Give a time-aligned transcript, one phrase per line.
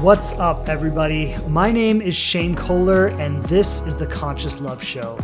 [0.00, 1.36] What's up, everybody?
[1.46, 5.18] My name is Shane Kohler, and this is the Conscious Love Show.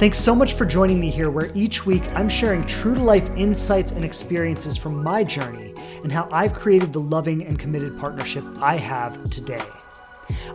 [0.00, 3.30] Thanks so much for joining me here, where each week I'm sharing true to life
[3.36, 8.44] insights and experiences from my journey and how I've created the loving and committed partnership
[8.60, 9.62] I have today.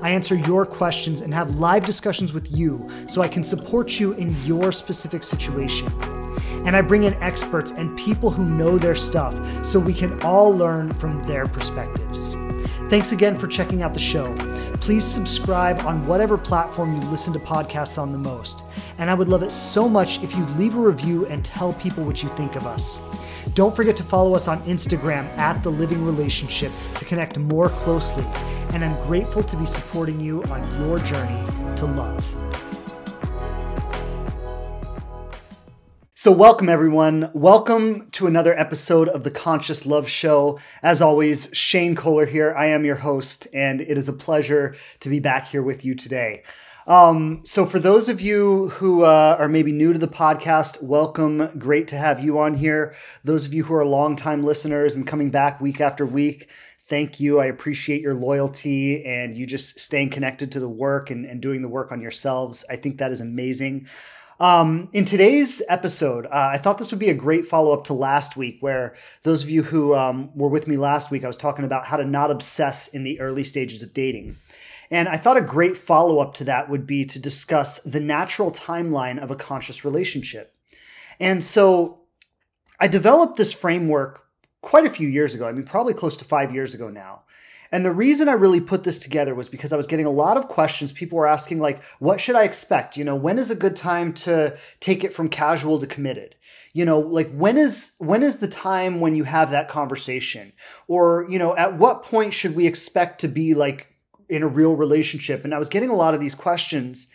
[0.02, 4.16] I answer your questions and have live discussions with you so I can support you
[4.16, 5.88] in your specific situation.
[6.66, 10.54] And I bring in experts and people who know their stuff so we can all
[10.54, 12.36] learn from their perspectives.
[12.90, 14.36] Thanks again for checking out the show.
[14.82, 18.63] Please subscribe on whatever platform you listen to podcasts on the most.
[18.98, 22.04] And I would love it so much if you leave a review and tell people
[22.04, 22.99] what you think of us.
[23.54, 28.26] Don't forget to follow us on Instagram at The Living Relationship to connect more closely.
[28.73, 32.48] And I'm grateful to be supporting you on your journey to love.
[36.22, 37.32] So, welcome everyone.
[37.34, 40.60] Welcome to another episode of the Conscious Love Show.
[40.84, 42.54] As always, Shane Kohler here.
[42.58, 45.96] I am your host, and it is a pleasure to be back here with you
[45.96, 46.43] today.
[46.88, 51.58] Um, so, for those of you who uh, are maybe new to the podcast, welcome.
[51.58, 52.96] Great to have you on here.
[53.24, 56.49] Those of you who are longtime listeners and coming back week after week,
[56.80, 57.40] thank you.
[57.40, 61.62] I appreciate your loyalty and you just staying connected to the work and, and doing
[61.62, 62.65] the work on yourselves.
[62.70, 63.88] I think that is amazing.
[64.40, 67.94] Um, in today's episode, uh, I thought this would be a great follow up to
[67.94, 71.35] last week, where those of you who um, were with me last week, I was
[71.35, 74.38] talking about how to not obsess in the early stages of dating.
[74.90, 78.51] And I thought a great follow up to that would be to discuss the natural
[78.51, 80.56] timeline of a conscious relationship.
[81.19, 82.00] And so
[82.79, 84.25] I developed this framework
[84.62, 85.47] quite a few years ago.
[85.47, 87.24] I mean, probably close to five years ago now.
[87.72, 90.38] And the reason I really put this together was because I was getting a lot
[90.38, 90.91] of questions.
[90.91, 92.97] People were asking, like, what should I expect?
[92.97, 96.35] You know, when is a good time to take it from casual to committed?
[96.73, 100.53] You know, like when is when is the time when you have that conversation?
[100.88, 103.88] Or, you know, at what point should we expect to be like
[104.29, 105.44] in a real relationship?
[105.44, 107.07] And I was getting a lot of these questions.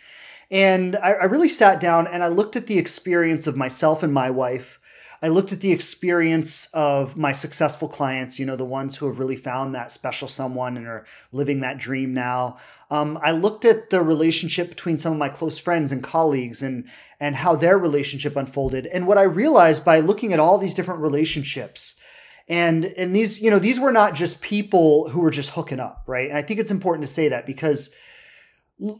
[0.51, 4.13] And I, I really sat down and I looked at the experience of myself and
[4.13, 4.79] my wife
[5.25, 9.17] I looked at the experience of my successful clients, you know, the ones who have
[9.17, 12.57] really found that special someone and are living that dream now.
[12.91, 16.87] Um, I looked at the relationship between some of my close friends and colleagues and
[17.19, 18.85] and how their relationship unfolded.
[18.85, 21.99] And what I realized by looking at all these different relationships,
[22.47, 26.03] and and these, you know, these were not just people who were just hooking up,
[26.05, 26.29] right?
[26.29, 27.89] And I think it's important to say that because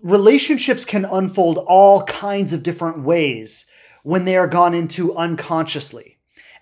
[0.02, 3.68] relationships can unfold all kinds of different ways
[4.02, 6.15] when they are gone into unconsciously.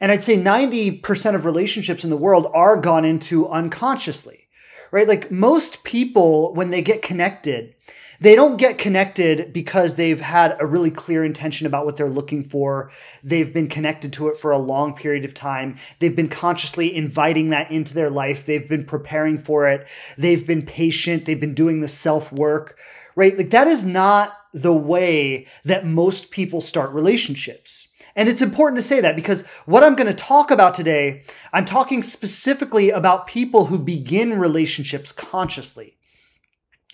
[0.04, 4.50] And I'd say 90% of relationships in the world are gone into unconsciously,
[4.92, 5.08] right?
[5.08, 7.74] Like most people, when they get connected,
[8.20, 12.44] they don't get connected because they've had a really clear intention about what they're looking
[12.44, 12.92] for.
[13.24, 15.78] They've been connected to it for a long period of time.
[16.00, 18.46] They've been consciously inviting that into their life.
[18.46, 19.88] They've been preparing for it.
[20.18, 21.24] They've been patient.
[21.24, 22.78] They've been doing the self work,
[23.16, 23.38] right?
[23.38, 27.88] Like that is not the way that most people start relationships.
[28.16, 31.66] And it's important to say that because what I'm going to talk about today, I'm
[31.66, 35.98] talking specifically about people who begin relationships consciously.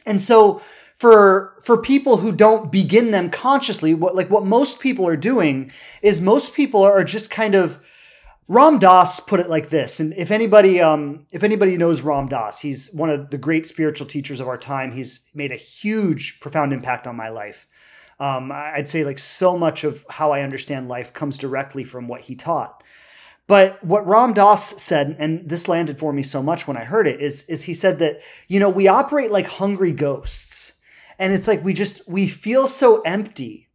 [0.05, 0.61] And so
[0.95, 5.71] for for people who don't begin them consciously, what like what most people are doing
[6.01, 7.79] is most people are just kind of
[8.49, 12.59] Ram Dass put it like this, and if anybody, um, if anybody knows Ram Dass,
[12.59, 14.91] he's one of the great spiritual teachers of our time.
[14.91, 17.67] He's made a huge, profound impact on my life.
[18.19, 22.21] Um, I'd say like so much of how I understand life comes directly from what
[22.21, 22.83] he taught.
[23.47, 27.07] But what Ram Dass said, and this landed for me so much when I heard
[27.07, 30.73] it, is is he said that you know we operate like hungry ghosts,
[31.17, 33.67] and it's like we just we feel so empty.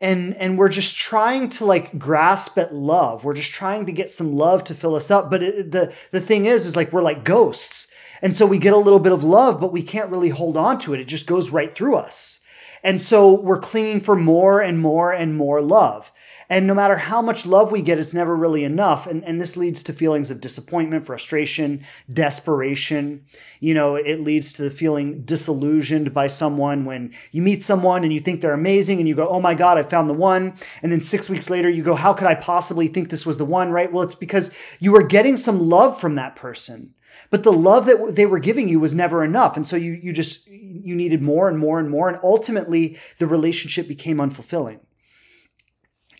[0.00, 3.22] And and we're just trying to like grasp at love.
[3.24, 5.30] We're just trying to get some love to fill us up.
[5.30, 7.88] But it, the the thing is is like we're like ghosts.
[8.22, 10.78] And so we get a little bit of love but we can't really hold on
[10.78, 11.00] to it.
[11.00, 12.41] It just goes right through us
[12.82, 16.12] and so we're clinging for more and more and more love
[16.52, 19.06] and no matter how much love we get, it's never really enough.
[19.06, 21.82] And, and this leads to feelings of disappointment, frustration,
[22.12, 23.24] desperation.
[23.60, 28.12] You know, it leads to the feeling disillusioned by someone when you meet someone and
[28.12, 30.52] you think they're amazing and you go, oh my God, I found the one.
[30.82, 33.46] And then six weeks later, you go, how could I possibly think this was the
[33.46, 33.90] one, right?
[33.90, 36.92] Well, it's because you were getting some love from that person
[37.32, 40.12] but the love that they were giving you was never enough and so you you
[40.12, 44.78] just you needed more and more and more and ultimately the relationship became unfulfilling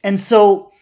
[0.03, 0.73] and so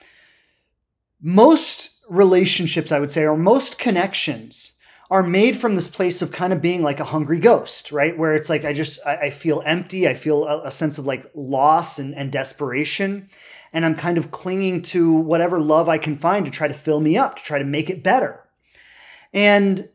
[1.21, 4.73] most relationships, I would say, or most connections
[5.11, 8.17] are made from this place of kind of being like a hungry ghost, right?
[8.17, 10.07] Where it's like, I just, I, I feel empty.
[10.07, 13.29] I feel a, a, sense of like loss and, and desperation.
[13.73, 17.01] And I'm kind of clinging to whatever love I can find to try to fill
[17.01, 18.45] me up, to try to make it better.
[19.33, 19.89] And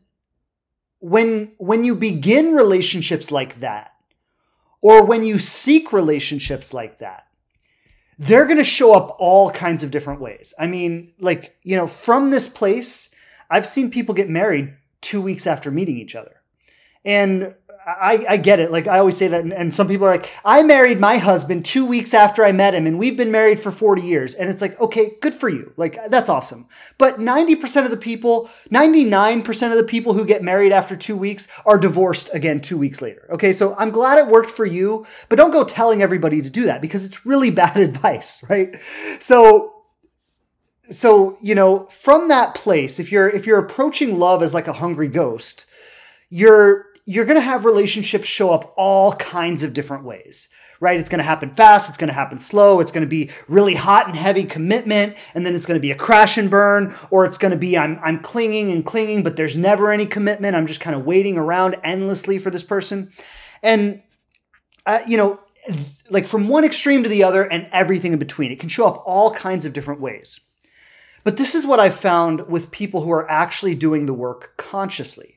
[1.00, 3.94] when when you begin relationships like that
[4.80, 7.26] or when you seek relationships like that
[8.18, 10.54] they're going to show up all kinds of different ways.
[10.58, 13.14] I mean like you know from this place
[13.50, 16.40] i've seen people get married 2 weeks after meeting each other.
[17.04, 17.54] And
[17.86, 18.72] I, I get it.
[18.72, 21.64] Like I always say that, and, and, some people are like, I married my husband
[21.64, 24.34] two weeks after I met him, and we've been married for 40 years.
[24.34, 25.72] And it's like, okay, good for you.
[25.76, 26.66] Like that's awesome.
[26.98, 31.46] But 90% of the people, 99% of the people who get married after two weeks
[31.64, 33.28] are divorced again two weeks later.
[33.30, 36.64] Okay, so I'm glad it worked for you, but don't go telling everybody to do
[36.64, 38.76] that because it's really bad advice, right?
[39.20, 39.72] So
[40.88, 44.72] so you know from that place if you're if you're approaching love as like a
[44.74, 45.66] hungry ghost
[46.30, 50.48] you're you're going to have relationships show up all kinds of different ways,
[50.80, 50.98] right?
[50.98, 51.88] It's going to happen fast.
[51.88, 52.80] It's going to happen slow.
[52.80, 55.16] It's going to be really hot and heavy commitment.
[55.32, 57.78] And then it's going to be a crash and burn, or it's going to be
[57.78, 60.56] I'm, I'm clinging and clinging, but there's never any commitment.
[60.56, 63.12] I'm just kind of waiting around endlessly for this person.
[63.62, 64.02] And,
[64.84, 65.38] uh, you know,
[66.10, 68.50] like from one extreme to the other and everything in between.
[68.50, 70.40] It can show up all kinds of different ways.
[71.22, 75.35] But this is what I've found with people who are actually doing the work consciously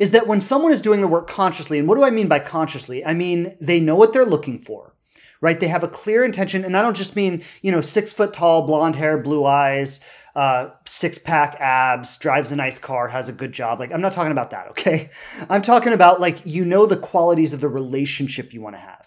[0.00, 2.38] is that when someone is doing the work consciously, and what do I mean by
[2.38, 3.04] consciously?
[3.04, 4.94] I mean, they know what they're looking for,
[5.42, 5.60] right?
[5.60, 6.64] They have a clear intention.
[6.64, 10.00] And I don't just mean, you know, six foot tall, blonde hair, blue eyes,
[10.34, 13.78] uh, six pack abs, drives a nice car, has a good job.
[13.78, 15.10] Like, I'm not talking about that, okay?
[15.50, 19.00] I'm talking about like, you know, the qualities of the relationship you want to have.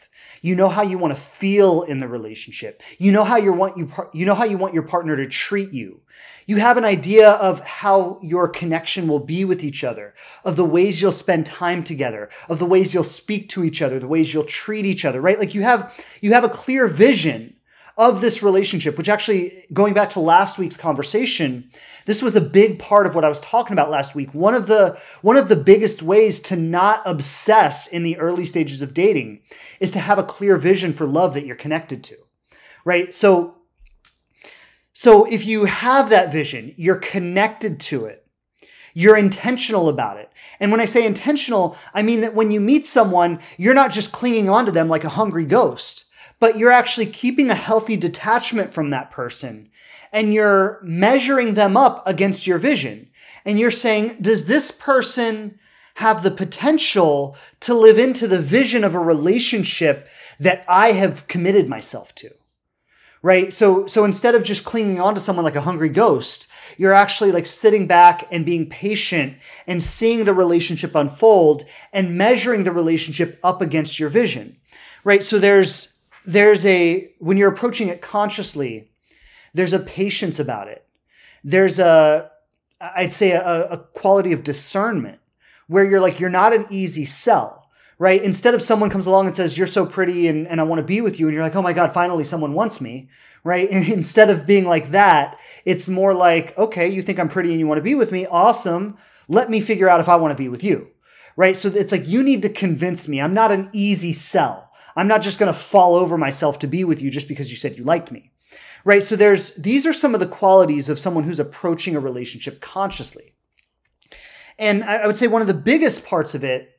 [0.43, 2.83] You know how you want to feel in the relationship.
[2.99, 5.71] You know how you want you you know how you want your partner to treat
[5.71, 6.01] you.
[6.45, 10.13] You have an idea of how your connection will be with each other,
[10.43, 13.99] of the ways you'll spend time together, of the ways you'll speak to each other,
[13.99, 15.39] the ways you'll treat each other, right?
[15.39, 17.55] Like you have you have a clear vision
[17.97, 21.69] of this relationship, which actually, going back to last week's conversation,
[22.05, 24.33] this was a big part of what I was talking about last week.
[24.33, 28.81] One of the one of the biggest ways to not obsess in the early stages
[28.81, 29.41] of dating
[29.79, 32.15] is to have a clear vision for love that you're connected to.
[32.83, 33.13] Right?
[33.13, 33.57] So
[34.93, 38.25] so if you have that vision, you're connected to it.
[38.93, 40.31] You're intentional about it.
[40.59, 44.11] And when I say intentional, I mean that when you meet someone, you're not just
[44.11, 46.05] clinging onto them like a hungry ghost
[46.43, 49.69] but you're actually keeping a healthy detachment from that person
[50.11, 53.09] and you're measuring them up against your vision.
[53.45, 55.57] And you're saying, does this person
[55.95, 60.05] have the potential to live into the vision of a relationship
[60.37, 62.31] that I have committed myself to?
[63.23, 63.51] Right?
[63.51, 67.31] So, so instead of just clinging on to someone like a hungry ghost, you're actually
[67.31, 73.39] like sitting back and being patient and seeing the relationship unfold and measuring the relationship
[73.41, 74.57] up against your vision.
[75.05, 75.23] Right?
[75.23, 75.93] So there's,
[76.25, 78.89] there's a when you're approaching it consciously
[79.53, 80.85] there's a patience about it
[81.43, 82.29] there's a
[82.95, 85.19] i'd say a, a, quality of discernment
[85.67, 87.62] where you're like you're not an easy sell
[88.03, 90.79] right instead of someone comes along and says you're so pretty and, and i want
[90.79, 93.09] to be with you and you're like oh my god finally someone wants me
[93.43, 97.51] right and instead of being like that it's more like okay you think i'm pretty
[97.51, 98.97] and you want to be with me awesome
[99.27, 100.87] let me figure out if i want to be with you
[101.35, 105.07] right so it's like you need to convince me i'm not an easy sell I'm
[105.07, 107.77] not just going to fall over myself to be with you just because you said
[107.77, 108.31] you liked me.
[108.85, 109.01] Right?
[109.01, 113.33] So there's these are some of the qualities of someone who's approaching a relationship consciously.
[114.59, 116.72] And I would say one of the biggest parts of it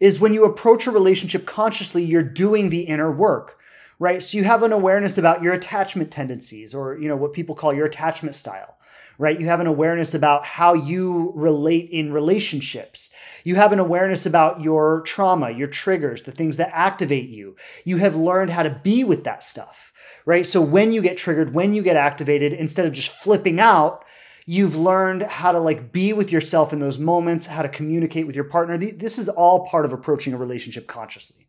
[0.00, 3.58] is when you approach a relationship consciously, you're doing the inner work,
[3.98, 4.22] right?
[4.22, 7.74] So you have an awareness about your attachment tendencies or, you know, what people call
[7.74, 8.78] your attachment style
[9.18, 9.38] right?
[9.38, 13.10] You have an awareness about how you relate in relationships.
[13.44, 17.56] You have an awareness about your trauma, your triggers, the things that activate you.
[17.84, 19.92] You have learned how to be with that stuff,
[20.24, 20.46] right?
[20.46, 24.04] So when you get triggered, when you get activated, instead of just flipping out,
[24.50, 28.34] you've learned how to like be with yourself in those moments, how to communicate with
[28.34, 28.78] your partner.
[28.78, 31.46] This is all part of approaching a relationship consciously.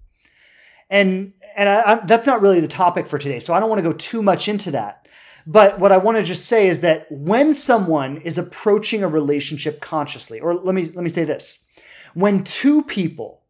[0.89, 3.79] And and I, I, that's not really the topic for today, so I don't want
[3.79, 5.07] to go too much into that.
[5.47, 9.79] But what I want to just say is that when someone is approaching a relationship
[9.79, 11.65] consciously, or let me let me say this.
[12.13, 13.43] When two people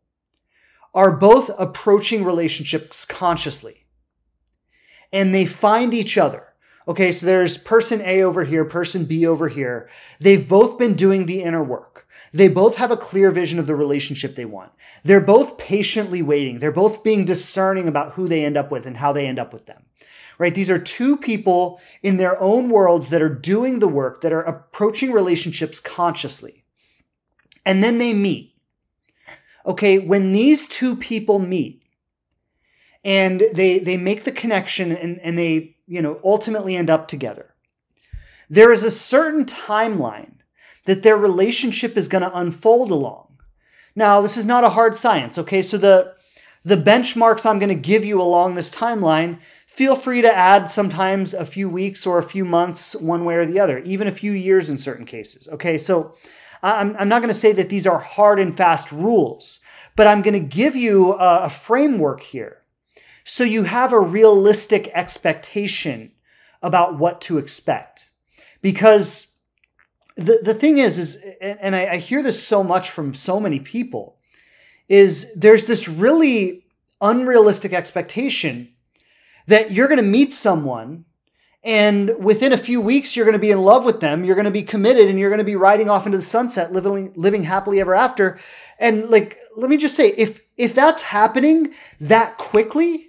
[0.94, 3.88] are both approaching relationships consciously
[5.12, 6.49] and they find each other.
[6.90, 9.88] Okay, so there's person A over here, person B over here.
[10.20, 12.08] They've both been doing the inner work.
[12.34, 14.72] They both have a clear vision of the relationship they want.
[15.04, 16.58] They're both patiently waiting.
[16.58, 19.54] They're both being discerning about who they end up with and how they end up
[19.54, 19.84] with them
[20.40, 20.56] right?
[20.56, 24.42] These are two people in their own worlds that are doing the work, that are
[24.42, 26.64] approaching relationships consciously.
[27.66, 28.56] And then they meet.
[29.66, 31.84] Okay, when these two people meet
[33.04, 37.56] and they, they make the connection and, and they, you know, ultimately end up together,
[38.50, 40.36] there is a certain timeline
[40.86, 43.40] that their relationship is going to unfold along.
[43.96, 45.62] Now, this is not a hard science, okay?
[45.62, 46.14] So the
[46.64, 51.34] the benchmarks I'm going to give you along this timeline, feel free to add sometimes
[51.34, 54.34] a few weeks or a few months one way or the other, even a few
[54.34, 55.48] years in certain cases.
[55.54, 56.16] Okay, so
[56.62, 59.62] I'm, I'm not going to say that these are hard and fast rules,
[59.96, 62.59] but I'm going to give you a, a framework here
[63.30, 66.12] so you have a realistic expectation
[66.64, 68.10] about what to expect.
[68.64, 69.38] Because
[70.16, 73.60] the, the thing is, is and I, I hear this so much from so many
[73.60, 74.18] people,
[74.88, 76.66] is there's this really
[77.02, 78.74] unrealistic expectation
[79.46, 81.06] that you're going to meet someone
[81.64, 84.46] and within a few weeks you're going to be in love with them you're going
[84.46, 87.44] to be committed and you're going to be riding off into the sunset living living
[87.44, 88.40] happily ever after
[88.80, 93.09] and like let me just say if if that's happening that quickly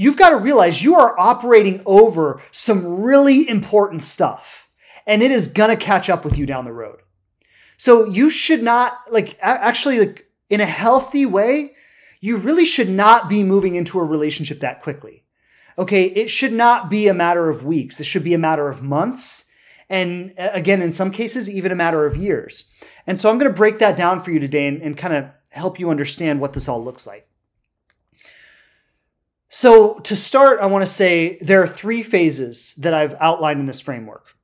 [0.00, 4.68] you've got to realize you are operating over some really important stuff
[5.06, 7.00] and it is going to catch up with you down the road
[7.80, 11.74] so you should not like actually like in a healthy way,
[12.20, 15.24] you really should not be moving into a relationship that quickly.
[15.78, 17.98] Okay, it should not be a matter of weeks.
[17.98, 19.46] It should be a matter of months.
[19.88, 22.70] And again, in some cases, even a matter of years.
[23.06, 25.30] And so I'm going to break that down for you today and, and kind of
[25.50, 27.29] help you understand what this all looks like.
[29.52, 33.66] So, to start, I want to say there are three phases that I've outlined in
[33.66, 34.36] this framework.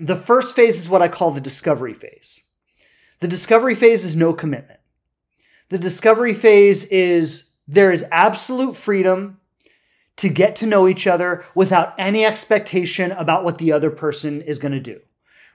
[0.00, 2.42] The first phase is what I call the discovery phase.
[3.20, 4.80] The discovery phase is no commitment.
[5.68, 9.38] The discovery phase is there is absolute freedom
[10.16, 14.58] to get to know each other without any expectation about what the other person is
[14.58, 15.00] going to do.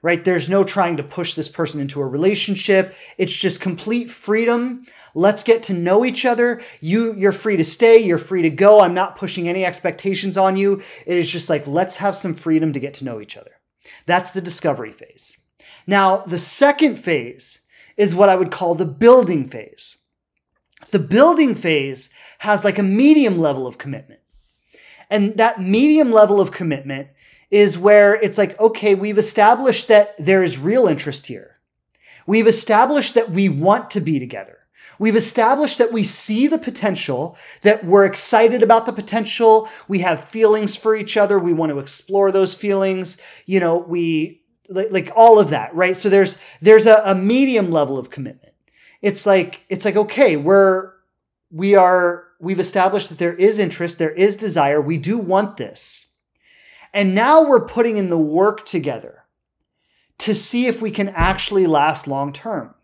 [0.02, 0.24] Right?
[0.24, 2.94] There's no trying to push this person into a relationship.
[3.18, 4.86] It's just complete freedom.
[5.14, 6.62] Let's get to know each other.
[6.80, 7.98] You, you're free to stay.
[7.98, 8.80] You're free to go.
[8.80, 10.82] I'm not pushing any expectations on you.
[11.06, 13.52] It is just like, let's have some freedom to get to know each other.
[14.06, 15.36] That's the discovery phase.
[15.86, 17.60] Now, the second phase
[17.98, 19.98] is what I would call the building phase.
[20.92, 24.22] The building phase has like a medium level of commitment.
[25.10, 27.10] And that medium level of commitment
[27.52, 31.58] is where it's like, okay, we've established that there is real interest here.
[32.28, 34.58] We've established that we want to be together.
[35.00, 39.70] We've established that we see the potential, that we're excited about the potential.
[39.88, 41.40] We have feelings for each other.
[41.40, 43.18] We want to explore those feelings.
[43.46, 45.96] You know, we like, like all of that, right?
[45.96, 48.50] So there's, there's a, a medium level of commitment
[49.02, 50.94] it's like it's like okay we're
[51.52, 56.08] we are we've established that there is interest there is desire we do want this
[56.94, 59.26] and now we're putting in the work together
[60.20, 62.76] to see if we can actually last long term.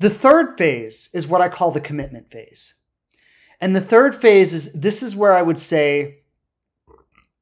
[0.00, 2.74] The third phase is what i call the commitment phase.
[3.60, 6.18] And the third phase is this is where i would say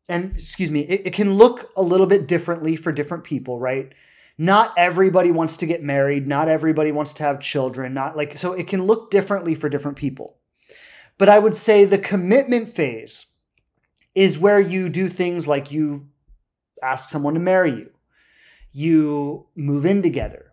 [0.08, 3.92] and excuse me it, it can look a little bit differently for different people right?
[4.38, 8.52] Not everybody wants to get married, not everybody wants to have children, not like so
[8.52, 10.36] it can look differently for different people.
[11.18, 13.26] But I would say the commitment phase
[14.16, 16.08] is where you do things like you
[16.82, 17.90] ask someone to marry you.
[18.72, 20.52] You move in together.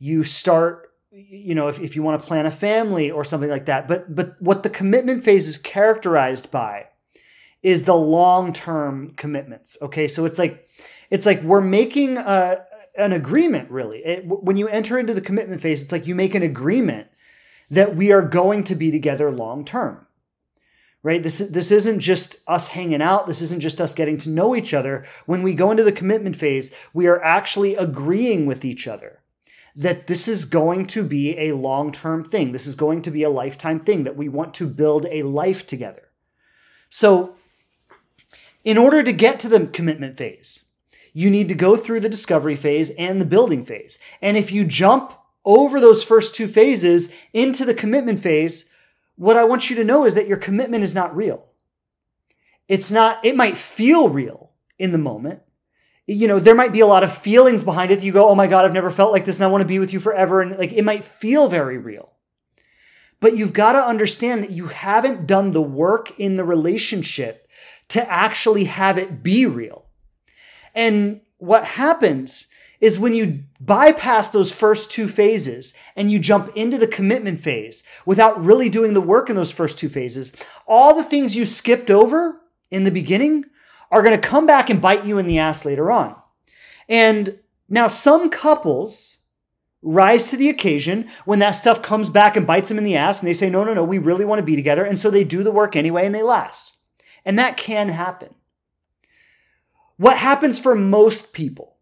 [0.00, 3.64] You start you know if, if you want to plan a family or something like
[3.64, 6.84] that but but what the commitment phase is characterized by
[7.62, 10.68] is the long-term commitments okay so it's like
[11.10, 12.64] it's like we're making a,
[12.96, 13.98] an agreement, really.
[14.04, 17.08] It, when you enter into the commitment phase, it's like you make an agreement
[17.70, 20.05] that we are going to be together long term.
[21.06, 21.22] Right?
[21.22, 23.28] This, this isn't just us hanging out.
[23.28, 25.06] This isn't just us getting to know each other.
[25.24, 29.20] When we go into the commitment phase, we are actually agreeing with each other
[29.76, 32.50] that this is going to be a long term thing.
[32.50, 35.64] This is going to be a lifetime thing, that we want to build a life
[35.64, 36.08] together.
[36.88, 37.36] So,
[38.64, 40.64] in order to get to the commitment phase,
[41.12, 44.00] you need to go through the discovery phase and the building phase.
[44.20, 45.12] And if you jump
[45.44, 48.72] over those first two phases into the commitment phase,
[49.16, 51.46] what I want you to know is that your commitment is not real.
[52.68, 55.40] It's not, it might feel real in the moment.
[56.06, 58.02] You know, there might be a lot of feelings behind it.
[58.02, 59.78] You go, oh my God, I've never felt like this and I want to be
[59.78, 60.40] with you forever.
[60.40, 62.16] And like, it might feel very real.
[63.18, 67.48] But you've got to understand that you haven't done the work in the relationship
[67.88, 69.88] to actually have it be real.
[70.74, 72.48] And what happens
[72.80, 77.82] is when you bypass those first two phases and you jump into the commitment phase
[78.04, 80.32] without really doing the work in those first two phases,
[80.66, 82.40] all the things you skipped over
[82.70, 83.44] in the beginning
[83.90, 86.14] are going to come back and bite you in the ass later on.
[86.88, 89.18] And now some couples
[89.82, 93.20] rise to the occasion when that stuff comes back and bites them in the ass
[93.20, 94.84] and they say, no, no, no, we really want to be together.
[94.84, 96.74] And so they do the work anyway and they last.
[97.24, 98.34] And that can happen.
[99.96, 101.75] What happens for most people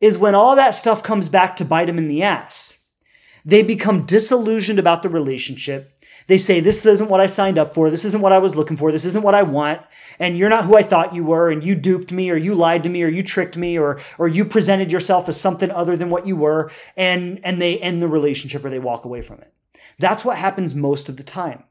[0.00, 2.78] is when all that stuff comes back to bite them in the ass.
[3.44, 5.96] They become disillusioned about the relationship.
[6.26, 7.90] They say, This isn't what I signed up for.
[7.90, 8.92] This isn't what I was looking for.
[8.92, 9.80] This isn't what I want.
[10.18, 11.50] And you're not who I thought you were.
[11.50, 14.28] And you duped me, or you lied to me, or you tricked me, or, or
[14.28, 16.70] you presented yourself as something other than what you were.
[16.96, 19.52] And, and they end the relationship or they walk away from it.
[19.98, 21.64] That's what happens most of the time.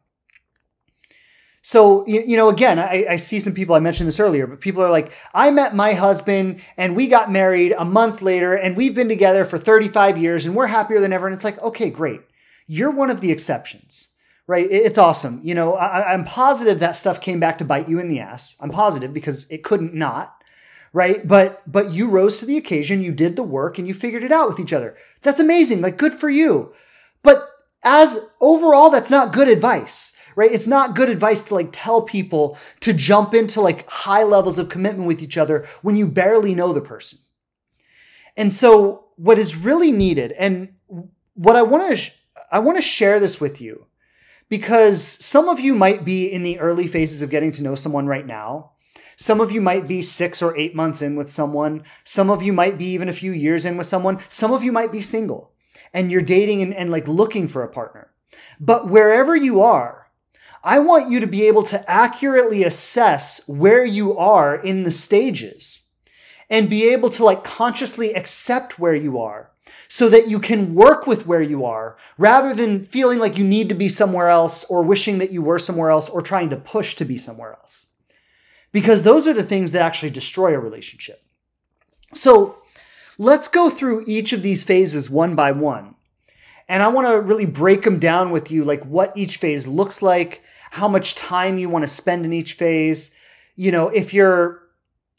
[1.61, 4.81] So, you, know, again, I, I, see some people, I mentioned this earlier, but people
[4.81, 8.95] are like, I met my husband and we got married a month later and we've
[8.95, 11.27] been together for 35 years and we're happier than ever.
[11.27, 12.21] And it's like, okay, great.
[12.65, 14.07] You're one of the exceptions,
[14.47, 14.67] right?
[14.71, 15.41] It's awesome.
[15.43, 18.55] You know, I, I'm positive that stuff came back to bite you in the ass.
[18.61, 20.35] I'm positive because it couldn't not
[20.91, 24.23] right but but you rose to the occasion you did the work and you figured
[24.23, 26.73] it out with each other that's amazing like good for you
[27.21, 27.47] but
[27.83, 30.51] as overall that's not good advice right?
[30.51, 34.69] It's not good advice to like tell people to jump into like high levels of
[34.69, 37.19] commitment with each other when you barely know the person.
[38.37, 40.73] And so what is really needed and
[41.33, 42.11] what I want to sh-
[42.51, 43.85] I want to share this with you
[44.49, 48.07] because some of you might be in the early phases of getting to know someone
[48.07, 48.71] right now.
[49.15, 51.83] Some of you might be six or eight months in with someone.
[52.05, 54.19] Some of you might be even a few years in with someone.
[54.29, 55.51] Some of you might be single
[55.93, 58.11] and you're dating and, and like looking for a partner.
[58.59, 59.98] But wherever you are,
[60.63, 65.81] I want you to be able to accurately assess where you are in the stages
[66.49, 69.51] and be able to like consciously accept where you are
[69.87, 73.69] so that you can work with where you are rather than feeling like you need
[73.69, 76.95] to be somewhere else or wishing that you were somewhere else or trying to push
[76.95, 77.87] to be somewhere else.
[78.71, 81.23] Because those are the things that actually destroy a relationship.
[82.13, 82.57] So
[83.17, 85.95] let's go through each of these phases one by one
[86.69, 90.03] and I want to really break them down with you, like what each phase looks
[90.03, 93.15] like, how much time you want to spend in each phase.
[93.55, 94.61] You know, if you're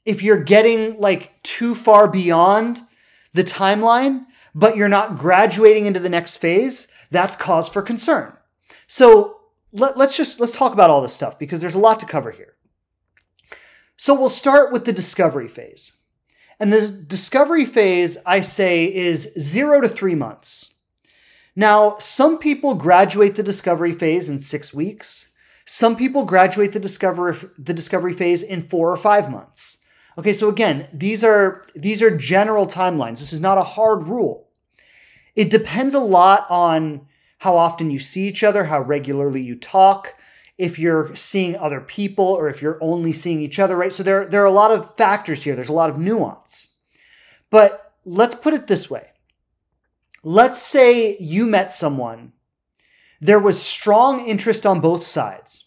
[0.04, 2.80] if you're getting like too far beyond
[3.32, 8.32] the timeline, but you're not graduating into the next phase, that's cause for concern.
[8.86, 9.40] So
[9.72, 12.30] let, us just let's talk about all this stuff because there's a lot to cover
[12.30, 12.54] here.
[13.96, 15.92] So we'll start with the discovery phase.
[16.58, 20.74] And the discovery phase, I say, is zero to three months.
[21.56, 25.29] Now, some people graduate the discovery phase in six weeks.
[25.72, 29.78] Some people graduate the discovery the discovery phase in four or five months.
[30.18, 33.20] Okay, so again, these are these are general timelines.
[33.20, 34.48] This is not a hard rule.
[35.36, 37.06] It depends a lot on
[37.38, 40.16] how often you see each other, how regularly you talk,
[40.58, 43.92] if you're seeing other people or if you're only seeing each other, right?
[43.92, 45.54] So there, there are a lot of factors here.
[45.54, 46.74] There's a lot of nuance.
[47.48, 49.12] But let's put it this way
[50.24, 52.32] let's say you met someone,
[53.20, 55.66] there was strong interest on both sides.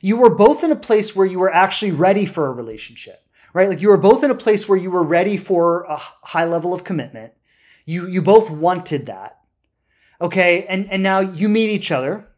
[0.00, 3.24] You were both in a place where you were actually ready for a relationship,
[3.54, 3.68] right?
[3.68, 6.74] Like you were both in a place where you were ready for a high level
[6.74, 7.32] of commitment.
[7.86, 9.38] You, you both wanted that.
[10.20, 10.66] Okay.
[10.66, 12.28] And, and now you meet each other.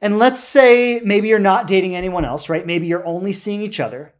[0.00, 2.66] And let's say maybe you're not dating anyone else, right?
[2.66, 4.14] Maybe you're only seeing each other.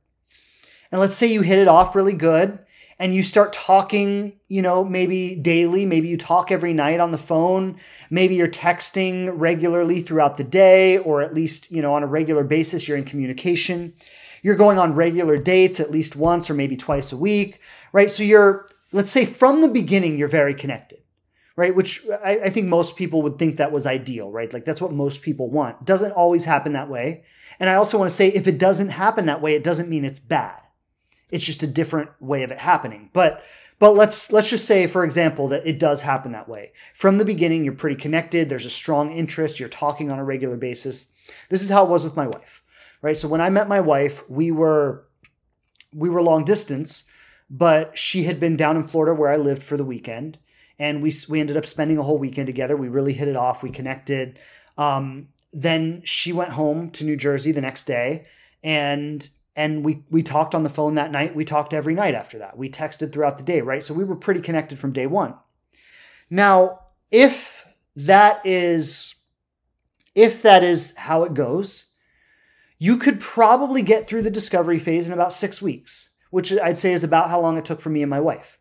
[0.91, 2.64] And let's say you hit it off really good
[2.99, 7.19] and you start talking, you know, maybe daily, maybe you talk every night on the
[7.19, 7.79] phone,
[8.11, 12.45] maybe you're texting regularly throughout the day, or at least, you know, on a regular
[12.45, 13.95] basis, you're in communication.
[14.43, 17.61] You're going on regular dates at least once or maybe twice a week,
[17.93, 18.11] right?
[18.11, 21.01] So you're, let's say from the beginning, you're very connected,
[21.57, 21.75] right?
[21.75, 24.53] Which I, I think most people would think that was ideal, right?
[24.53, 25.85] Like that's what most people want.
[25.85, 27.25] Doesn't always happen that way.
[27.59, 30.05] And I also want to say if it doesn't happen that way, it doesn't mean
[30.05, 30.61] it's bad
[31.31, 33.11] it's just a different way of it happening.
[33.13, 33.45] But
[33.79, 36.73] but let's let's just say, for example, that it does happen that way.
[36.95, 38.49] From the beginning, you're pretty connected.
[38.49, 39.59] There's a strong interest.
[39.59, 41.07] You're talking on a regular basis.
[41.49, 42.63] This is how it was with my wife,
[43.03, 43.17] right?
[43.17, 45.07] So when I met my wife, we were
[45.93, 47.05] we were long distance,
[47.51, 50.39] but she had been down in Florida where I lived for the weekend,
[50.79, 52.77] and we we ended up spending a whole weekend together.
[52.77, 53.63] We really hit it off.
[53.63, 54.39] We connected.
[54.79, 58.27] Um, then she went home to New Jersey the next day,
[58.63, 61.37] and and we we talked on the phone that night.
[61.37, 62.57] We talked every night after that.
[62.57, 63.83] We texted throughout the day right?
[63.83, 65.35] So we were pretty connected from day one.
[66.31, 69.15] Now if that is
[70.15, 71.93] if that is how it goes
[72.79, 76.93] you could probably get through the discovery phase in about six weeks which i'd say
[76.93, 78.59] is about how long it took for me and my wife.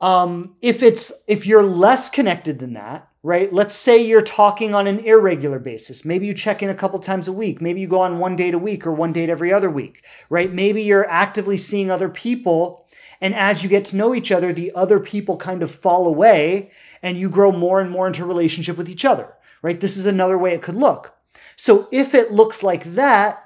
[0.00, 3.52] Um, if it's if you're less connected than that right?
[3.52, 6.04] Let's say you're talking on an irregular basis.
[6.04, 7.60] Maybe you check in a couple times a week.
[7.60, 10.52] Maybe you go on one date a week or one date every other week, right?
[10.52, 12.86] Maybe you're actively seeing other people.
[13.20, 16.70] And as you get to know each other, the other people kind of fall away
[17.02, 19.80] and you grow more and more into relationship with each other, right?
[19.80, 21.16] This is another way it could look.
[21.56, 23.42] So if it looks like that,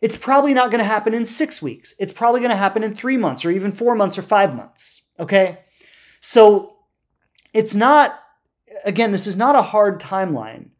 [0.00, 1.94] it's probably not going to happen in six weeks.
[1.98, 5.02] It's probably going to happen in three months or even four months or five months.
[5.20, 5.58] Okay.
[6.18, 6.76] So
[7.52, 8.18] it's not,
[8.84, 10.70] again, this is not a hard timeline,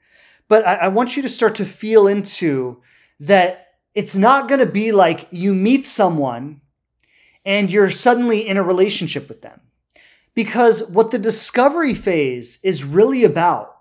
[0.49, 2.83] but I, I want you to start to feel into
[3.21, 6.61] that it's not going to be like you meet someone
[7.45, 9.61] and you're suddenly in a relationship with them.
[10.35, 13.75] Because what the discovery phase is really about,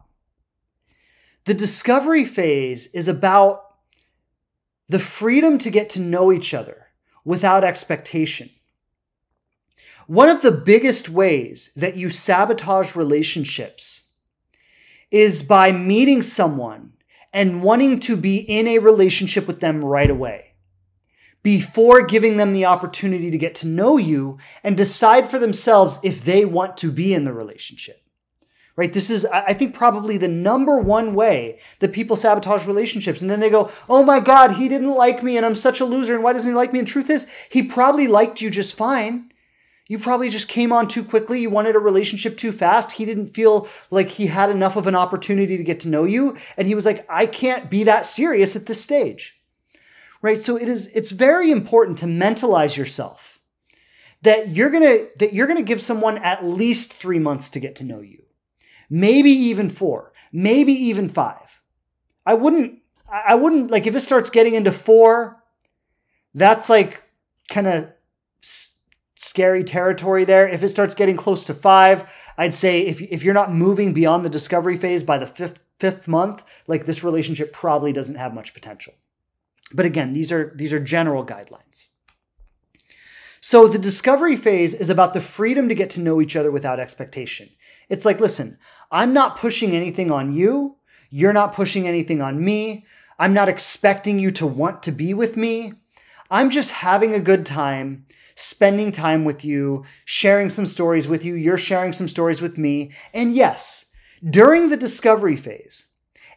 [1.46, 3.63] the discovery phase is about
[4.89, 6.88] the freedom to get to know each other
[7.24, 8.50] without expectation.
[10.08, 14.13] One of the biggest ways that you sabotage relationships
[15.12, 16.93] is by meeting someone
[17.34, 20.54] and wanting to be in a relationship with them right away
[21.43, 26.24] before giving them the opportunity to get to know you and decide for themselves if
[26.24, 28.02] they want to be in the relationship.
[28.78, 28.93] Right?
[28.93, 33.22] This is, I think, probably the number one way that people sabotage relationships.
[33.22, 35.86] And then they go, oh my God, he didn't like me and I'm such a
[35.86, 36.13] loser.
[36.13, 36.80] And why doesn't he like me?
[36.80, 39.27] And truth is, he probably liked you just fine.
[39.88, 41.39] You probably just came on too quickly.
[41.39, 42.93] You wanted a relationship too fast.
[42.93, 46.36] He didn't feel like he had enough of an opportunity to get to know you.
[46.58, 49.39] And he was like, I can't be that serious at this stage.
[50.21, 50.39] Right.
[50.39, 53.39] So it is, it's very important to mentalize yourself
[54.23, 57.60] that you're going to, that you're going to give someone at least three months to
[57.60, 58.23] get to know you.
[58.89, 61.62] Maybe even four, maybe even five.
[62.26, 65.41] I wouldn't, I wouldn't like if it starts getting into four,
[66.34, 67.04] that's like
[67.50, 67.91] kind of
[69.18, 70.48] scary territory there.
[70.48, 74.24] If it starts getting close to five, I'd say if, if you're not moving beyond
[74.24, 78.54] the discovery phase by the fifth, fifth month, like this relationship probably doesn't have much
[78.54, 78.94] potential.
[79.74, 81.88] But again, these are, these are general guidelines.
[83.42, 86.80] So the discovery phase is about the freedom to get to know each other without
[86.80, 87.50] expectation.
[87.90, 88.60] It's like, listen,
[88.92, 90.78] I'm not pushing anything on you.
[91.10, 92.86] You're not pushing anything on me.
[93.18, 95.74] I'm not expecting you to want to be with me.
[96.30, 98.06] I'm just having a good time
[98.38, 101.34] spending time with you, sharing some stories with you.
[101.34, 102.91] You're sharing some stories with me.
[103.13, 103.91] And yes,
[104.23, 105.88] during the discovery phase,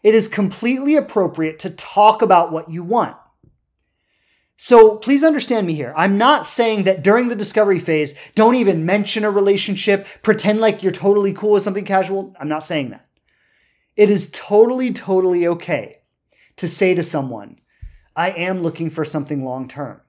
[0.02, 3.16] it is completely appropriate to talk about what you want.
[4.56, 5.92] So please understand me here.
[5.96, 10.82] I'm not saying that during the discovery phase, don't even mention a relationship, pretend like
[10.82, 12.34] you're totally cool with something casual.
[12.40, 13.06] I'm not saying that.
[13.96, 15.96] It is totally, totally okay
[16.56, 17.58] to say to someone,
[18.16, 20.00] I am looking for something long term.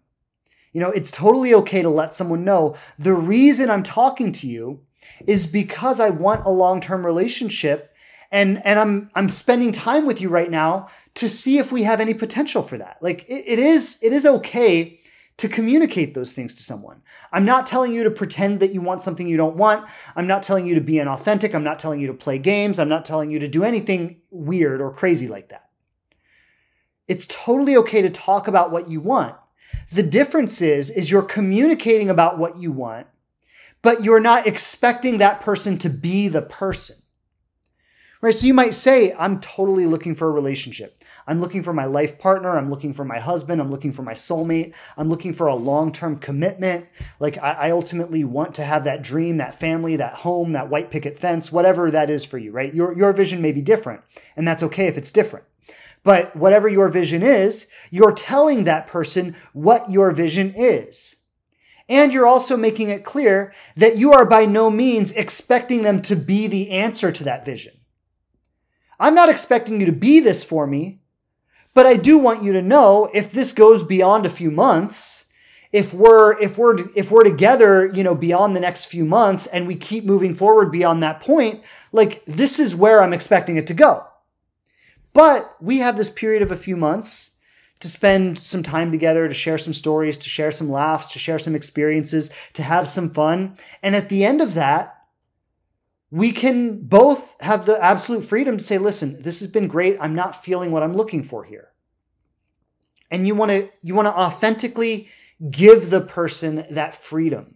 [0.74, 4.82] You know, it's totally okay to let someone know the reason I'm talking to you
[5.28, 7.94] is because I want a long-term relationship
[8.32, 12.00] and and I'm I'm spending time with you right now to see if we have
[12.00, 12.98] any potential for that.
[13.02, 15.00] Like it, it is it is okay
[15.38, 17.02] to communicate those things to someone.
[17.34, 19.90] I'm not telling you to pretend that you want something you don't want.
[20.16, 21.54] I'm not telling you to be inauthentic.
[21.54, 22.80] I'm not telling you to play games.
[22.80, 25.70] I'm not telling you to do anything weird or crazy like that.
[27.08, 29.36] It's totally okay to talk about what you want
[29.92, 33.08] the difference is, is you're communicating about what you want,
[33.82, 36.96] but you're not expecting that person to be the person.
[38.22, 38.36] Right?
[38.36, 41.04] So you might say, I'm totally looking for a relationship.
[41.26, 42.56] I'm looking for my life partner.
[42.56, 43.60] I'm looking for my husband.
[43.60, 44.76] I'm looking for my soulmate.
[44.96, 46.86] I'm looking for a long term commitment.
[47.20, 50.92] Like, I, I, ultimately want to have that dream, that family, that home, that white
[50.92, 52.72] picket fence, whatever that is for you, right?
[52.72, 54.02] Your, your vision may be different,
[54.36, 55.46] and that's okay if it's different.
[56.04, 61.18] But whatever your vision is, you're telling that person what your vision is.
[61.88, 66.16] And you're also making it clear that you are by no means expecting them to
[66.16, 67.74] be the answer to that vision.
[69.00, 71.02] I'm not expecting you to be this for me,
[71.74, 75.26] but I do want you to know if this goes beyond a few months,
[75.72, 79.68] if we're if we're if we're together, you know, beyond the next few months and
[79.68, 83.74] we keep moving forward beyond that point, like this is where I'm expecting it to
[83.74, 84.06] go.
[85.13, 87.32] But we have this period of a few months
[87.82, 91.39] to spend some time together, to share some stories, to share some laughs, to share
[91.39, 93.58] some experiences, to have some fun.
[93.82, 94.95] And at the end of that,
[96.12, 99.97] we can both have the absolute freedom to say, listen, this has been great.
[100.00, 101.69] I'm not feeling what I'm looking for here.
[103.10, 105.10] And you want to you want to authentically
[105.50, 107.56] give the person that freedom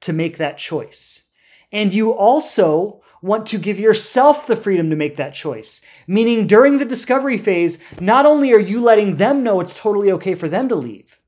[0.00, 1.30] to make that choice.
[1.72, 5.80] And you also want to give yourself the freedom to make that choice.
[6.06, 10.34] Meaning, during the discovery phase, not only are you letting them know it's totally okay
[10.34, 11.18] for them to leave,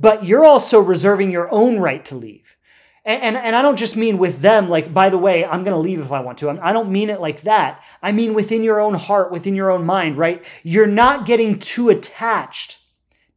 [0.00, 2.56] but you're also reserving your own right to leave.
[3.04, 5.74] And, and, and I don't just mean with them, like, by the way, I'm going
[5.74, 6.50] to leave if I want to.
[6.50, 7.82] I don't mean it like that.
[8.02, 10.44] I mean within your own heart, within your own mind, right?
[10.62, 12.80] You're not getting too attached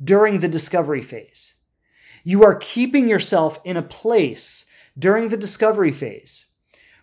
[0.04, 1.56] during the discovery phase.
[2.24, 4.66] You are keeping yourself in a place
[4.98, 6.48] during the discovery phase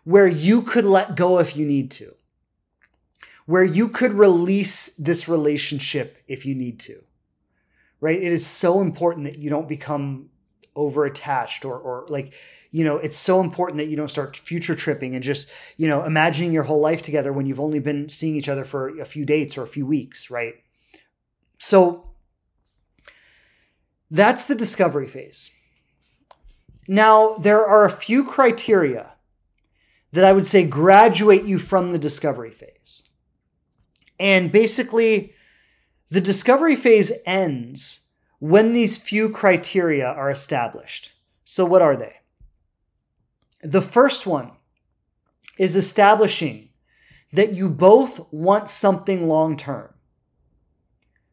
[0.09, 2.15] where you could let go if you need to,
[3.45, 7.05] where you could release this relationship if you need to,
[8.01, 8.17] right?
[8.17, 10.31] It is so important that you don't become
[10.75, 12.33] over attached or or like
[12.71, 16.05] you know it's so important that you don't start future tripping and just you know
[16.05, 19.27] imagining your whole life together when you've only been seeing each other for a few
[19.27, 20.55] dates or a few weeks right
[21.59, 22.11] so
[24.11, 25.51] that's the discovery phase
[26.87, 29.11] now there are a few criteria
[30.13, 33.09] that i would say graduate you from the discovery phase
[34.19, 35.35] and basically
[36.11, 41.13] the discovery phase ends when these few criteria are established.
[41.45, 42.21] So, what are they?
[43.63, 44.53] The first one
[45.59, 46.71] is establishing
[47.33, 49.93] that you both want something long term.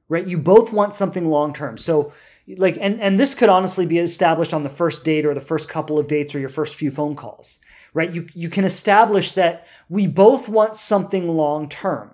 [0.07, 0.27] Right?
[0.27, 1.77] You both want something long term.
[1.77, 2.13] So,
[2.57, 5.69] like, and, and this could honestly be established on the first date or the first
[5.69, 7.59] couple of dates or your first few phone calls,
[7.95, 8.11] right?
[8.11, 12.11] You, you can establish that we both want something long term.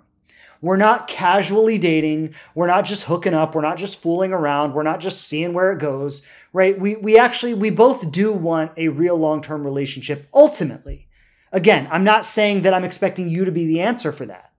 [0.62, 2.36] We're not casually dating.
[2.54, 3.56] We're not just hooking up.
[3.56, 4.74] We're not just fooling around.
[4.74, 6.22] We're not just seeing where it goes,
[6.54, 6.80] right?
[6.80, 11.08] We, we actually, we both do want a real long term relationship ultimately.
[11.52, 14.52] Again, I'm not saying that I'm expecting you to be the answer for that.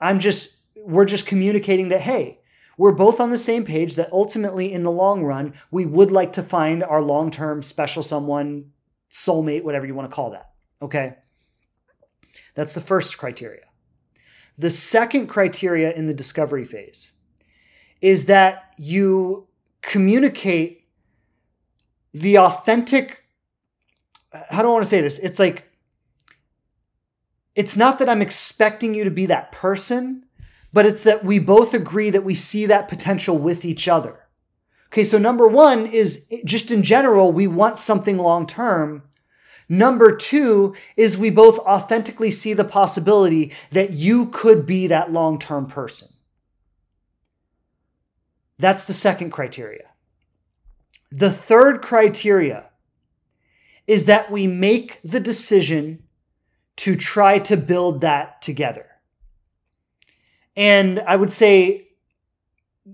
[0.00, 2.40] I'm just, we're just communicating that, hey,
[2.78, 6.32] we're both on the same page that ultimately in the long run, we would like
[6.32, 8.70] to find our long term special someone,
[9.10, 10.50] soulmate, whatever you want to call that.
[10.82, 11.16] Okay.
[12.54, 13.64] That's the first criteria.
[14.56, 17.12] The second criteria in the discovery phase
[18.00, 19.46] is that you
[19.82, 20.86] communicate
[22.12, 23.24] the authentic
[24.50, 25.18] how do I want to say this?
[25.18, 25.64] It's like
[27.54, 30.24] it's not that I'm expecting you to be that person,
[30.72, 34.20] but it's that we both agree that we see that potential with each other.
[34.88, 39.02] Okay, so number one is just in general, we want something long term.
[39.68, 45.38] Number two is we both authentically see the possibility that you could be that long
[45.38, 46.08] term person.
[48.58, 49.90] That's the second criteria.
[51.10, 52.70] The third criteria
[53.86, 56.02] is that we make the decision
[56.76, 58.86] to try to build that together.
[60.56, 61.87] And I would say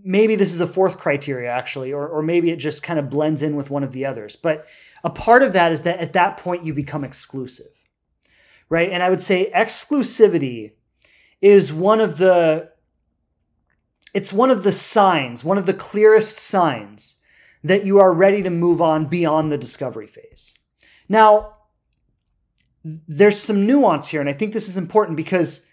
[0.02, 3.42] maybe this is a fourth criteria actually, or, or maybe it just kind of blends
[3.42, 4.36] in with one of the others.
[4.36, 4.66] But
[5.02, 7.66] a part of that is that at that point you become exclusive,
[8.68, 8.90] right?
[8.90, 10.72] And I would say exclusivity
[11.40, 12.70] is one of the
[14.14, 17.16] it's one of the signs, one of the clearest signs
[17.64, 20.54] that you are ready to move on beyond the discovery phase.
[21.08, 21.56] Now,
[22.84, 25.66] there's some nuance here, and I think this is important because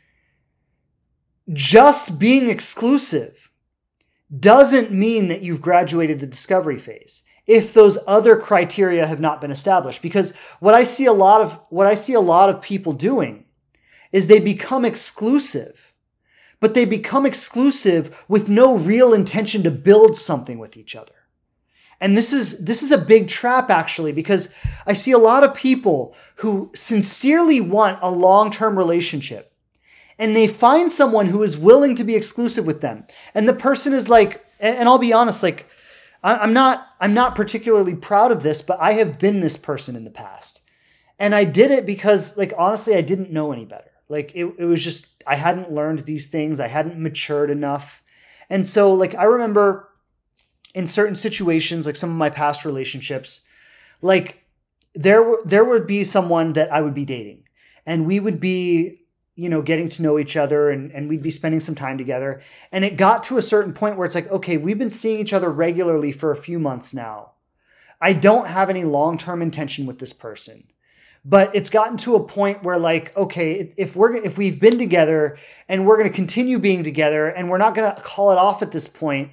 [1.54, 3.41] just being exclusive
[4.40, 9.52] doesn't mean that you've graduated the discovery phase if those other criteria have not been
[9.52, 10.02] established.
[10.02, 13.46] Because what i see a lot of what i see a lot of people doing
[14.12, 15.92] is they become exclusive
[16.62, 21.16] but they become exclusive with no real intention to build something with each other.
[22.00, 24.50] And this is this is a big trap actually because
[24.88, 29.51] i see a lot of people who sincerely want a long-term relationship
[30.22, 33.06] and they find someone who is willing to be exclusive with them.
[33.34, 35.68] And the person is like and i'll be honest like
[36.24, 40.06] i'm not i'm not particularly proud of this but i have been this person in
[40.06, 40.62] the past.
[41.20, 43.92] And i did it because like honestly i didn't know any better.
[44.08, 46.60] Like it, it was just i hadn't learned these things.
[46.60, 48.04] I hadn't matured enough.
[48.50, 49.90] And so like i remember
[50.76, 53.42] in certain situations like some of my past relationships
[54.02, 54.46] like
[54.94, 57.48] there there would be someone that i would be dating.
[57.88, 59.01] And we would be
[59.36, 62.42] you know, getting to know each other and, and we'd be spending some time together.
[62.72, 65.34] And it got to a certain point where it's like, okay, we've been seeing each
[65.34, 67.32] other regularly for a few months now.
[68.02, 70.66] I don't have any long term intention with this person.
[71.24, 75.38] But it's gotten to a point where, like, okay, if we're if we've been together
[75.70, 78.64] and we're going to continue being together and we're not going to call it off
[78.64, 79.30] at this point,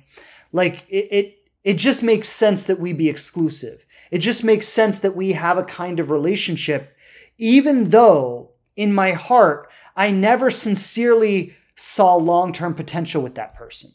[0.52, 3.86] like it, it it just makes sense that we be exclusive.
[4.10, 6.94] It just makes sense that we have a kind of relationship,
[7.38, 13.90] even though in my heart, I never sincerely saw long term potential with that person.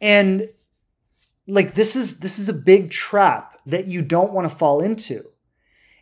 [0.00, 0.48] And
[1.46, 5.26] like this is this is a big trap that you don't want to fall into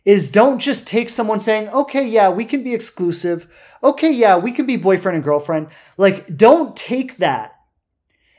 [0.05, 3.45] is don't just take someone saying okay yeah we can be exclusive.
[3.83, 5.67] Okay yeah we can be boyfriend and girlfriend.
[5.97, 7.55] Like don't take that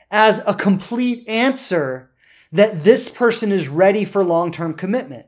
[0.09, 2.09] as a complete answer
[2.51, 5.27] that this person is ready for long-term commitment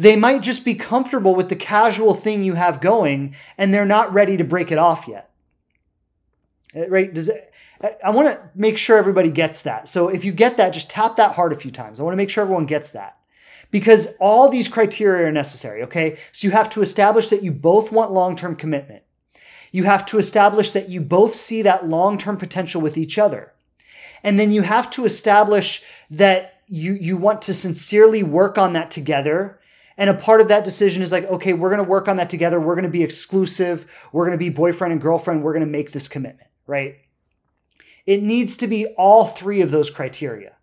[0.00, 4.14] they might just be comfortable with the casual thing you have going and they're not
[4.14, 5.30] ready to break it off yet.
[6.74, 7.12] Uh, right?
[7.12, 7.52] Does it,
[8.02, 9.88] I want to make sure everybody gets that.
[9.88, 12.00] So if you get that, just tap that hard a few times.
[12.00, 13.18] I want to make sure everyone gets that.
[13.70, 16.16] Because all these criteria are necessary, okay?
[16.32, 19.04] So you have to establish that you both want long term commitment.
[19.70, 23.52] You have to establish that you both see that long term potential with each other.
[24.24, 28.90] And then you have to establish that you you want to sincerely work on that
[28.90, 29.59] together
[30.00, 32.30] and a part of that decision is like okay we're going to work on that
[32.30, 32.58] together.
[32.58, 34.08] We're going to be exclusive.
[34.12, 35.44] We're going to be boyfriend and girlfriend.
[35.44, 36.96] We're going to make this commitment right?
[38.06, 40.56] It needs to be all three of those criteria.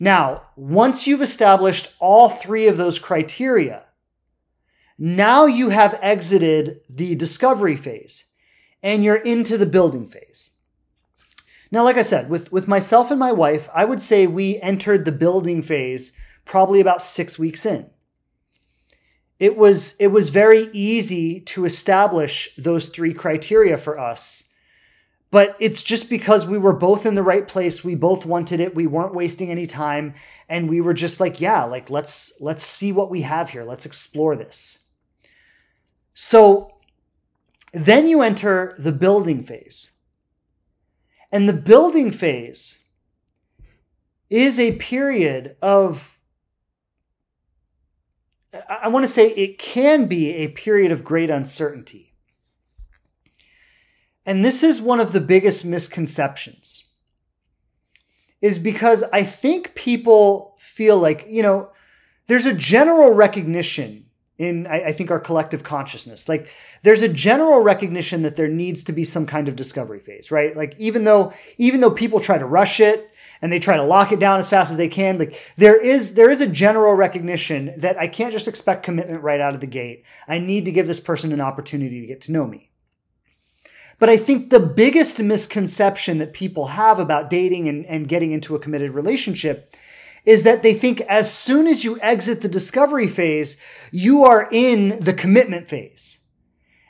[0.00, 3.86] Now once you've established all three of those criteria
[5.04, 8.26] now you have exited the discovery phase
[8.84, 10.50] and you're into the building phase.
[11.72, 15.04] Now, like I said, with, with myself and my wife, I would say we entered
[15.04, 17.90] the building phase probably about six weeks in.
[19.42, 24.50] It was, it was very easy to establish those three criteria for us.
[25.32, 27.82] But it's just because we were both in the right place.
[27.82, 28.76] We both wanted it.
[28.76, 30.14] We weren't wasting any time.
[30.48, 33.64] And we were just like, yeah, like let's let's see what we have here.
[33.64, 34.86] Let's explore this.
[36.14, 36.76] So
[37.72, 39.90] then you enter the building phase.
[41.32, 42.78] And the building phase
[44.30, 46.11] is a period of,
[48.68, 52.14] I want to say it can be a period of great uncertainty.
[54.26, 56.84] And this is one of the biggest misconceptions,
[58.40, 61.70] is because I think people feel like, you know,
[62.26, 64.06] there's a general recognition
[64.38, 66.48] in I, I, think our collective consciousness like
[66.82, 70.56] there's a general recognition that there needs to be some kind of discovery phase right
[70.56, 73.11] like even though even though people try to rush it
[73.42, 76.14] and they try to lock it down as fast as they can like there is
[76.14, 79.66] there is a general recognition that i can't just expect commitment right out of the
[79.66, 82.70] gate i need to give this person an opportunity to get to know me
[84.02, 88.56] but I think the biggest misconception that people have about dating and, and getting into
[88.56, 89.76] a committed relationship
[90.24, 93.56] is that they think as soon as you exit the discovery phase,
[93.92, 96.18] you are in the commitment phase.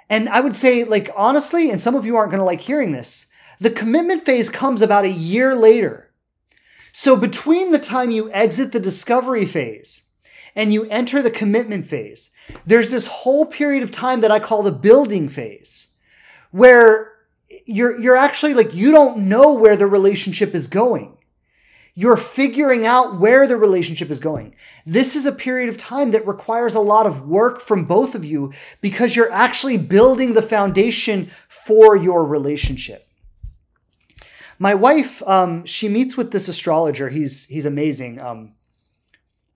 [0.09, 2.93] And I would say, like, honestly, and some of you aren't going to like hearing
[2.93, 3.27] this,
[3.59, 6.12] the commitment phase comes about a year later.
[6.93, 10.03] So between the time you exit the discovery phase
[10.55, 12.31] and you enter the commitment phase,
[12.67, 15.89] there's this whole period of time that I call the building phase
[16.51, 17.13] where
[17.65, 21.17] you're, you're actually like, you don't know where the relationship is going.
[21.95, 24.55] You're figuring out where the relationship is going.
[24.87, 28.25] This is a period of time that requires a lot of work from both of
[28.25, 33.09] you because you're actually building the foundation for your relationship.
[34.63, 37.09] My wife, um, she meets with this astrologer.
[37.09, 38.21] He's he's amazing.
[38.21, 38.53] Um,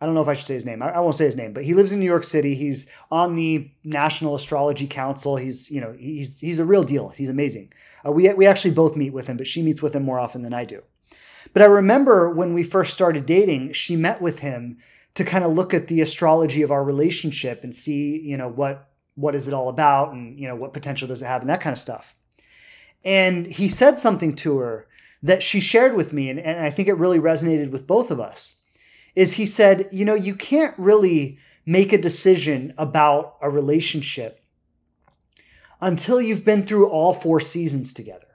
[0.01, 0.83] I don't know if I should say his name.
[0.83, 2.57] I, I, won't say his name, but he lives in New York City.
[2.57, 5.37] He's on the National Astrology Council.
[5.37, 7.11] He's you know he's he's the real deal.
[7.11, 7.73] He's amazing.
[8.05, 10.43] Uh, we we actually both meet with him, but she meets with him more often
[10.43, 10.83] than I do.
[11.53, 14.79] But I remember when we first started dating, she met with him
[15.15, 18.89] to kind of look at the astrology of our relationship and see, you know, what
[19.15, 21.61] what is it all about and, you know, what potential does it have and that
[21.61, 22.17] kind of stuff.
[23.05, 24.89] And he said something to her
[25.27, 28.21] that she shared with me and, and I think it really resonated with both of
[28.21, 28.57] us.
[29.15, 34.41] Is he said, you know, you can't really make a decision about a relationship
[35.81, 38.27] until you've been through all four seasons together.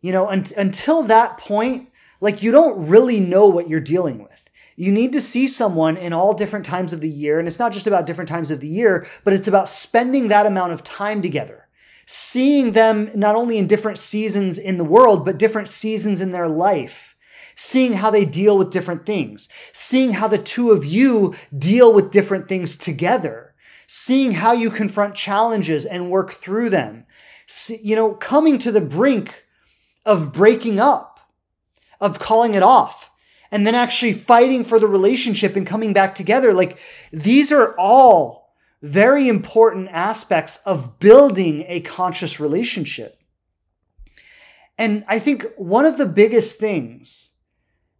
[0.00, 1.88] You know, un- until that point,
[2.20, 4.50] like you don't really know what you're dealing with.
[4.76, 7.38] You need to see someone in all different times of the year.
[7.38, 10.46] And it's not just about different times of the year, but it's about spending that
[10.46, 11.68] amount of time together,
[12.10, 16.48] seeing them not only in different seasons in the world, but different seasons in their
[16.48, 17.14] life,
[17.54, 22.10] seeing how they deal with different things, seeing how the two of you deal with
[22.10, 23.54] different things together,
[23.86, 27.06] seeing how you confront challenges and work through them.
[27.46, 29.44] See, you know, coming to the brink
[30.04, 31.20] of breaking up,
[32.00, 33.12] of calling it off,
[33.52, 36.52] and then actually fighting for the relationship and coming back together.
[36.54, 36.80] Like
[37.12, 38.39] these are all
[38.82, 43.20] very important aspects of building a conscious relationship.
[44.78, 47.32] And I think one of the biggest things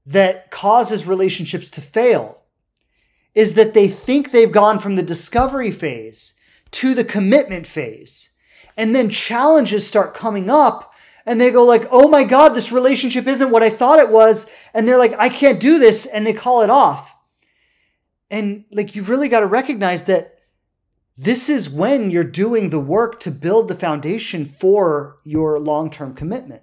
[0.07, 2.43] that causes relationships to fail
[3.35, 6.35] is that they think they've gone from the discovery phase
[6.71, 8.31] to the commitment phase.
[8.77, 10.95] And then challenges start coming up
[11.27, 14.47] and they go like, "Oh my god, this relationship isn't what I thought it was."
[14.73, 17.15] And they're like, "I can't do this." And they call it off.
[18.31, 20.40] And like you've really got to recognize that
[21.23, 26.63] this is when you're doing the work to build the foundation for your long-term commitment.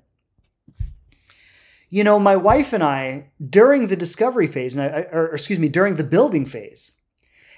[1.92, 5.70] You know, my wife and I during the discovery phase and I, or excuse me,
[5.70, 6.94] during the building phase.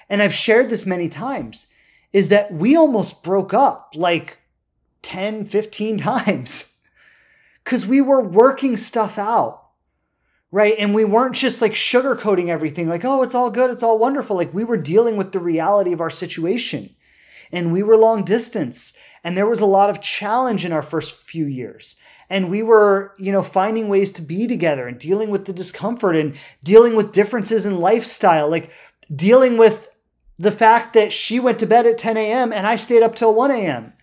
[0.09, 1.67] And I've shared this many times
[2.11, 4.39] is that we almost broke up like
[5.01, 6.75] 10, 15 times
[7.63, 9.59] because we were working stuff out.
[10.51, 10.75] Right.
[10.79, 14.35] And we weren't just like sugarcoating everything, like, oh, it's all good, it's all wonderful.
[14.35, 16.95] Like we were dealing with the reality of our situation.
[17.51, 18.93] and we were long distance
[19.23, 21.95] and there was a lot of challenge in our first few years
[22.29, 26.15] and we were you know finding ways to be together and dealing with the discomfort
[26.15, 28.71] and dealing with differences in lifestyle like
[29.15, 29.89] dealing with
[30.37, 33.33] the fact that she went to bed at 10 a.m and i stayed up till
[33.33, 33.93] 1 a.m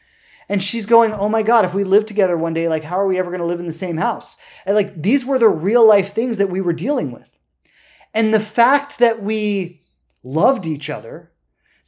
[0.48, 3.06] and she's going oh my god if we live together one day like how are
[3.06, 5.86] we ever going to live in the same house and like these were the real
[5.86, 7.38] life things that we were dealing with
[8.14, 9.80] and the fact that we
[10.22, 11.32] loved each other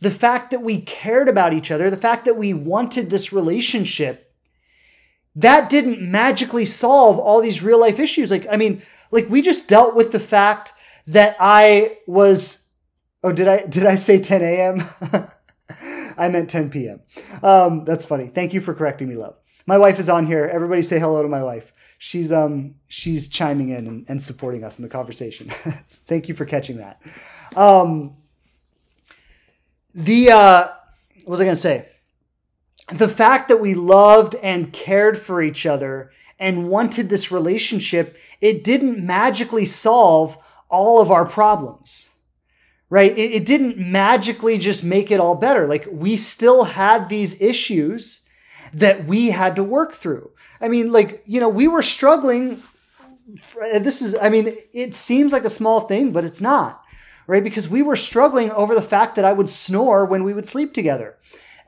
[0.00, 4.28] the fact that we cared about each other the fact that we wanted this relationship
[5.38, 8.28] that didn't magically solve all these real life issues.
[8.28, 8.82] Like, I mean,
[9.12, 10.72] like we just dealt with the fact
[11.06, 12.66] that I was,
[13.22, 14.82] oh, did I, did I say 10 a.m.?
[16.18, 17.00] I meant 10 p.m.
[17.42, 18.26] Um, that's funny.
[18.26, 19.36] Thank you for correcting me, love.
[19.66, 20.44] My wife is on here.
[20.46, 21.72] Everybody say hello to my wife.
[21.98, 25.50] She's, um, she's chiming in and, and supporting us in the conversation.
[26.06, 27.00] Thank you for catching that.
[27.56, 28.16] Um,
[29.94, 30.68] the, uh,
[31.24, 31.88] what was I going to say?
[32.92, 38.64] the fact that we loved and cared for each other and wanted this relationship, it
[38.64, 40.38] didn't magically solve
[40.70, 42.10] all of our problems,
[42.90, 43.16] right?
[43.16, 45.66] It, it, didn't magically just make it all better.
[45.66, 48.22] Like we still had these issues
[48.72, 50.30] that we had to work through.
[50.60, 52.62] I mean, like, you know, we were struggling.
[53.60, 56.82] This is, I mean, it seems like a small thing, but it's not,
[57.26, 57.44] right?
[57.44, 60.72] Because we were struggling over the fact that I would snore when we would sleep
[60.74, 61.16] together.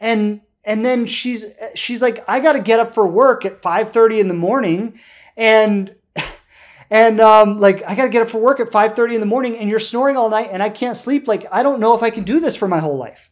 [0.01, 4.21] And and then she's she's like i got to get up for work at 5.30
[4.21, 5.01] in the morning
[5.37, 5.95] and
[6.91, 9.57] and um, like i got to get up for work at 5.30 in the morning
[9.57, 11.29] and you're snoring all night and i can't sleep.
[11.29, 13.31] Like i don't know if i can do this for my whole life.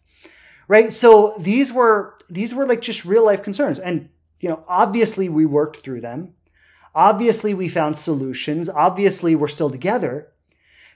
[0.68, 0.92] Right?
[0.92, 3.78] So these were these were like just real life concerns.
[3.78, 6.34] And you know obviously we worked through them.
[6.94, 8.68] Obviously we found solutions.
[8.68, 10.28] Obviously we're still together.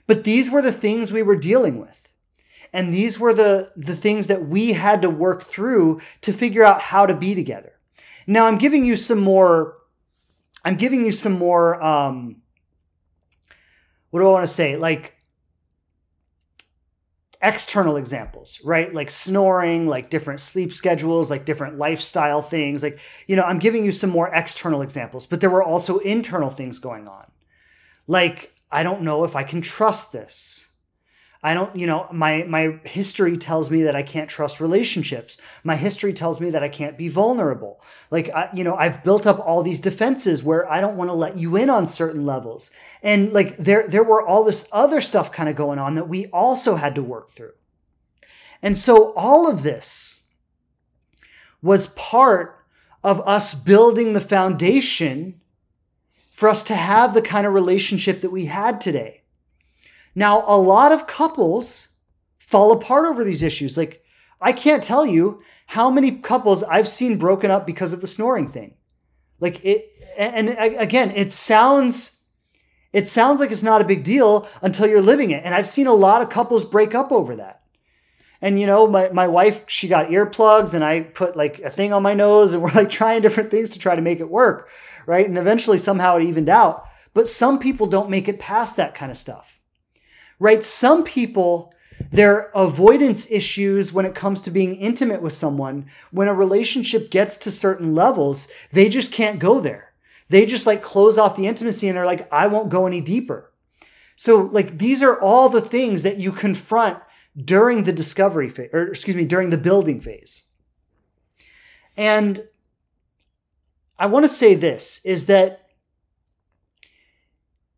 [0.05, 2.11] But these were the things we were dealing with.
[2.73, 6.81] And these were the, the things that we had to work through to figure out
[6.81, 7.73] how to be together.
[8.25, 9.77] Now I'm giving you some more,
[10.65, 12.37] I'm giving you some more, um,
[14.13, 14.75] what do I want to say?
[14.75, 15.15] Like
[17.41, 18.93] external examples, right?
[18.93, 22.83] Like snoring, like different sleep schedules, like different lifestyle things.
[22.83, 26.51] Like, you know, I'm giving you some more external examples, but there were also internal
[26.51, 27.25] things going on.
[28.05, 30.67] Like, I don't know if I can trust this.
[31.43, 35.37] I don't, you know, my my history tells me that I can't trust relationships.
[35.63, 37.81] My history tells me that I can't be vulnerable.
[38.09, 41.15] Like, I, you know, I've built up all these defenses where I don't want to
[41.15, 42.71] let you in on certain levels.
[43.01, 46.27] And like there there were all this other stuff kind of going on that we
[46.27, 47.53] also had to work through.
[48.61, 50.23] And so all of this
[51.61, 52.65] was part
[53.03, 55.41] of us building the foundation
[56.31, 59.22] for us to have the kind of relationship that we had today.
[60.15, 61.89] Now, a lot of couples
[62.39, 63.77] fall apart over these issues.
[63.77, 64.03] Like,
[64.41, 68.47] I can't tell you how many couples I've seen broken up because of the snoring
[68.47, 68.75] thing.
[69.39, 72.21] Like it, and again, it sounds,
[72.91, 75.43] it sounds like it's not a big deal until you're living it.
[75.45, 77.61] And I've seen a lot of couples break up over that.
[78.41, 81.93] And you know, my, my wife, she got earplugs and I put like a thing
[81.93, 84.69] on my nose and we're like trying different things to try to make it work.
[85.05, 85.27] Right.
[85.27, 86.85] And eventually somehow it evened out.
[87.13, 89.52] But some people don't make it past that kind of stuff
[90.43, 90.61] right?
[90.61, 91.73] Some people,
[92.11, 97.37] their avoidance issues when it comes to being intimate with someone, when a relationship gets
[97.37, 99.93] to certain levels, they just can't go there.
[100.27, 103.53] They just like close off the intimacy and they're like, I won't go any deeper.
[104.17, 106.99] So, like, these are all the things that you confront
[107.37, 110.43] during the discovery phase, or excuse me, during the building phase.
[111.95, 112.49] And
[113.97, 115.69] I want to say this is that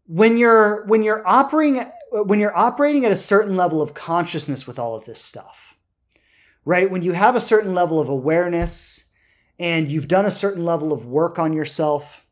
[0.08, 1.92] when you're when you're operating
[2.24, 5.76] when you're operating at a certain level of consciousness with all of this stuff,
[6.64, 6.90] right?
[6.90, 9.12] When you have a certain level of awareness
[9.60, 12.26] and you've done a certain level of work on yourself,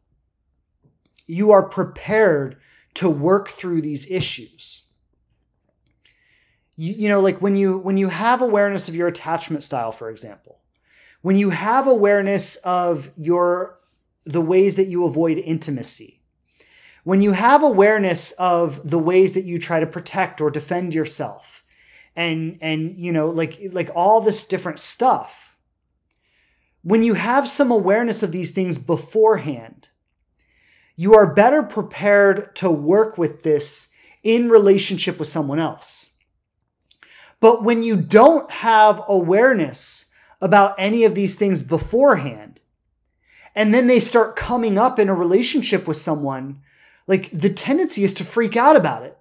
[1.25, 2.57] you are prepared
[2.95, 4.83] to work through these issues.
[6.75, 10.09] You, you know, like when you when you have awareness of your attachment style, for
[10.09, 10.59] example,
[11.21, 13.79] when you have awareness of your
[14.25, 16.22] the ways that you avoid intimacy,
[17.03, 21.63] when you have awareness of the ways that you try to protect or defend yourself
[22.15, 25.55] and and you know like like all this different stuff
[26.81, 29.89] when you have some awareness of these things beforehand
[30.95, 33.91] you are better prepared to work with this
[34.23, 36.11] in relationship with someone else.
[37.39, 40.05] But when you don't have awareness
[40.39, 42.61] about any of these things beforehand
[43.55, 46.61] and then they start coming up in a relationship with someone
[47.07, 49.17] like the tendency is to freak out about it.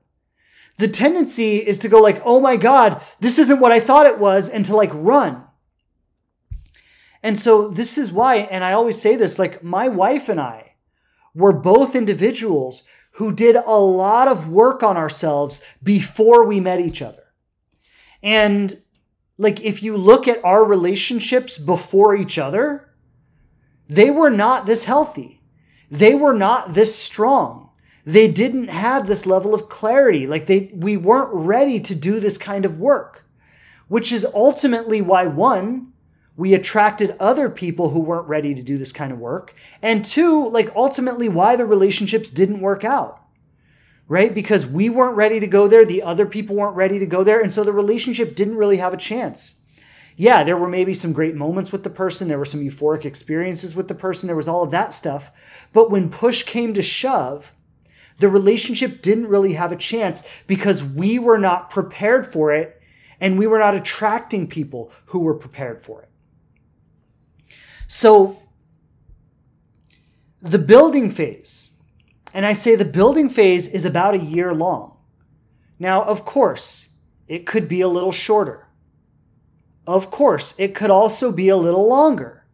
[0.79, 4.19] The tendency is to go like, "Oh my god, this isn't what I thought it
[4.19, 5.45] was," and to like run.
[7.23, 10.75] And so this is why, and I always say this like, my wife and I
[11.35, 17.01] were both individuals who did a lot of work on ourselves before we met each
[17.01, 17.23] other.
[18.23, 18.83] And
[19.39, 22.89] like, if you look at our relationships before each other,
[23.89, 25.43] they were not this healthy.
[25.91, 27.62] They were not this strong.
[28.05, 30.27] They didn't have this level of clarity.
[30.27, 33.25] Like they, we weren't ready to do this kind of work,
[33.89, 35.93] which is ultimately why one,
[36.37, 39.55] we attracted other people who weren't ready to do this kind of work.
[39.81, 43.21] And two, like ultimately why the relationships didn't work out.
[44.09, 44.35] Right?
[44.35, 45.85] Because we weren't ready to go there.
[45.87, 47.41] The other people weren't ready to go there.
[47.41, 49.61] And so the relationship didn't really have a chance.
[50.17, 52.29] Yeah, there were maybe some great moments with the person.
[52.29, 54.27] There were some euphoric experiences with the person.
[54.27, 55.31] There was all of that stuff.
[55.73, 57.53] But when push came to shove,
[58.23, 62.81] the relationship didn't really have a chance because we were not prepared for it
[63.21, 66.09] and we were not attracting people who were prepared for it.
[67.89, 68.39] So,
[70.41, 71.71] the building phase,
[72.33, 74.97] and I say the building phase is about a year long.
[75.81, 76.91] Now, of course,
[77.27, 78.69] it could be a little shorter.
[79.85, 82.45] Of course, it could also be a little longer.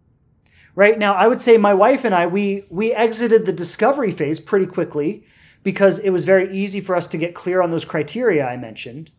[0.75, 4.41] Right now, I would say my wife and I, we, we exited the discovery phase
[4.41, 5.27] pretty quickly
[5.69, 9.11] because it was very easy for us to get clear on those criteria I mentioned.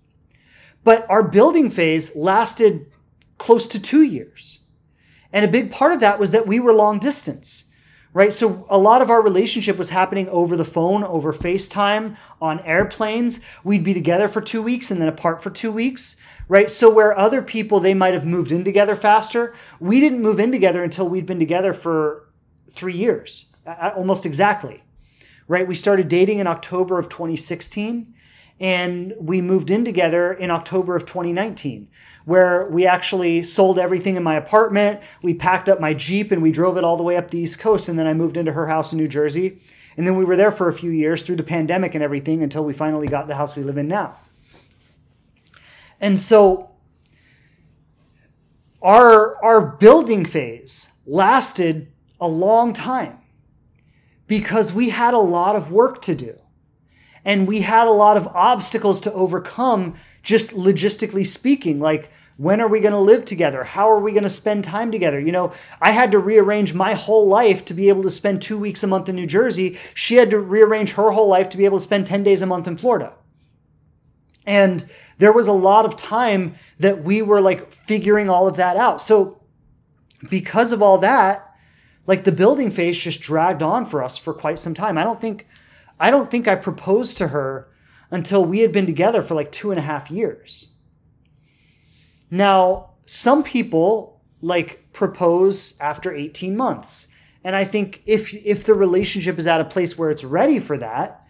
[0.83, 2.91] But our building phase lasted
[3.37, 4.61] close to two years.
[5.31, 7.65] And a big part of that was that we were long distance,
[8.13, 8.33] right?
[8.33, 13.41] So a lot of our relationship was happening over the phone, over FaceTime, on airplanes.
[13.63, 16.15] We'd be together for two weeks and then apart for two weeks,
[16.47, 16.67] right?
[16.67, 20.51] So where other people, they might have moved in together faster, we didn't move in
[20.51, 22.27] together until we'd been together for
[22.71, 23.45] three years,
[23.95, 24.81] almost exactly,
[25.49, 25.67] right?
[25.67, 28.13] We started dating in October of 2016
[28.61, 31.89] and we moved in together in October of 2019
[32.25, 35.01] where we actually sold everything in my apartment.
[35.23, 37.57] We packed up my Jeep and we drove it all the way up the East
[37.59, 37.89] Coast.
[37.89, 39.59] And then I moved into her house in New Jersey.
[39.97, 42.63] And then we were there for a few years through the pandemic and everything until
[42.63, 44.17] we finally got the house we live in now.
[45.99, 46.69] And so
[48.83, 51.91] our, our building phase lasted
[52.21, 53.18] a long time
[54.29, 56.39] because we had a lot of work to do
[57.25, 62.67] and we had a lot of obstacles to overcome just logistically speaking like when are
[62.69, 63.65] we going to live together?
[63.65, 65.19] How are we going to spend time together?
[65.19, 65.51] You know,
[65.81, 68.87] I had to rearrange my whole life to be able to spend two weeks a
[68.87, 69.77] month in New Jersey.
[69.93, 72.45] She had to rearrange her whole life to be able to spend 10 days a
[72.45, 73.13] month in Florida.
[74.45, 74.85] And
[75.17, 79.01] there was a lot of time that we were like figuring all of that out.
[79.01, 79.41] So,
[80.29, 81.48] because of all that,
[82.09, 84.97] like the building phase just dragged on for us for quite some time.
[84.97, 85.45] I don't think,
[85.99, 87.69] I don't think I proposed to her
[88.09, 90.73] until we had been together for like two and a half years.
[92.31, 97.09] Now, some people like propose after 18 months.
[97.43, 100.79] And I think if if the relationship is at a place where it's ready for
[100.79, 101.27] that,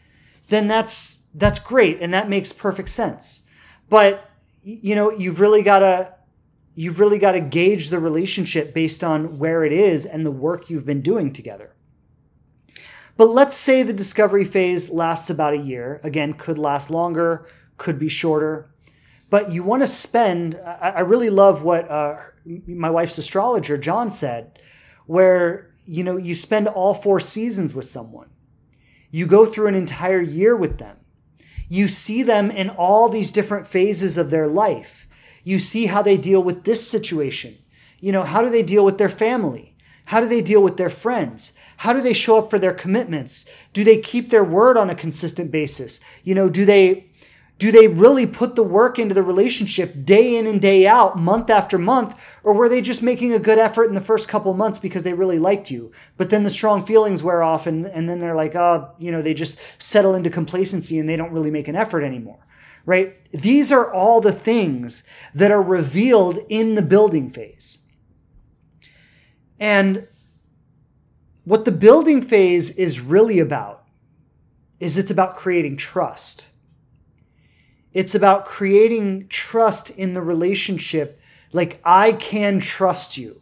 [0.48, 3.46] then that's that's great and that makes perfect sense.
[3.90, 4.32] But
[4.64, 6.14] you know, you've really got to
[6.80, 10.70] you've really got to gauge the relationship based on where it is and the work
[10.70, 11.76] you've been doing together.
[13.18, 16.00] But let's say the discovery phase lasts about a year.
[16.04, 18.70] Again, could last longer, could be shorter
[19.30, 22.18] but you want to spend i really love what uh,
[22.68, 24.60] my wife's astrologer john said
[25.06, 28.30] where you know you spend all four seasons with someone
[29.12, 30.98] you go through an entire year with them
[31.68, 34.99] you see them in all these different phases of their life
[35.44, 37.58] you see how they deal with this situation.
[38.00, 39.76] You know how do they deal with their family?
[40.06, 41.54] How do they deal with their friends?
[41.78, 43.46] How do they show up for their commitments?
[43.74, 46.00] Do they keep their word on a consistent basis?
[46.24, 47.10] You know do they
[47.60, 51.50] do they really put the work into the relationship day in and day out, month
[51.50, 52.16] after month?
[52.42, 55.14] Or were they just making a good effort in the first couple months because they
[55.14, 55.92] really liked you?
[56.16, 59.22] But then the strong feelings wear off and, and then they're like, oh, you know,
[59.22, 62.40] they just settle into complacency and they don't really make an effort anymore,
[62.90, 63.16] right?
[63.32, 67.80] These are all the things that are revealed in the building phase.
[69.60, 70.08] And
[71.44, 73.84] what the building phase is really about
[74.80, 76.50] is it's about creating trust
[77.94, 81.20] it's about creating trust in the relationship.
[81.52, 83.42] Like, I can trust you.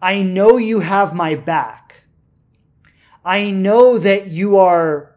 [0.00, 2.04] I know you have my back.
[3.24, 5.14] I know that you are,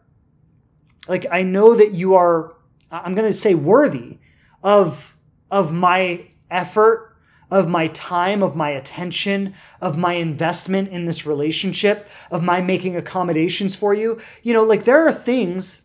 [1.07, 2.55] like, I know that you are,
[2.91, 4.19] I'm going to say worthy
[4.63, 5.17] of,
[5.51, 7.15] of my effort,
[7.49, 12.95] of my time, of my attention, of my investment in this relationship, of my making
[12.95, 14.19] accommodations for you.
[14.43, 15.81] You know, like, there are things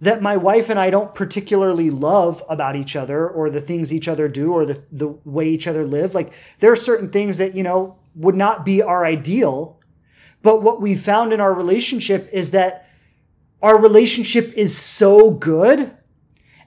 [0.00, 4.08] that my wife and I don't particularly love about each other or the things each
[4.08, 6.14] other do or the, the way each other live.
[6.14, 9.78] Like there are certain things that, you know, would not be our ideal.
[10.42, 12.88] But what we found in our relationship is that
[13.60, 15.94] our relationship is so good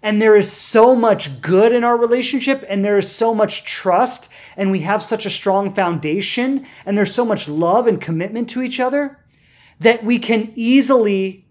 [0.04, 4.30] and there is so much good in our relationship and there is so much trust
[4.58, 8.62] and we have such a strong foundation and there's so much love and commitment to
[8.62, 9.24] each other
[9.80, 11.48] that we can easily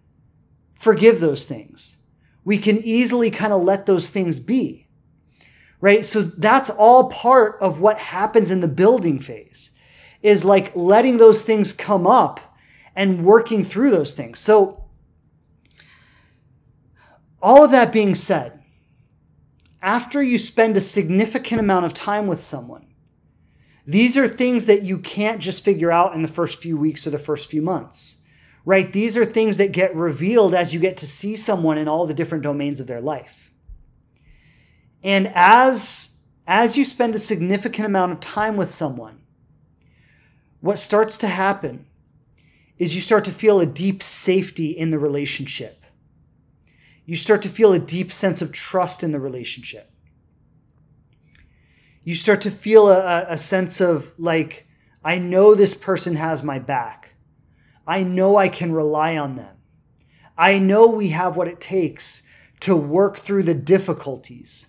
[0.78, 1.96] forgive those things.
[2.44, 4.86] We can easily kind of let those things be.
[5.80, 6.05] Right?
[6.05, 9.72] So that's all part of what happens in the building phase
[10.20, 12.38] is like letting those things come up
[12.94, 14.38] and working through those things.
[14.38, 14.82] So
[17.43, 18.62] all of that being said,
[19.82, 22.86] after you spend a significant amount of time with someone,
[23.84, 27.11] these are things that you can't just figure out in the first few weeks or
[27.11, 28.22] the first few months
[28.64, 28.93] right?
[28.93, 32.14] These are things that get revealed as you get to see someone in all the
[32.14, 33.51] different domains of their life.
[35.03, 36.11] And as
[36.47, 39.20] as you spend a significant amount of time with someone,
[40.61, 41.86] what starts to happen
[42.78, 45.82] is you start to feel a deep safety in the relationship.
[47.05, 49.90] You start to feel a deep sense of trust in the relationship.
[52.05, 54.66] You start to feel a, a sense of like,
[55.05, 57.14] I know this person has my back.
[57.86, 59.57] I know I can rely on them.
[60.38, 62.22] I know we have what it takes
[62.61, 64.68] to work through the difficulties.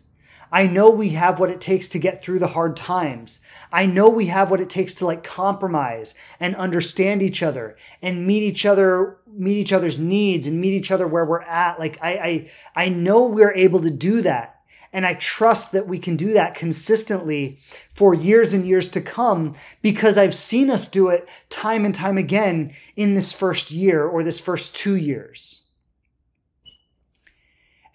[0.54, 3.40] I know we have what it takes to get through the hard times.
[3.72, 8.28] I know we have what it takes to like compromise and understand each other and
[8.28, 11.80] meet each other, meet each other's needs and meet each other where we're at.
[11.80, 14.62] Like I, I, I know we're able to do that.
[14.94, 17.58] And I trust that we can do that consistently
[17.96, 22.20] for years and years to come because I've seen us do it time and time
[22.20, 25.66] again in this first year or this first two years.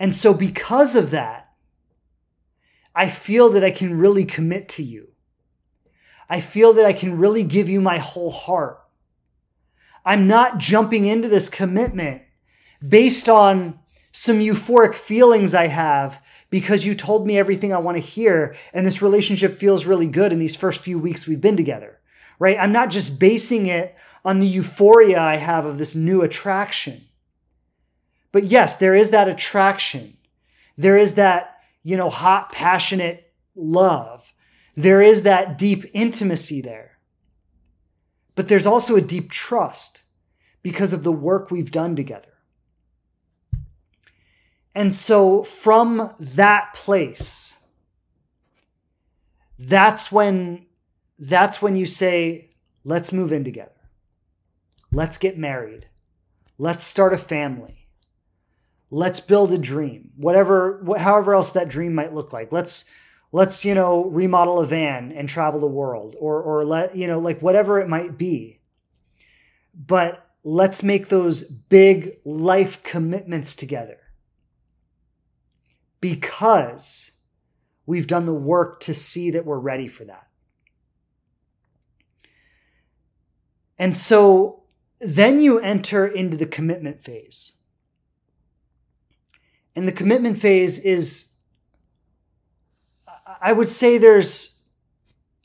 [0.01, 1.48] And so, because of that,
[2.99, 5.11] I feel that I can really commit to you.
[6.29, 8.81] I feel that I can really give you my whole heart.
[10.05, 12.23] I'm not jumping into this commitment
[12.87, 13.79] based on
[14.11, 16.21] some euphoric feelings I have
[16.51, 18.57] because you told me everything I want to hear.
[18.75, 22.01] And this relationship feels really good in these first few weeks we've been together,
[22.41, 22.59] right?
[22.59, 23.95] I'm not just basing it
[24.25, 27.05] on the euphoria I have of this new attraction.
[28.33, 30.17] But yes, there is that attraction.
[30.77, 31.58] There is that,
[31.89, 34.35] you know, hot, passionate love.
[34.75, 36.99] There is that deep intimacy there.
[38.35, 40.03] But there's also a deep trust
[40.63, 42.35] because of the work we've done together.
[44.75, 47.57] And so from that place,
[49.59, 50.67] that's when
[51.19, 52.51] that's when you say,
[52.85, 53.73] let's move in together.
[54.93, 55.89] Let's get married.
[56.59, 57.78] Let's start a family.
[58.91, 60.11] Let's build a dream.
[60.17, 62.53] Whatever however else that dream might look like.
[62.53, 62.85] Let's
[63.33, 67.19] let's, you know, remodel a van and travel the world or or let, you know,
[67.19, 68.61] like whatever it might be.
[69.75, 73.99] But let's make those big life commitments together
[76.01, 77.13] because
[77.87, 80.29] we've done the work to see that we're ready for that.
[83.79, 84.65] And so
[85.01, 87.58] then you enter into the commitment phase.
[89.79, 91.35] And the commitment phase is,
[93.41, 94.61] I would say there's,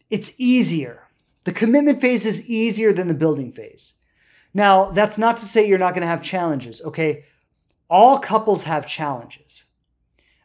[0.09, 1.07] it's easier.
[1.43, 3.93] The commitment phase is easier than the building phase.
[4.51, 7.25] Now, that's not to say you're not going to have challenges, okay?
[7.91, 9.65] All couples have challenges.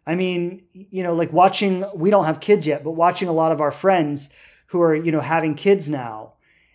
[0.06, 3.52] I mean, you know, like watching, we don't have kids yet, but watching a lot
[3.52, 4.28] of our friends
[4.66, 6.34] who are, you know, having kids now,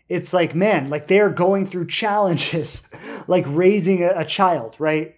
[0.09, 2.89] it's like, man, like they're going through challenges,
[3.27, 5.15] like raising a, a child, right?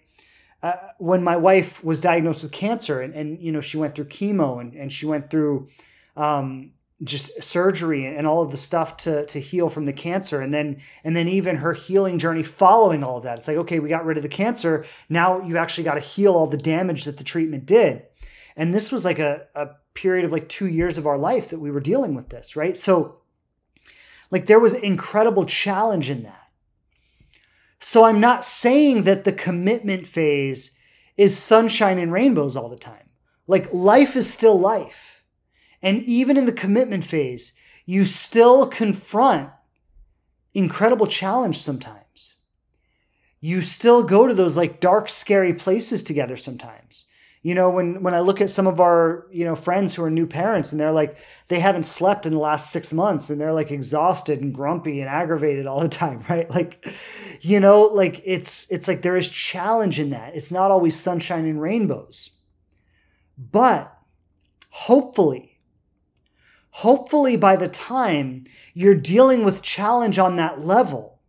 [0.66, 4.08] Uh, when my wife was diagnosed with cancer and, and, you know, she went through
[4.18, 5.68] chemo and, and she went through
[6.16, 6.72] um,
[7.04, 10.40] just surgery and all of the stuff to, to heal from the cancer.
[10.40, 13.38] And then, and then even her healing journey following all of that.
[13.38, 14.84] It's like, okay, we got rid of the cancer.
[15.08, 18.02] Now you've actually got to heal all the damage that the treatment did.
[18.56, 21.60] And this was like a, a period of like two years of our life that
[21.60, 22.76] we were dealing with this, right?
[22.76, 23.20] So,
[24.32, 26.35] like, there was incredible challenge in that.
[27.78, 30.78] So, I'm not saying that the commitment phase
[31.16, 33.10] is sunshine and rainbows all the time.
[33.46, 35.22] Like, life is still life.
[35.82, 37.52] And even in the commitment phase,
[37.84, 39.50] you still confront
[40.54, 42.34] incredible challenge sometimes.
[43.40, 47.04] You still go to those like dark, scary places together sometimes
[47.46, 50.10] you know when when i look at some of our you know friends who are
[50.10, 51.16] new parents and they're like
[51.46, 55.08] they haven't slept in the last six months and they're like exhausted and grumpy and
[55.08, 56.50] aggravated all the time right?
[56.50, 56.84] Like
[57.40, 60.34] you know like it's it's like there is challenge in that.
[60.34, 62.30] It's not always sunshine and rainbows.
[63.38, 63.96] But
[64.70, 65.60] hopefully
[66.70, 68.42] hopefully by the time
[68.74, 71.20] you're dealing with challenge on that level,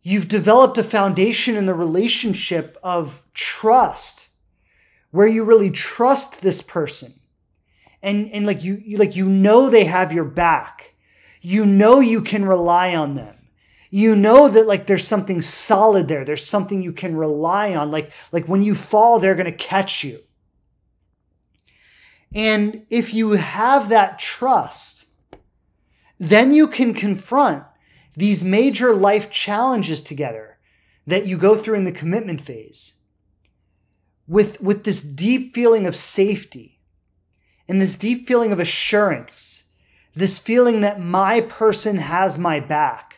[0.00, 4.27] you've developed a foundation in the relationship of trust
[5.10, 7.14] where you really trust this person.
[8.02, 10.94] And and like you, you like you know they have your back.
[11.40, 13.34] You know you can rely on them.
[13.90, 16.24] You know that like there's something solid there.
[16.24, 17.90] There's something you can rely on.
[17.90, 20.20] Like like when you fall they're going to catch you.
[22.34, 25.06] And if you have that trust
[26.18, 27.64] then you can confront
[28.16, 30.58] these major life challenges together
[31.06, 32.94] that you go through in the commitment phase
[34.28, 36.78] with with this deep feeling of safety
[37.68, 39.64] and this deep feeling of assurance
[40.14, 43.08] this feeling that my person has my back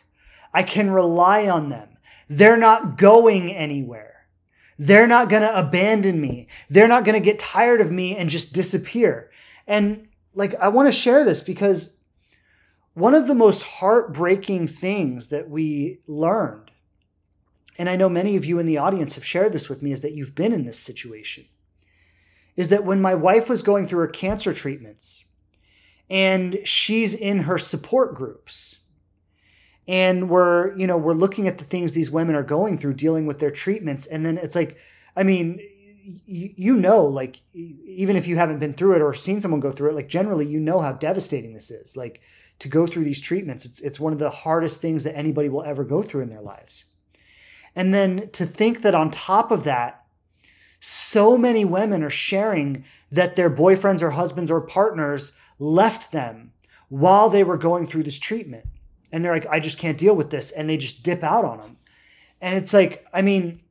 [0.53, 1.89] I can rely on them.
[2.29, 4.27] They're not going anywhere.
[4.77, 6.47] They're not going to abandon me.
[6.69, 9.29] They're not going to get tired of me and just disappear.
[9.67, 11.97] And like, I want to share this because
[12.93, 16.70] one of the most heartbreaking things that we learned,
[17.77, 20.01] and I know many of you in the audience have shared this with me, is
[20.01, 21.45] that you've been in this situation.
[22.55, 25.25] Is that when my wife was going through her cancer treatments
[26.09, 28.81] and she's in her support groups,
[29.87, 33.25] and we're you know we're looking at the things these women are going through dealing
[33.25, 34.77] with their treatments and then it's like
[35.15, 35.59] i mean
[36.25, 39.89] you, know like even if you haven't been through it or seen someone go through
[39.89, 42.21] it like generally you know how devastating this is like
[42.57, 45.63] to go through these treatments it's it's one of the hardest things that anybody will
[45.63, 46.85] ever go through in their lives
[47.75, 50.03] and then to think that on top of that
[50.79, 56.53] so many women are sharing that their boyfriends or husbands or partners left them
[56.89, 58.65] while they were going through this treatment
[59.11, 60.51] and they're like, I just can't deal with this.
[60.51, 61.77] And they just dip out on them.
[62.39, 63.61] And it's like, I mean,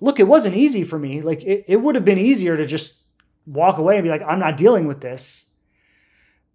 [0.00, 1.20] look, it wasn't easy for me.
[1.20, 3.02] Like, it, it would have been easier to just
[3.46, 5.46] walk away and be like, I'm not dealing with this.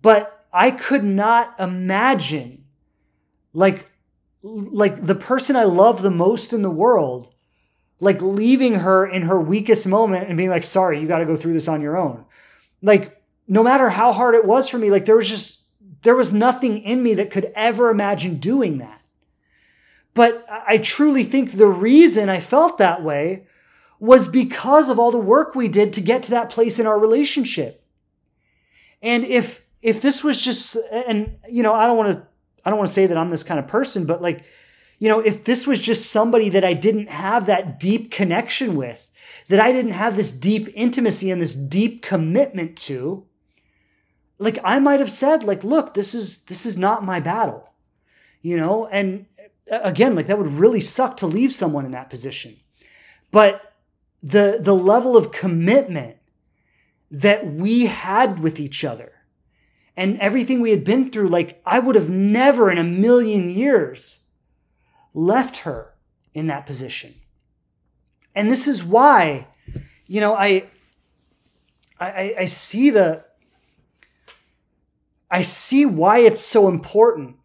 [0.01, 2.65] But I could not imagine,
[3.53, 3.89] like,
[4.41, 7.33] like the person I love the most in the world,
[7.99, 11.35] like leaving her in her weakest moment and being like, sorry, you got to go
[11.35, 12.25] through this on your own.
[12.81, 15.63] Like, no matter how hard it was for me, like, there was just,
[16.03, 19.01] there was nothing in me that could ever imagine doing that.
[20.13, 23.45] But I truly think the reason I felt that way
[23.99, 26.99] was because of all the work we did to get to that place in our
[26.99, 27.83] relationship.
[29.01, 32.27] And if if this was just and you know, I don't want to
[32.67, 34.43] I don't want to say that I'm this kind of person, but like
[34.99, 39.11] you know, if this was just somebody that I didn't have that deep connection with,
[39.47, 43.23] that I didn't have this deep intimacy and this deep commitment to,
[44.39, 47.67] like I might have said like look this is this is not my battle
[48.41, 48.87] you know?
[48.87, 49.25] And
[49.71, 52.57] uh, again like that would really suck to leave someone in that position.
[53.31, 53.73] But
[54.23, 56.17] the the level of commitment
[57.11, 59.11] that we had with each other
[59.97, 64.19] and everything we had been through like I would have never in a million years
[65.13, 65.93] left her
[66.33, 67.15] in that position
[68.33, 69.47] and this is why
[70.05, 70.69] you know I
[71.99, 73.25] I, I see the
[75.29, 77.35] I see why it's so important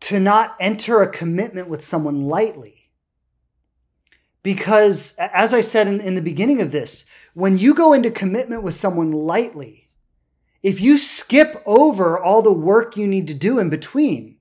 [0.00, 2.90] to not enter a commitment with someone lightly.
[4.42, 8.62] Because, as I said in, in, the beginning of this, when you go into commitment
[8.62, 9.85] with someone lightly,
[10.62, 14.36] if you skip over all the work you need to do in between,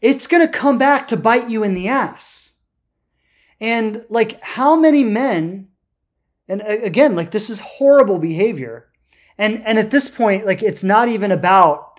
[0.00, 2.54] it's going to come back to bite you in the ass.
[3.60, 5.68] And, like, how many men,
[6.48, 8.90] and again, like, this is horrible behavior.
[9.40, 11.98] And and at this point like it's not even about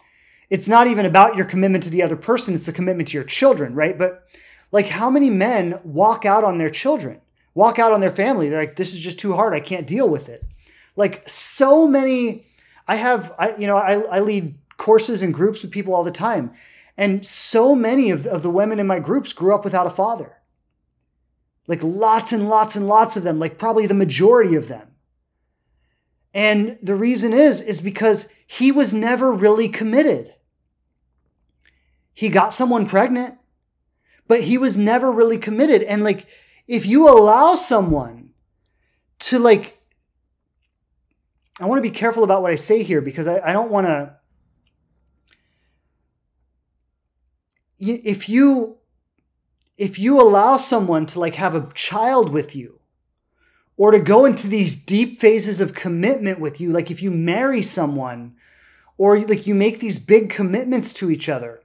[0.51, 3.23] it's not even about your commitment to the other person it's the commitment to your
[3.23, 3.97] children right?
[3.97, 4.27] But
[4.71, 7.19] like how many men walk out on their children
[7.55, 10.07] walk out on their family they're like this is just too hard i can't deal
[10.07, 10.45] with it.
[10.95, 12.45] Like so many
[12.87, 16.11] i have i you know i, I lead courses and groups with people all the
[16.11, 16.53] time
[16.97, 20.37] and so many of, of the women in my groups grew up without a father
[21.67, 24.91] like lots and lots and lots of them like probably the majority of them
[26.33, 30.33] and the reason is, is because he was never really committed.
[32.13, 33.37] He got someone pregnant,
[34.27, 35.83] but he was never really committed.
[35.83, 36.27] And like,
[36.67, 38.29] if you allow someone
[39.19, 39.80] to like,
[41.59, 43.87] I want to be careful about what I say here because I, I don't want
[43.87, 44.15] to.
[47.79, 48.77] If you
[49.77, 52.79] if you allow someone to like have a child with you
[53.77, 57.63] or to go into these deep phases of commitment with you like if you marry
[57.63, 58.35] someone
[58.99, 61.63] or like you make these big commitments to each other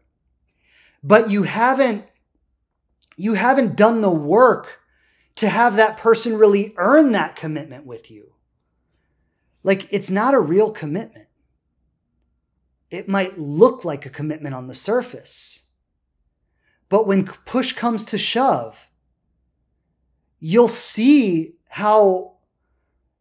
[1.03, 2.07] but you haven't
[3.18, 4.80] you haven't done the work
[5.34, 8.32] to have that person really earn that commitment with you
[9.67, 11.27] like it's not a real commitment
[12.91, 15.62] it might look like a commitment on the surface.
[16.89, 18.89] But when push comes to shove,
[20.39, 22.35] you'll see how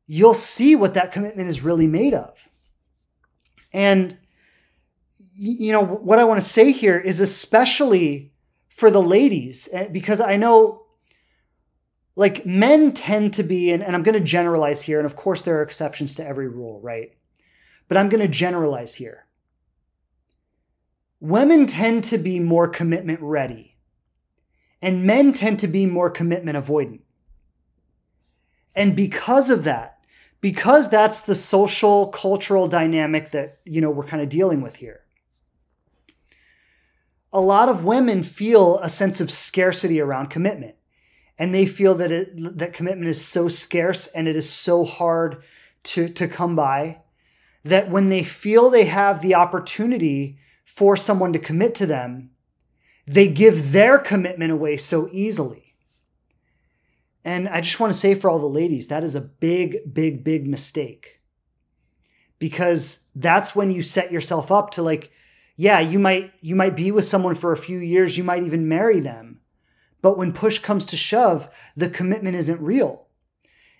[0.07, 2.47] you'll see what that commitment is really made of.
[3.73, 4.17] And
[5.35, 8.31] you know what I want to say here is especially
[8.69, 10.84] for the ladies eh, because I know
[12.15, 15.41] like men tend to be and, and I'm going to generalize here and of course
[15.41, 17.13] there are exceptions to every rule, right?
[17.87, 19.25] But I'm going to generalize here.
[21.19, 23.75] Women tend to be more commitment ready
[24.81, 27.01] and men tend to be more commitment avoidant.
[28.75, 29.99] And because of that,
[30.41, 35.01] because that's the social cultural dynamic that, you know, we're kind of dealing with here.
[37.33, 40.75] A lot of women feel a sense of scarcity around commitment.
[41.37, 45.43] And they feel that it, that commitment is so scarce and it is so hard
[45.83, 47.01] to, to come by
[47.63, 52.29] that when they feel they have the opportunity for someone to commit to them,
[53.05, 55.75] they give their commitment away so easily.
[57.23, 60.23] And I just want to say for all the ladies, that is a big, big,
[60.23, 61.21] big mistake.
[62.37, 65.11] Because that's when you set yourself up to like,
[65.55, 68.67] yeah, you might you might be with someone for a few years, you might even
[68.67, 69.39] marry them.
[70.05, 73.07] But when push comes to shove, the commitment isn't real.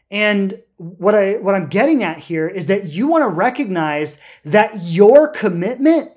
[0.09, 4.71] And what I what I'm getting at here is that you want to recognize that
[4.81, 6.09] your commitment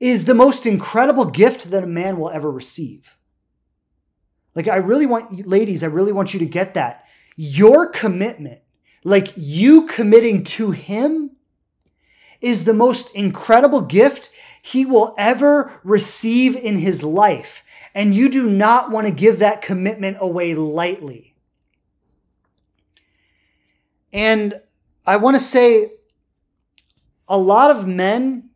[0.00, 3.18] is the most incredible gift that a man will ever receive.
[4.54, 7.04] Like, I really want ladies, I really want you to get that.
[7.36, 8.62] Your commitment,
[9.04, 11.32] like you committing to him,
[12.40, 14.30] is the most incredible gift
[14.62, 17.64] he will ever receive in his life.
[17.94, 21.34] And you do not want to give that commitment away lightly.
[24.12, 24.60] And
[25.06, 25.92] I want to say
[27.28, 28.50] a lot of men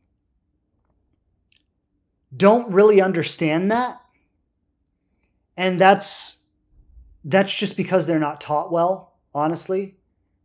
[2.36, 4.00] don't really understand that.
[5.56, 6.48] And that's
[7.24, 9.96] that's just because they're not taught well honestly.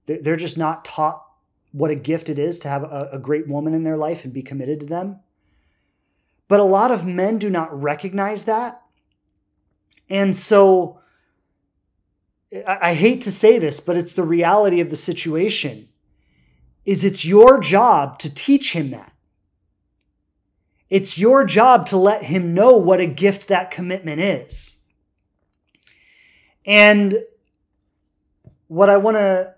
[0.05, 1.23] They're just not taught
[1.71, 4.41] what a gift it is to have a, great woman in their life and be
[4.41, 5.19] committed to them.
[6.47, 8.78] But a lot of men do not recognize that
[10.09, 10.99] and so
[12.53, 15.89] I, I hate to say this but it's the reality of the situation
[16.85, 19.13] is it's your job to teach him that
[20.89, 24.79] it's your job to let him know what a gift that commitment is
[26.65, 27.23] and
[28.67, 29.55] what I want to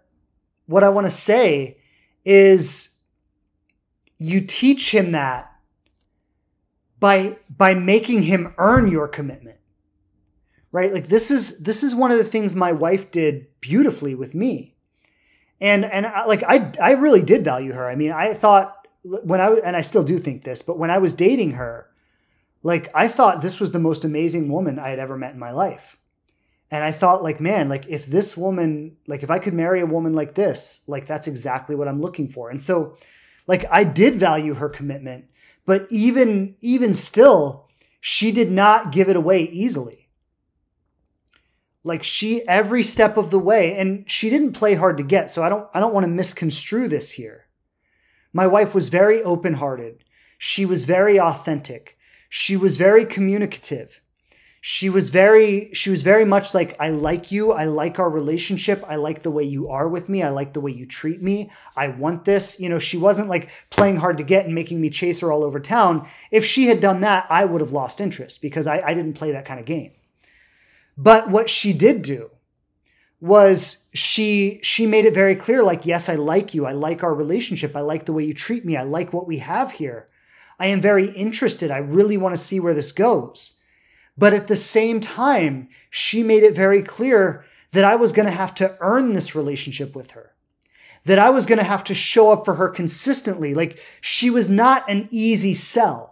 [0.65, 1.77] what I want to say
[2.23, 2.97] is
[4.17, 5.51] you teach him that
[6.99, 9.57] by by making him earn your commitment.
[10.71, 10.93] Right?
[10.93, 14.75] Like this is this is one of the things my wife did beautifully with me.
[15.59, 17.89] And and I, like I I really did value her.
[17.89, 20.97] I mean, I thought when I and I still do think this, but when I
[20.99, 21.87] was dating her,
[22.63, 25.51] like I thought this was the most amazing woman I had ever met in my
[25.51, 25.97] life.
[26.71, 29.85] And I thought, like, man, like if this woman, like if I could marry a
[29.85, 32.49] woman like this, like that's exactly what I'm looking for.
[32.49, 32.95] And so,
[33.45, 35.25] like, I did value her commitment,
[35.65, 37.67] but even even still,
[37.99, 40.00] she did not give it away easily.
[41.83, 45.29] Like she every step of the way, and she didn't play hard to get.
[45.29, 47.45] So I don't I don't want to misconstrue this here.
[48.33, 50.03] My wife was very open-hearted.
[50.37, 51.97] She was very authentic.
[52.29, 54.01] She was very communicative
[54.63, 58.83] she was very she was very much like i like you i like our relationship
[58.87, 61.49] i like the way you are with me i like the way you treat me
[61.75, 64.87] i want this you know she wasn't like playing hard to get and making me
[64.87, 68.39] chase her all over town if she had done that i would have lost interest
[68.39, 69.93] because i, I didn't play that kind of game
[71.01, 72.29] but what she did do
[73.19, 76.65] was she she made it very clear like yes i like you.
[76.65, 77.75] I like our relationship.
[77.75, 78.77] I like the way you treat me.
[78.77, 80.07] I like what we have here.
[80.59, 81.71] I am very interested.
[81.71, 83.59] I really want to see where this goes.
[84.15, 88.31] But at the same time, she made it very clear that I was going to
[88.31, 90.35] have to earn this relationship with her,
[91.05, 93.55] that I was going to have to show up for her consistently.
[93.55, 96.10] Like she was not an easy sell.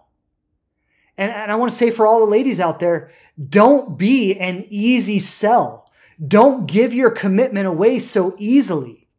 [1.19, 3.11] And, and I want to say for all the ladies out there,
[3.49, 5.85] don't be an easy sell.
[6.25, 9.09] Don't give your commitment away so easily.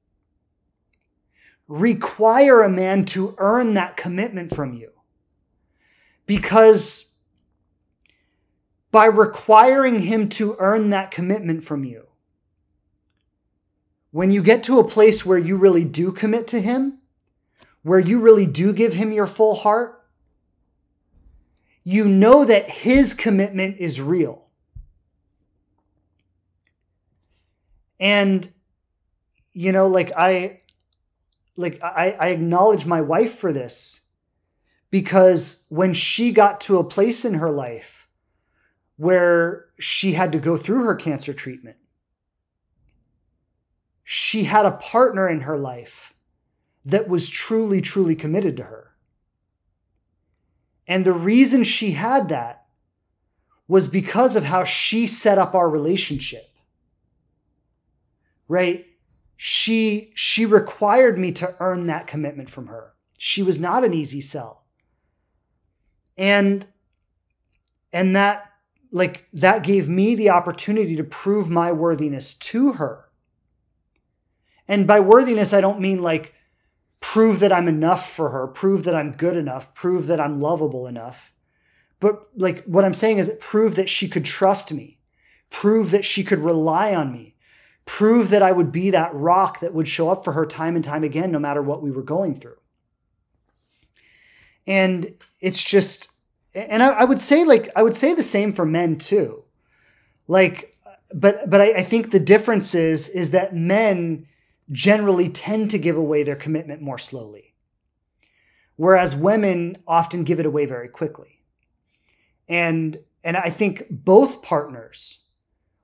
[1.69, 4.93] Require a man to earn that commitment from you.
[6.25, 7.13] Because
[8.91, 12.07] by requiring him to earn that commitment from you.
[14.11, 17.01] When you get to a place where you really do commit to him,
[17.83, 20.00] where you really do give him your full heart,
[21.91, 24.47] you know that his commitment is real.
[27.99, 28.49] And,
[29.53, 30.61] you know, like I,
[31.57, 34.03] like I, I acknowledge my wife for this
[34.93, 38.09] because when she got to a place in her life
[38.97, 41.77] where she had to go through her cancer treatment,
[44.05, 46.15] she had a partner in her life
[46.85, 48.90] that was truly, truly committed to her.
[50.91, 52.67] And the reason she had that
[53.69, 56.51] was because of how she set up our relationship.
[58.49, 58.87] Right?
[59.37, 62.95] She she required me to earn that commitment from her.
[63.19, 64.65] She was not an easy sell.
[66.19, 66.67] And
[67.93, 68.51] and that
[68.91, 73.05] like that gave me the opportunity to prove my worthiness to her.
[74.67, 76.35] And by worthiness I don't mean like
[77.01, 80.87] prove that I'm enough for her, prove that I'm good enough, prove that I'm lovable
[80.87, 81.33] enough.
[81.99, 84.99] But like what I'm saying is prove that she could trust me,
[85.51, 87.35] prove that she could rely on me,
[87.85, 90.85] prove that I would be that rock that would show up for her time and
[90.85, 92.57] time again, no matter what we were going through.
[94.67, 96.11] And it's just,
[96.55, 99.45] and I, I would say like, I would say the same for men too.
[100.29, 100.77] Like,
[101.13, 104.27] but, but I, I think the difference is, is that men,
[104.71, 107.55] generally tend to give away their commitment more slowly,
[108.77, 111.43] whereas women often give it away very quickly.
[112.49, 115.27] And, and I think both partners,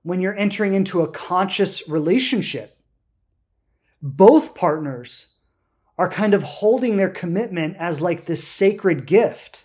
[0.02, 2.78] when you're entering into a conscious relationship,
[4.02, 5.34] both partners
[5.98, 9.64] are kind of holding their commitment as like this sacred gift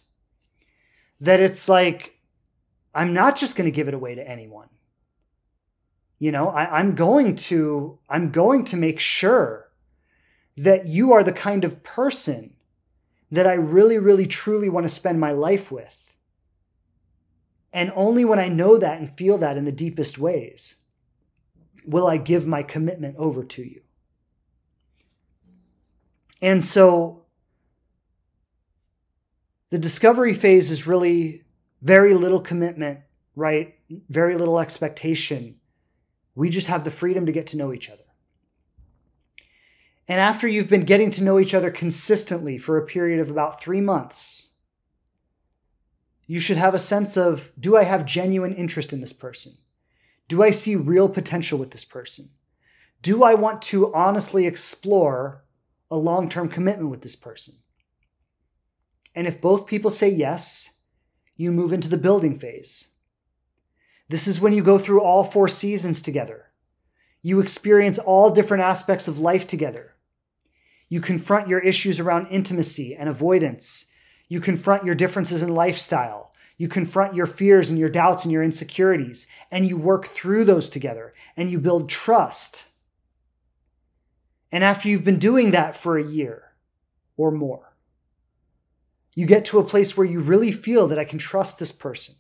[1.19, 2.17] that it's like,
[2.95, 4.69] I'm not just going to give it away to anyone
[6.21, 9.71] you know I, i'm going to i'm going to make sure
[10.55, 12.53] that you are the kind of person
[13.31, 16.15] that i really really truly want to spend my life with.
[17.73, 20.75] And only when i know that and feel that in the deepest ways
[21.85, 23.81] will i give my commitment over to you.
[26.39, 27.23] And so
[29.71, 31.45] the discovery phase is really
[31.81, 32.99] very little commitment
[33.35, 33.75] right?
[34.09, 35.55] Very little expectation
[36.41, 38.01] we just have the freedom to get to know each other.
[40.07, 43.61] And after you've been getting to know each other consistently for a period of about
[43.61, 44.55] three months,
[46.25, 49.53] you should have a sense of do I have genuine interest in this person?
[50.27, 52.31] Do I see real potential with this person?
[53.03, 55.45] Do I want to honestly explore
[55.91, 57.53] a long term commitment with this person?
[59.13, 60.79] And if both people say yes,
[61.35, 62.90] you move into the building phase.
[64.11, 66.47] This is when you go through all four seasons together.
[67.21, 69.93] You experience all different aspects of life together.
[70.89, 73.85] You confront your issues around intimacy and avoidance.
[74.27, 76.33] You confront your differences in lifestyle.
[76.57, 80.67] You confront your fears and your doubts and your insecurities, and you work through those
[80.67, 82.65] together and you build trust.
[84.51, 86.51] And after you've been doing that for a year
[87.15, 87.77] or more,
[89.15, 92.15] you get to a place where you really feel that I can trust this person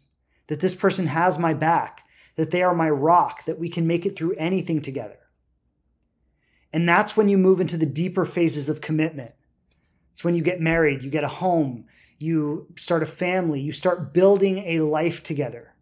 [0.51, 4.05] that this person has my back, that they are my rock, that we can make
[4.05, 5.17] it through anything together.
[6.73, 9.31] And that's when you move into the deeper phases of commitment.
[10.11, 11.85] It's when you get married, you get a home,
[12.19, 15.73] you start a family, you start building a life together.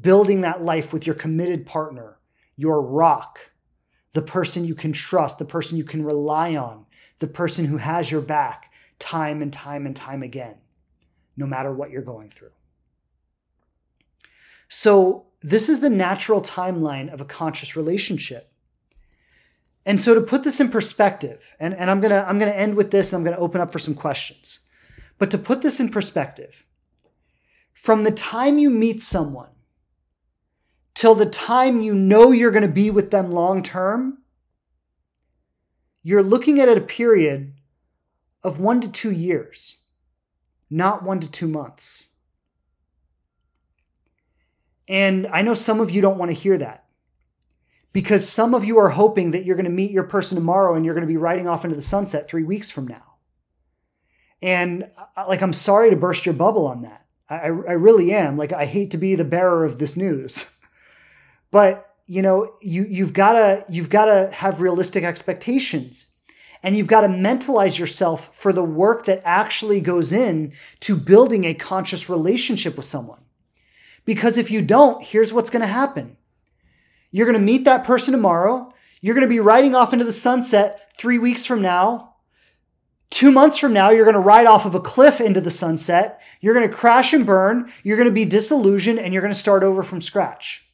[0.00, 2.16] Building that life with your committed partner,
[2.56, 3.50] your rock,
[4.14, 6.86] the person you can trust, the person you can rely on,
[7.18, 10.54] the person who has your back time and time and time again,
[11.36, 12.52] no matter what you're going through.
[14.70, 18.50] So, this is the natural timeline of a conscious relationship.
[19.86, 22.90] And so to put this in perspective, and, and I'm gonna I'm gonna end with
[22.90, 24.60] this and I'm gonna open up for some questions.
[25.18, 26.64] But to put this in perspective,
[27.72, 29.50] from the time you meet someone
[30.94, 34.18] till the time you know you're gonna be with them long term,
[36.02, 37.54] you're looking at a period
[38.44, 39.78] of one to two years,
[40.68, 42.09] not one to two months.
[44.90, 46.84] And I know some of you don't want to hear that
[47.92, 50.84] because some of you are hoping that you're going to meet your person tomorrow and
[50.84, 53.14] you're going to be riding off into the sunset three weeks from now.
[54.42, 57.06] And uh, like, I'm sorry to burst your bubble on that.
[57.28, 58.36] I, I really am.
[58.36, 60.58] Like, I hate to be the bearer of this news,
[61.52, 66.06] but you know, you, you've got to, you've got to have realistic expectations
[66.64, 71.44] and you've got to mentalize yourself for the work that actually goes in to building
[71.44, 73.19] a conscious relationship with someone.
[74.04, 76.16] Because if you don't, here's what's going to happen
[77.12, 78.72] you're going to meet that person tomorrow.
[79.00, 82.14] You're going to be riding off into the sunset three weeks from now.
[83.10, 86.20] Two months from now, you're going to ride off of a cliff into the sunset.
[86.40, 87.70] You're going to crash and burn.
[87.82, 90.64] You're going to be disillusioned and you're going to start over from scratch.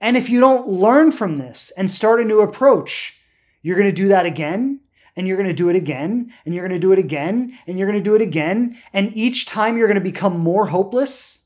[0.00, 3.18] And if you don't learn from this and start a new approach,
[3.62, 4.80] you're going to do that again
[5.16, 7.78] and you're going to do it again and you're going to do it again and
[7.78, 8.76] you're going to do it again.
[8.92, 11.43] And each time you're going to become more hopeless.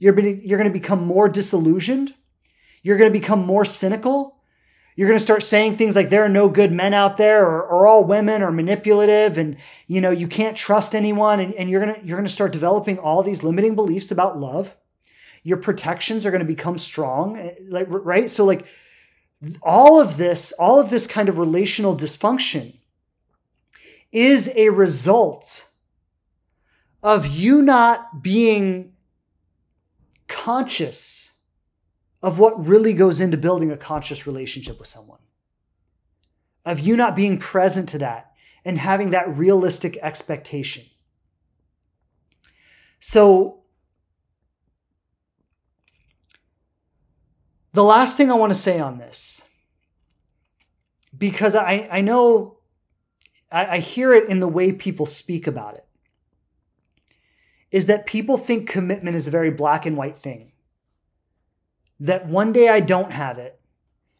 [0.00, 2.14] You're, you're going to become more disillusioned.
[2.82, 4.38] You're going to become more cynical.
[4.96, 7.62] You're going to start saying things like there are no good men out there or,
[7.62, 11.82] or all women are manipulative and you know you can't trust anyone and, and you're
[11.82, 14.76] going to you're going to start developing all these limiting beliefs about love.
[15.42, 18.28] Your protections are going to become strong eh, like right?
[18.28, 18.66] So like
[19.62, 22.74] all of this, all of this kind of relational dysfunction
[24.12, 25.68] is a result
[27.02, 28.89] of you not being
[30.30, 31.32] conscious
[32.22, 35.18] of what really goes into building a conscious relationship with someone,
[36.64, 38.32] of you not being present to that
[38.64, 40.84] and having that realistic expectation.
[43.00, 43.62] So,
[47.72, 49.48] the last thing I want to say on this,
[51.16, 52.58] because I, I know
[53.50, 55.86] I, I hear it in the way people speak about it
[57.70, 60.52] is that people think commitment is a very black and white thing.
[62.00, 63.60] That one day I don't have it,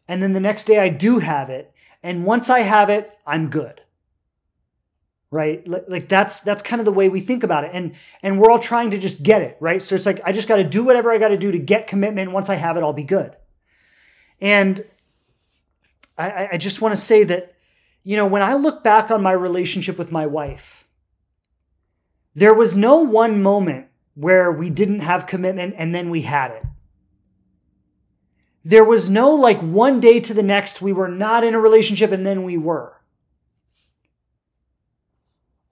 [0.07, 1.73] and then the next day I do have it,
[2.03, 3.81] and once I have it, I'm good.
[5.31, 5.65] Right?
[5.65, 7.71] Like that's that's kind of the way we think about it.
[7.73, 9.81] And and we're all trying to just get it, right?
[9.81, 11.87] So it's like I just got to do whatever I got to do to get
[11.87, 12.31] commitment.
[12.31, 13.35] Once I have it, I'll be good.
[14.41, 14.83] And
[16.17, 17.55] I, I just want to say that
[18.03, 20.80] you know, when I look back on my relationship with my wife,
[22.33, 26.63] there was no one moment where we didn't have commitment and then we had it.
[28.63, 32.11] There was no like one day to the next we were not in a relationship
[32.11, 32.95] and then we were.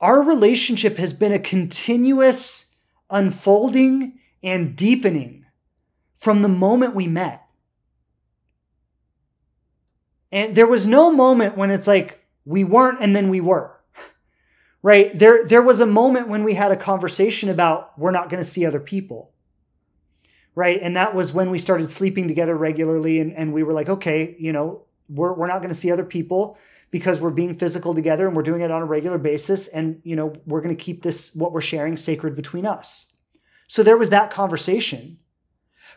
[0.01, 2.73] Our relationship has been a continuous
[3.09, 5.45] unfolding and deepening
[6.15, 7.45] from the moment we met.
[10.31, 13.78] And there was no moment when it's like, we weren't and then we were.
[14.81, 15.13] Right?
[15.13, 18.49] There there was a moment when we had a conversation about we're not going to
[18.49, 19.33] see other people.
[20.55, 20.79] Right?
[20.81, 24.35] And that was when we started sleeping together regularly and, and we were like, okay,
[24.39, 26.57] you know, we're we're not going to see other people
[26.91, 30.15] because we're being physical together and we're doing it on a regular basis and you
[30.15, 33.13] know, we're going to keep this what we're sharing sacred between us.
[33.67, 35.19] So there was that conversation.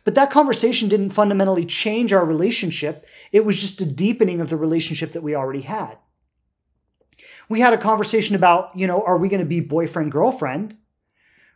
[0.05, 3.07] But that conversation didn't fundamentally change our relationship.
[3.30, 5.97] It was just a deepening of the relationship that we already had
[7.53, 10.77] we had a conversation about, you know, are we going to be boyfriend, girlfriend?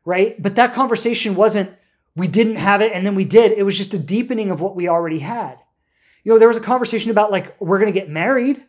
[0.05, 0.41] Right.
[0.41, 1.75] But that conversation wasn't,
[2.15, 3.53] we didn't have it and then we did.
[3.53, 5.59] It was just a deepening of what we already had.
[6.23, 8.65] You know, there was a conversation about like, we're going to get married.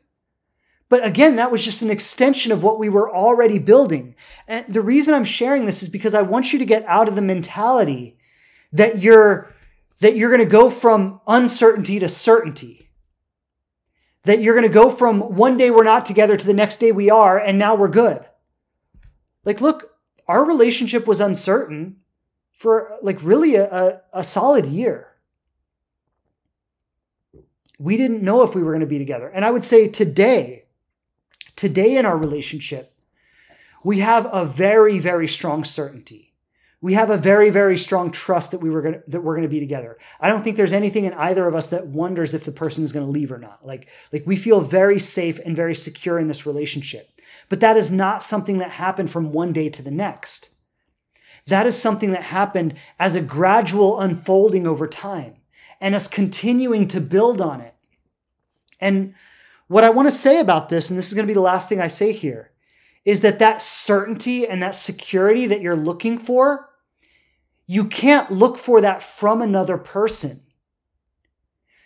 [0.89, 4.15] But again, that was just an extension of what we were already building.
[4.47, 7.15] And the reason I'm sharing this is because I want you to get out of
[7.15, 8.17] the mentality
[8.71, 9.53] that you're
[9.99, 12.86] that you're going to go from uncertainty to certainty
[14.27, 16.91] that you're going to go from one day we're not together to the next day
[16.91, 18.25] we are, and now we're good.
[19.45, 19.95] Like, look,
[20.27, 21.97] our relationship was uncertain
[22.51, 25.07] for like really a, a, a solid year.
[27.79, 29.29] We didn't know if we were going to be together.
[29.29, 30.65] And I would say today,
[31.55, 32.93] today in our relationship,
[33.83, 36.26] we have a very, very strong certainty
[36.81, 39.49] we have a very very strong trust that we were going that we're going to
[39.49, 39.97] be together.
[40.19, 42.91] I don't think there's anything in either of us that wonders if the person is
[42.91, 43.65] going to leave or not.
[43.65, 47.09] Like like we feel very safe and very secure in this relationship.
[47.49, 50.49] But that is not something that happened from one day to the next.
[51.47, 55.35] That is something that happened as a gradual unfolding over time
[55.79, 57.73] and us continuing to build on it.
[58.79, 59.15] And
[59.67, 61.67] what i want to say about this and this is going to be the last
[61.67, 62.51] thing i say here
[63.07, 66.66] is that that certainty and that security that you're looking for,
[67.67, 70.41] you can't look for that from another person.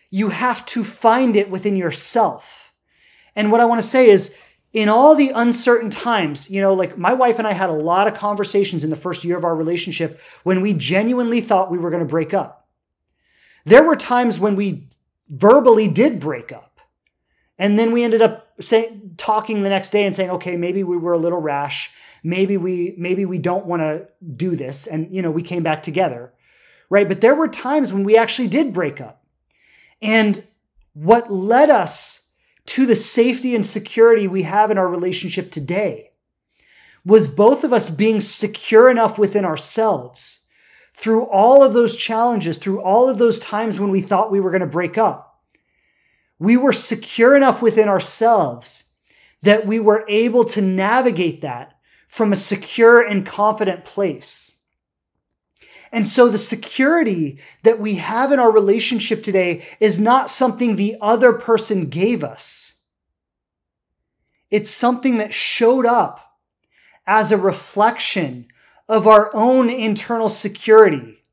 [0.09, 2.73] You have to find it within yourself.
[3.35, 4.37] And what I want to say is,
[4.73, 8.07] in all the uncertain times, you know, like my wife and I had a lot
[8.07, 11.89] of conversations in the first year of our relationship when we genuinely thought we were
[11.89, 12.69] going to break up.
[13.65, 14.87] There were times when we
[15.29, 16.79] verbally did break up.
[17.57, 20.97] And then we ended up saying talking the next day and saying, okay, maybe we
[20.97, 21.91] were a little rash.
[22.23, 24.87] Maybe we maybe we don't want to do this.
[24.87, 26.33] And you know, we came back together.
[26.89, 27.07] Right.
[27.07, 29.23] But there were times when we actually did break up.
[30.01, 30.43] And
[30.93, 32.29] what led us
[32.67, 36.11] to the safety and security we have in our relationship today
[37.05, 40.41] was both of us being secure enough within ourselves
[40.93, 44.51] through all of those challenges, through all of those times when we thought we were
[44.51, 45.31] going to break up
[46.41, 48.85] we were secure enough within ourselves
[49.43, 51.75] that we were able to navigate that
[52.11, 54.57] from a secure and confident place.
[55.93, 60.97] And so the security that we have in our relationship today is not something the
[60.99, 62.81] other person gave us.
[64.49, 66.37] It's something that showed up
[67.07, 68.47] as a reflection
[68.89, 71.23] of our own internal security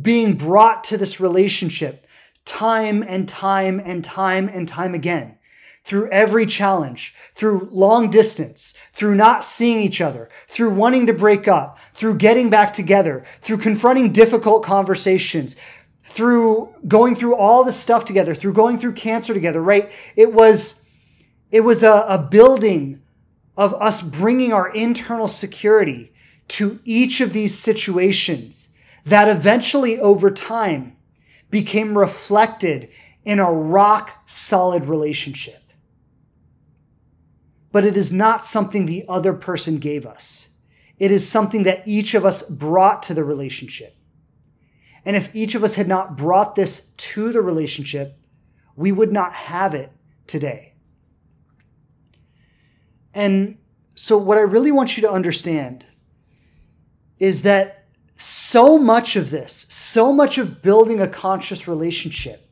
[0.00, 2.06] being brought to this relationship
[2.46, 5.36] time and time and time and time again
[5.84, 11.46] through every challenge, through long distance, through not seeing each other, through wanting to break
[11.46, 15.56] up, through getting back together, through confronting difficult conversations,
[16.02, 19.92] through going through all this stuff together, through going through cancer together, right?
[20.16, 20.86] It was,
[21.50, 23.02] it was a, a building
[23.56, 26.12] of us bringing our internal security
[26.48, 28.68] to each of these situations
[29.04, 30.96] that eventually over time
[31.50, 32.88] became reflected
[33.24, 35.63] in a rock solid relationship
[37.74, 40.50] but it is not something the other person gave us.
[41.00, 43.96] It is something that each of us brought to the relationship.
[45.04, 48.16] And if each of us had not brought this to the relationship,
[48.76, 49.90] we would not have it
[50.28, 50.74] today.
[53.12, 53.58] And
[53.94, 55.84] so, what I really want you to understand
[57.18, 62.48] is that so much of this, so much of building a conscious relationship,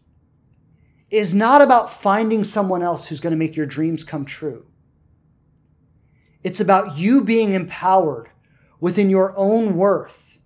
[1.11, 4.67] is not about finding someone else who's going to make your dreams come true.
[6.43, 8.31] It's about you being empowered
[8.81, 10.39] within your own worth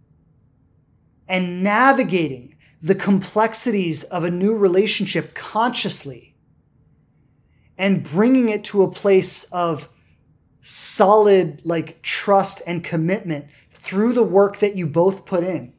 [1.27, 6.35] and navigating the complexities of a new relationship consciously
[7.79, 9.89] and bringing it to a place of
[10.63, 15.73] solid like trust and commitment through the work that you both put in.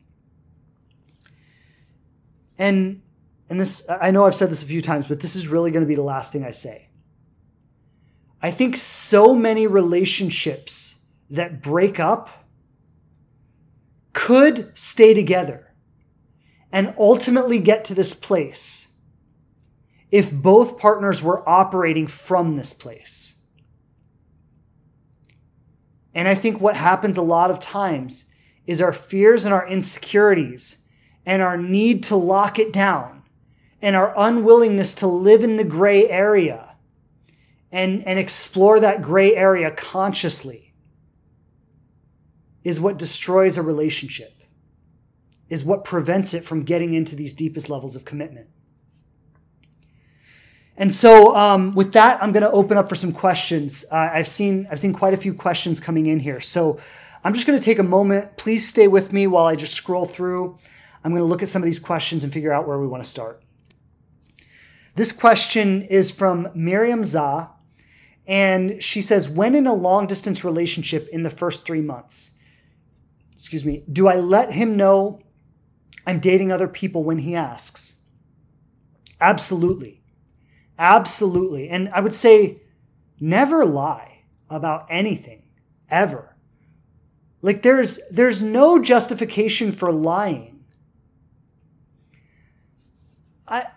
[2.58, 3.02] And
[3.50, 5.84] and this I know I've said this a few times, but this is really going
[5.84, 6.87] to be the last thing I say.
[8.42, 12.30] I think so many relationships that break up
[14.14, 15.74] could stay together
[16.72, 18.88] and ultimately get to this place
[20.12, 23.36] if both partners were operating from this place.
[26.14, 28.26] And I think what happens a lot of times
[28.66, 30.88] is our fears and our insecurities
[31.26, 33.24] and our need to lock it down
[33.82, 36.67] and our unwillingness to live in the gray area
[37.72, 40.74] and, and explore that gray area consciously
[42.64, 44.42] is what destroys a relationship,
[45.50, 48.50] is what prevents it from getting into these deepest levels of commitment.
[50.76, 53.84] And so, um, with that, I'm going to open up for some questions.
[53.92, 56.78] Uh, I've seen I've seen quite a few questions coming in here, so
[57.24, 58.38] I'm just going to take a moment.
[58.38, 60.58] Please stay with me while I just scroll through.
[61.04, 63.04] I'm going to look at some of these questions and figure out where we want
[63.04, 63.42] to start.
[64.94, 67.50] This question is from Miriam Zah,
[68.28, 72.32] and she says, when in a long distance relationship in the first three months,
[73.34, 75.22] excuse me, do I let him know
[76.06, 77.96] I'm dating other people when he asks?
[79.22, 80.02] Absolutely.
[80.78, 81.70] Absolutely.
[81.70, 82.62] And I would say
[83.20, 85.44] never lie about anything
[85.90, 86.36] ever.
[87.42, 90.66] Like there's there's no justification for lying.
[93.48, 93.68] I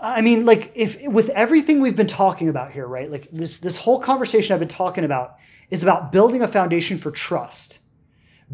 [0.00, 3.10] I mean, like if with everything we've been talking about here, right?
[3.10, 5.36] Like this this whole conversation I've been talking about
[5.68, 7.80] is about building a foundation for trust.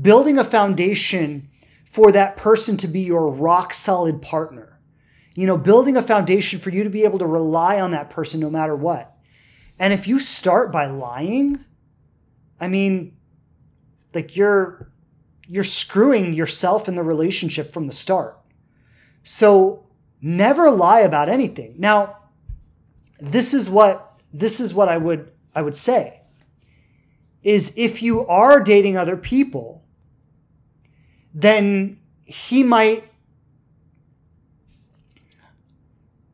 [0.00, 1.48] Building a foundation
[1.90, 4.80] for that person to be your rock solid partner.
[5.34, 8.40] You know, building a foundation for you to be able to rely on that person
[8.40, 9.16] no matter what.
[9.78, 11.64] And if you start by lying,
[12.60, 13.16] I mean,
[14.14, 14.90] like you're
[15.46, 18.38] you're screwing yourself in the relationship from the start.
[19.22, 19.85] So
[20.26, 21.76] Never lie about anything.
[21.78, 22.16] Now,
[23.20, 26.22] this is what this is what I would I would say
[27.44, 29.84] is if you are dating other people,
[31.32, 33.08] then he might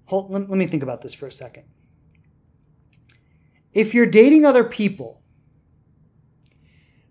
[0.06, 1.64] hold let, let me think about this for a second.
[3.74, 5.20] If you're dating other people,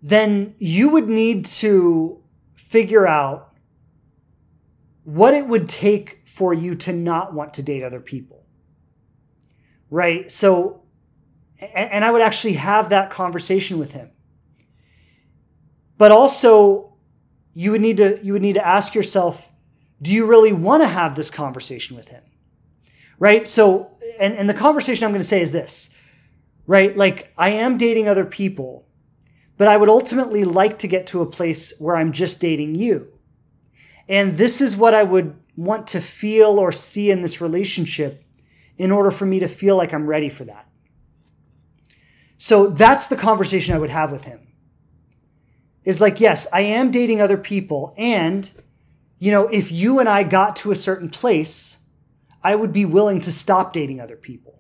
[0.01, 2.23] then you would need to
[2.55, 3.50] figure out
[5.03, 8.45] what it would take for you to not want to date other people.
[9.89, 10.31] Right?
[10.31, 10.83] So,
[11.59, 14.11] and I would actually have that conversation with him.
[15.97, 16.93] But also,
[17.53, 19.47] you would need to you would need to ask yourself,
[20.01, 22.23] do you really want to have this conversation with him?
[23.19, 23.47] Right?
[23.47, 25.95] So, and, and the conversation I'm going to say is this,
[26.65, 26.95] right?
[26.95, 28.87] Like, I am dating other people,
[29.57, 33.10] but I would ultimately like to get to a place where I'm just dating you
[34.07, 38.23] and this is what I would want to feel or see in this relationship
[38.77, 40.67] in order for me to feel like I'm ready for that.
[42.37, 44.47] So that's the conversation I would have with him.
[45.83, 47.93] Is like, yes, I am dating other people.
[47.97, 48.49] And,
[49.19, 51.77] you know, if you and I got to a certain place,
[52.43, 54.59] I would be willing to stop dating other people.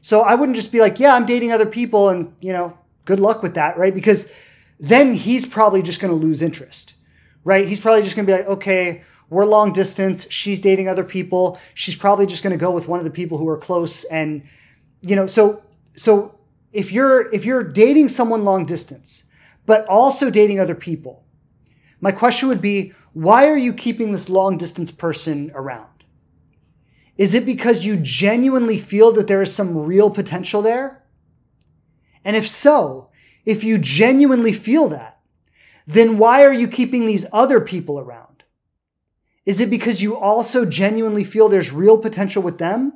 [0.00, 3.20] So I wouldn't just be like, yeah, I'm dating other people and, you know, good
[3.20, 3.94] luck with that, right?
[3.94, 4.32] Because
[4.78, 6.94] then he's probably just going to lose interest,
[7.46, 7.64] right?
[7.64, 10.26] He's probably just going to be like, okay, we're long distance.
[10.32, 11.60] She's dating other people.
[11.74, 14.02] She's probably just going to go with one of the people who are close.
[14.04, 14.42] And,
[15.00, 15.62] you know, so,
[15.94, 16.40] so
[16.72, 19.24] if you're, if you're dating someone long distance,
[19.64, 21.24] but also dating other people,
[22.00, 26.04] my question would be, why are you keeping this long distance person around?
[27.16, 31.04] Is it because you genuinely feel that there is some real potential there?
[32.24, 33.10] And if so,
[33.44, 35.15] if you genuinely feel that,
[35.86, 38.44] then why are you keeping these other people around?
[39.44, 42.94] Is it because you also genuinely feel there's real potential with them?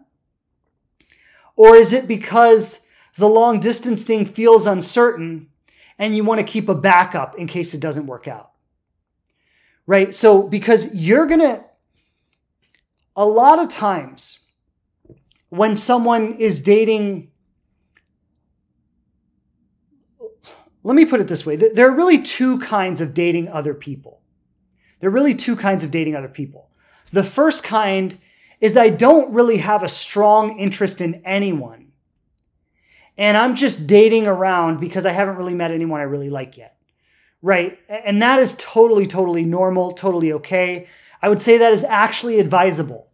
[1.55, 2.81] Or is it because
[3.17, 5.49] the long distance thing feels uncertain
[5.99, 8.51] and you want to keep a backup in case it doesn't work out?
[9.87, 10.15] Right?
[10.15, 11.65] So, because you're going to,
[13.17, 14.41] a lot of times
[15.51, 17.30] when someone is dating
[20.83, 24.21] let me put it this way there are really two kinds of dating other people.
[25.01, 26.71] There are really two kinds of dating other people.
[27.13, 28.19] The first kind
[28.61, 31.93] is that I don't really have a strong interest in anyone.
[33.17, 36.77] And I'm just dating around because I haven't really met anyone I really like yet.
[37.43, 37.79] Right?
[37.89, 40.87] And that is totally, totally normal, totally okay.
[41.23, 43.09] I would say that is actually advisable.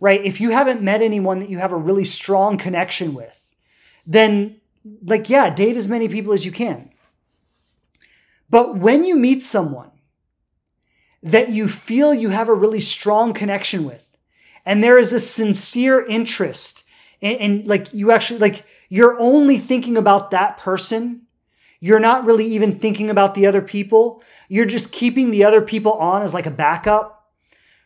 [0.00, 0.24] Right?
[0.24, 3.54] If you haven't met anyone that you have a really strong connection with,
[4.06, 4.60] then
[5.04, 6.91] like yeah, date as many people as you can.
[8.52, 9.90] But when you meet someone
[11.22, 14.18] that you feel you have a really strong connection with,
[14.66, 16.84] and there is a sincere interest,
[17.22, 21.22] and, like you actually, like you're only thinking about that person,
[21.80, 25.94] you're not really even thinking about the other people, you're just keeping the other people
[25.94, 27.32] on as like a backup.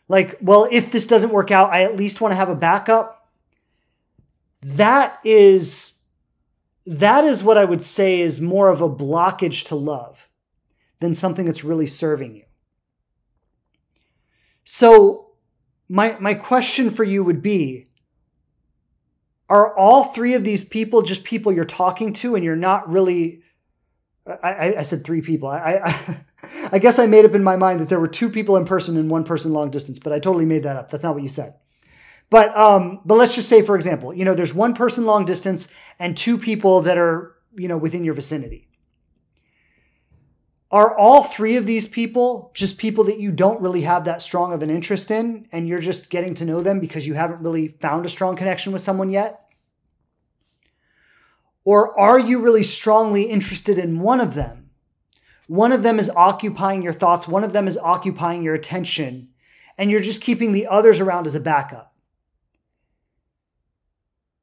[0.08, 3.28] Like, well, if this doesn't work out, I at least want to have a backup.
[4.62, 6.02] That is
[6.86, 10.25] that is what I would say is more of a blockage to love
[10.98, 12.44] than something that's really serving you.
[14.64, 15.32] So,
[15.88, 17.86] my, my question for you would be
[19.48, 23.42] Are all three of these people just people you're talking to and you're not really?
[24.26, 25.48] I, I said three people.
[25.48, 26.16] I, I,
[26.72, 28.96] I guess I made up in my mind that there were two people in person
[28.96, 30.90] and one person long distance, but I totally made that up.
[30.90, 31.54] That's not what you said.
[32.28, 35.68] But um, but let's just say, for example, you know, there's one person long distance
[36.00, 38.65] and two people that are you know within your vicinity.
[40.70, 44.52] Are all three of these people just people that you don't really have that strong
[44.52, 47.68] of an interest in and you're just getting to know them because you haven't really
[47.68, 49.42] found a strong connection with someone yet?
[51.64, 54.70] Or are you really strongly interested in one of them?
[55.46, 59.28] One of them is occupying your thoughts, one of them is occupying your attention,
[59.78, 61.94] and you're just keeping the others around as a backup.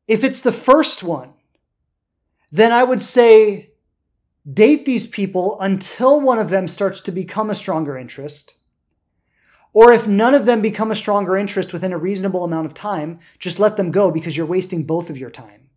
[0.08, 1.34] If it's the first one,
[2.52, 3.73] then I would say
[4.52, 8.56] date these people until one of them starts to become a stronger interest.
[9.72, 13.20] Or if none of them become a stronger interest within a reasonable amount of time,
[13.40, 15.70] just let them go because you're wasting both of your time.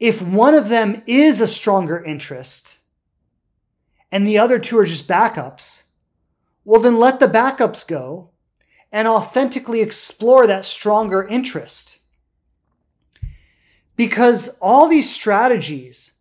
[0.00, 2.78] If one of them is a stronger interest
[4.10, 5.82] and the other two are just backups,
[6.64, 8.30] well, then let the backups go
[8.92, 11.97] and authentically explore that stronger interest.
[13.98, 16.12] Because all these strategies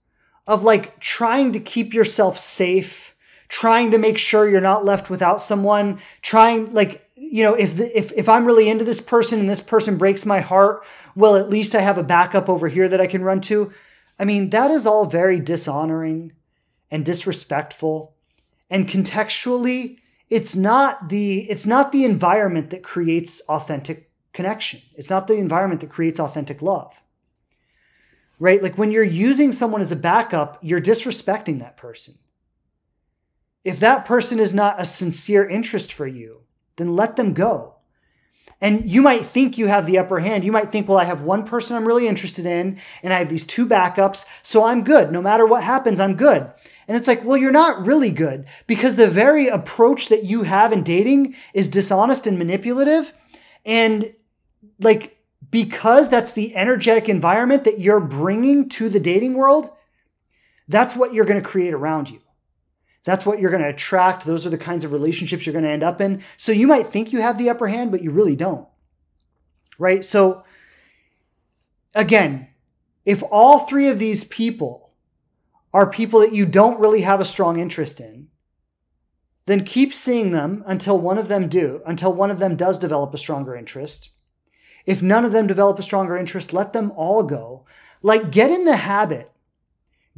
[0.47, 3.15] of like trying to keep yourself safe,
[3.49, 7.95] trying to make sure you're not left without someone, trying like you know if the,
[7.95, 11.49] if if I'm really into this person and this person breaks my heart, well at
[11.49, 13.71] least I have a backup over here that I can run to.
[14.17, 16.33] I mean, that is all very dishonoring
[16.89, 18.15] and disrespectful.
[18.71, 19.99] And contextually,
[20.31, 24.81] it's not the it's not the environment that creates authentic connection.
[24.95, 27.03] It's not the environment that creates authentic love
[28.39, 28.61] right?
[28.61, 32.15] Like when you're using someone as a backup, you're disrespecting that person.
[33.63, 36.41] If that person is not a sincere interest for you,
[36.77, 37.75] then let them go.
[38.59, 40.43] And you might think you have the upper hand.
[40.43, 43.29] You might think, well, I have one person I'm really interested in, and I have
[43.29, 45.11] these two backups, so I'm good.
[45.11, 46.49] No matter what happens, I'm good.
[46.87, 50.71] And it's like, well, you're not really good because the very approach that you have
[50.71, 53.13] in dating is dishonest and manipulative.
[53.63, 54.13] And
[54.79, 55.16] like,
[55.49, 59.69] because that's the energetic environment that you're bringing to the dating world,
[60.67, 62.19] that's what you're going to create around you.
[63.05, 64.25] That's what you're going to attract.
[64.25, 66.21] Those are the kinds of relationships you're going to end up in.
[66.35, 68.67] So you might think you have the upper hand, but you really don't.
[69.79, 70.03] Right?
[70.03, 70.43] So
[71.95, 72.49] again,
[73.05, 74.91] if all three of these people
[75.73, 78.27] are people that you don't really have a strong interest in,
[79.45, 83.13] then keep seeing them until one of them do, until one of them does develop
[83.13, 84.09] a stronger interest
[84.87, 87.65] If none of them develop a stronger interest, let them all go.
[88.01, 89.31] Like, get in the habit.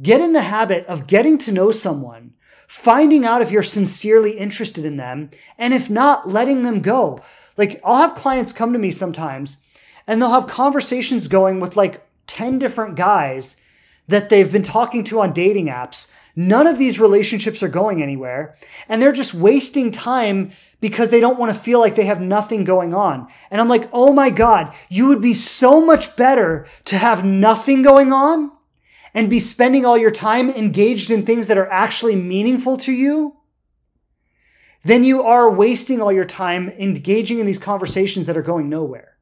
[0.00, 2.32] Get in the habit of getting to know someone,
[2.66, 7.20] finding out if you're sincerely interested in them, and if not, letting them go.
[7.58, 9.58] Like, I'll have clients come to me sometimes
[10.06, 13.56] and they'll have conversations going with like 10 different guys
[14.10, 16.08] that they've been talking to on dating apps.
[16.36, 18.56] None of these relationships are going anywhere,
[18.88, 22.64] and they're just wasting time because they don't want to feel like they have nothing
[22.64, 23.28] going on.
[23.50, 27.82] And I'm like, oh my God, you would be so much better to have nothing
[27.82, 28.52] going on
[29.14, 33.36] and be spending all your time engaged in things that are actually meaningful to you
[34.82, 39.18] than you are wasting all your time engaging in these conversations that are going nowhere.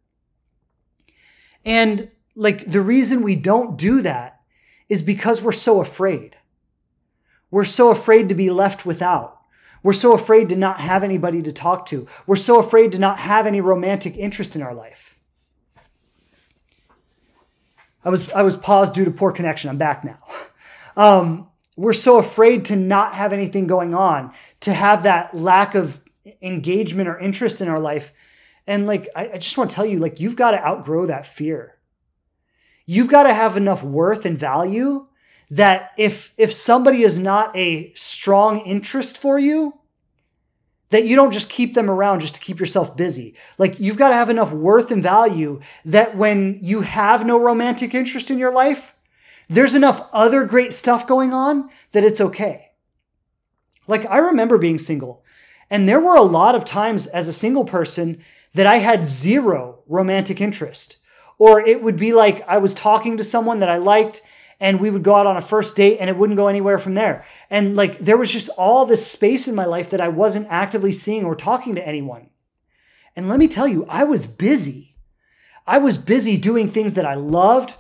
[1.64, 4.37] And like the reason we don't do that
[4.88, 6.36] is because we're so afraid.
[7.50, 9.38] We're so afraid to be left without.
[9.82, 12.06] We're so afraid to not have anybody to talk to.
[12.26, 15.18] We're so afraid to not have any romantic interest in our life.
[18.04, 19.70] I was I was paused due to poor connection.
[19.70, 20.18] I'm back now.
[20.96, 26.00] Um, we're so afraid to not have anything going on, to have that lack of
[26.42, 28.12] engagement or interest in our life.
[28.66, 31.26] And like I, I just want to tell you, like you've got to outgrow that
[31.26, 31.77] fear.
[32.90, 35.08] You've got to have enough worth and value
[35.50, 39.78] that if if somebody is not a strong interest for you,
[40.88, 43.34] that you don't just keep them around just to keep yourself busy.
[43.58, 47.94] Like you've got to have enough worth and value that when you have no romantic
[47.94, 48.94] interest in your life,
[49.48, 52.70] there's enough other great stuff going on that it's okay.
[53.86, 55.22] Like I remember being single,
[55.68, 58.24] and there were a lot of times as a single person
[58.54, 60.97] that I had zero romantic interest.
[61.38, 64.22] Or it would be like I was talking to someone that I liked
[64.60, 66.94] and we would go out on a first date and it wouldn't go anywhere from
[66.94, 67.24] there.
[67.48, 70.92] And like there was just all this space in my life that I wasn't actively
[70.92, 72.30] seeing or talking to anyone.
[73.14, 74.96] And let me tell you, I was busy.
[75.66, 77.76] I was busy doing things that I loved,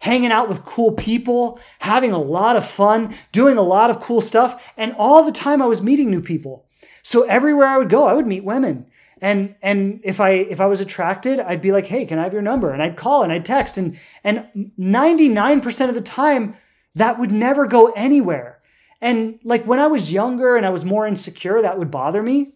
[0.00, 4.20] hanging out with cool people, having a lot of fun, doing a lot of cool
[4.20, 4.72] stuff.
[4.76, 6.66] And all the time I was meeting new people.
[7.02, 8.86] So everywhere I would go, I would meet women
[9.22, 12.32] and and if i if i was attracted i'd be like hey can i have
[12.32, 12.72] your number?
[12.72, 13.78] And i'd call and i'd text.
[13.78, 16.56] And and 99% of the time
[16.94, 18.60] that would never go anywhere.
[19.00, 22.54] And like when i was younger and i was more insecure that would bother me.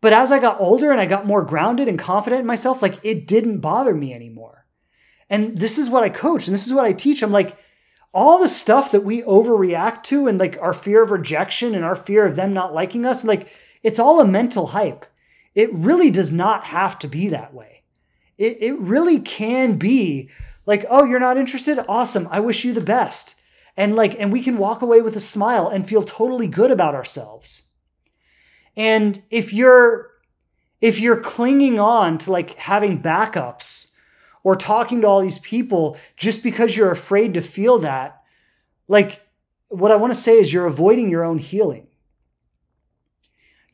[0.00, 3.00] But as i got older and i got more grounded and confident in myself like
[3.02, 4.66] it didn't bother me anymore.
[5.28, 7.22] And this is what i coach and this is what i teach.
[7.22, 7.56] I'm like
[8.14, 11.96] all the stuff that we overreact to and like our fear of rejection and our
[11.96, 15.04] fear of them not liking us like it's all a mental hype
[15.56, 17.82] it really does not have to be that way.
[18.38, 20.28] It, it really can be
[20.66, 21.82] like, oh, you're not interested?
[21.88, 22.28] Awesome.
[22.30, 23.34] I wish you the best.
[23.76, 26.94] And like, and we can walk away with a smile and feel totally good about
[26.94, 27.62] ourselves.
[28.76, 30.10] And if you're,
[30.82, 33.92] if you're clinging on to like having backups
[34.44, 38.22] or talking to all these people just because you're afraid to feel that,
[38.88, 39.22] like,
[39.68, 41.85] what I want to say is you're avoiding your own healing.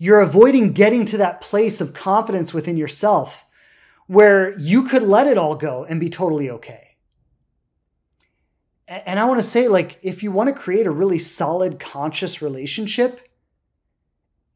[0.03, 3.45] You're avoiding getting to that place of confidence within yourself
[4.09, 6.97] where you could let it all go and be totally okay.
[8.89, 12.43] And I want to say, like, if you want to create a really solid, conscious
[12.43, 13.29] relationship,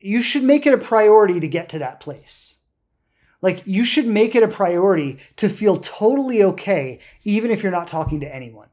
[0.00, 2.62] you should make it a priority to get to that place.
[3.40, 7.86] Like, you should make it a priority to feel totally okay, even if you're not
[7.86, 8.70] talking to anyone.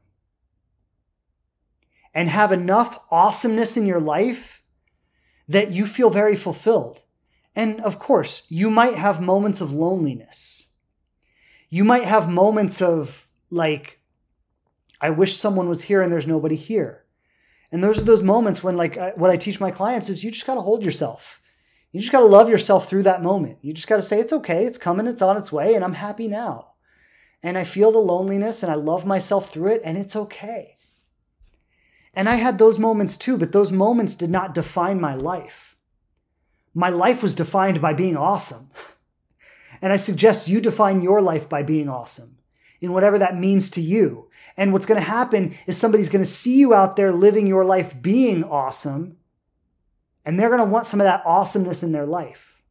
[2.12, 4.53] And have enough awesomeness in your life
[5.48, 7.02] that you feel very fulfilled.
[7.56, 10.68] And of course, you might have moments of loneliness.
[11.70, 14.00] You might have moments of like,
[15.00, 17.04] I wish someone was here and there's nobody here.
[17.70, 20.46] And those are those moments when, like, what I teach my clients is you just
[20.46, 21.40] got to hold yourself.
[21.90, 23.58] You just got to love yourself through that moment.
[23.62, 25.94] You just got to say, it's okay, it's coming, it's on its way, and I'm
[25.94, 26.74] happy now.
[27.42, 30.76] And I feel the loneliness and I love myself through it, and it's okay.
[32.16, 35.76] And I had those moments too, but those moments did not define my life.
[36.72, 38.70] My life was defined by being awesome.
[39.82, 42.38] And I suggest you define your life by being awesome
[42.80, 44.28] in whatever that means to you.
[44.56, 47.64] And what's going to happen is somebody's going to see you out there living your
[47.64, 49.16] life being awesome,
[50.24, 52.62] and they're going to want some of that awesomeness in their life.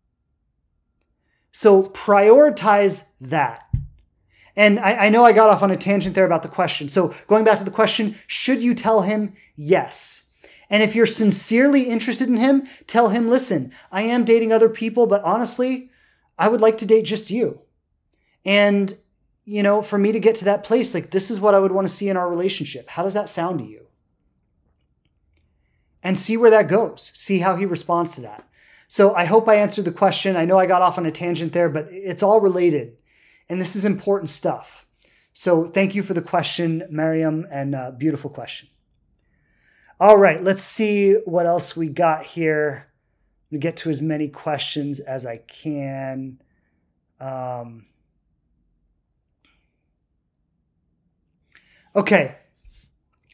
[1.51, 3.67] So prioritize that.
[4.55, 6.87] And I, I, know I got off on a tangent there about the question.
[6.87, 9.33] So going back to the question, should you tell him?
[9.55, 10.29] Yes.
[10.69, 15.07] And if you're sincerely interested in him, tell him, listen, I am dating other people,
[15.07, 15.89] but honestly,
[16.37, 17.61] I would like to date just you.
[18.45, 18.95] And,
[19.45, 21.71] you know, for me to get to that place, like this is what I would
[21.71, 22.89] want to see in our relationship.
[22.89, 23.87] How does that sound to you?
[26.03, 27.11] And see where that goes.
[27.13, 28.47] See how he responds to that.
[28.87, 30.35] So I hope I answered the question.
[30.35, 32.97] I know I got off on a tangent there, but it's all related
[33.49, 34.85] And this is important stuff.
[35.33, 38.69] So thank you for the question, Mariam, and uh, beautiful question.
[39.99, 42.87] All right, let's see what else we got here.
[43.51, 46.41] I'm get to as many questions as I can.
[47.19, 47.85] Um,
[51.95, 52.35] okay,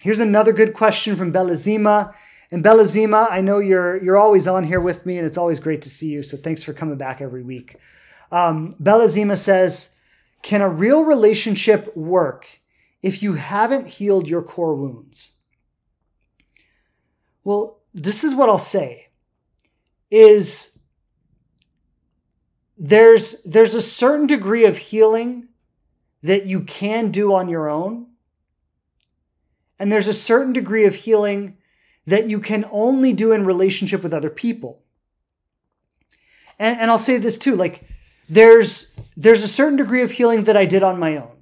[0.02, 2.14] here's another good question from Belazima.
[2.52, 5.81] And Belazima, I know you're you're always on here with me, and it's always great
[5.84, 6.23] to see you.
[6.23, 7.77] So thanks for coming back every week.
[8.31, 9.95] Um, Belazima says,
[10.41, 12.61] "Can a real relationship work
[13.02, 15.34] if you haven't healed your core wounds?"
[17.44, 19.10] Well, this is what I'll say:
[20.11, 20.80] is
[22.78, 25.49] there's there's a certain degree of healing
[26.22, 28.07] that you can do on your own,
[29.78, 31.57] and there's a certain degree of healing
[32.06, 34.82] that you can only do in relationship with other people.
[36.57, 37.84] And, and I'll say this too, like
[38.30, 41.36] there's there's a certain degree of healing that I did on my own,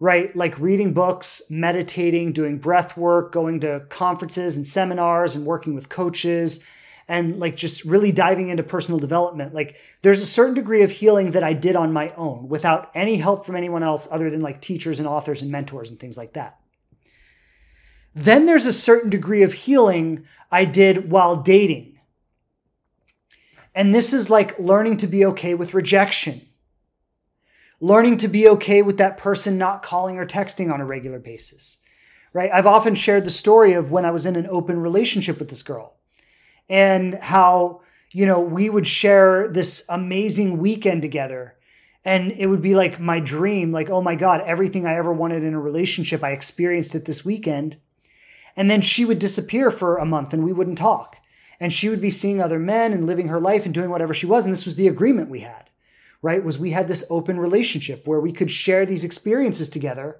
[0.00, 0.34] right?
[0.34, 5.88] Like reading books, meditating, doing breath work, going to conferences and seminars and working with
[5.88, 6.60] coaches
[7.06, 9.52] and like just really diving into personal development.
[9.52, 13.16] Like there's a certain degree of healing that I did on my own without any
[13.16, 16.32] help from anyone else other than like teachers and authors and mentors and things like
[16.34, 16.58] that.
[18.14, 21.89] Then there's a certain degree of healing I did while dating.
[23.80, 26.42] And this is like learning to be okay with rejection,
[27.80, 31.78] learning to be okay with that person not calling or texting on a regular basis,
[32.34, 32.50] right?
[32.52, 35.62] I've often shared the story of when I was in an open relationship with this
[35.62, 35.96] girl
[36.68, 37.80] and how,
[38.12, 41.56] you know, we would share this amazing weekend together.
[42.04, 45.42] And it would be like my dream, like, oh my God, everything I ever wanted
[45.42, 47.78] in a relationship, I experienced it this weekend.
[48.58, 51.16] And then she would disappear for a month and we wouldn't talk.
[51.60, 54.26] And she would be seeing other men and living her life and doing whatever she
[54.26, 54.44] was.
[54.44, 55.68] And this was the agreement we had,
[56.22, 56.42] right?
[56.42, 60.18] Was we had this open relationship where we could share these experiences together,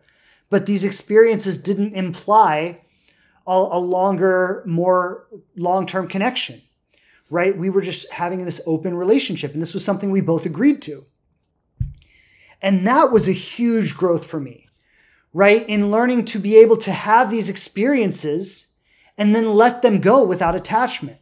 [0.50, 2.82] but these experiences didn't imply
[3.46, 5.26] a, a longer, more
[5.56, 6.60] long term connection,
[7.30, 7.56] right?
[7.56, 9.54] We were just having this open relationship.
[9.54, 11.06] And this was something we both agreed to.
[12.60, 14.66] And that was a huge growth for me
[15.32, 15.68] right?
[15.68, 18.72] In learning to be able to have these experiences
[19.16, 21.18] and then let them go without attachment,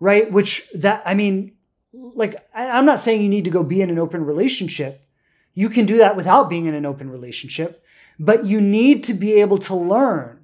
[0.00, 0.30] right?
[0.30, 1.52] Which that, I mean,
[1.92, 5.02] like, I'm not saying you need to go be in an open relationship.
[5.54, 7.84] You can do that without being in an open relationship,
[8.18, 10.38] but you need to be able to learn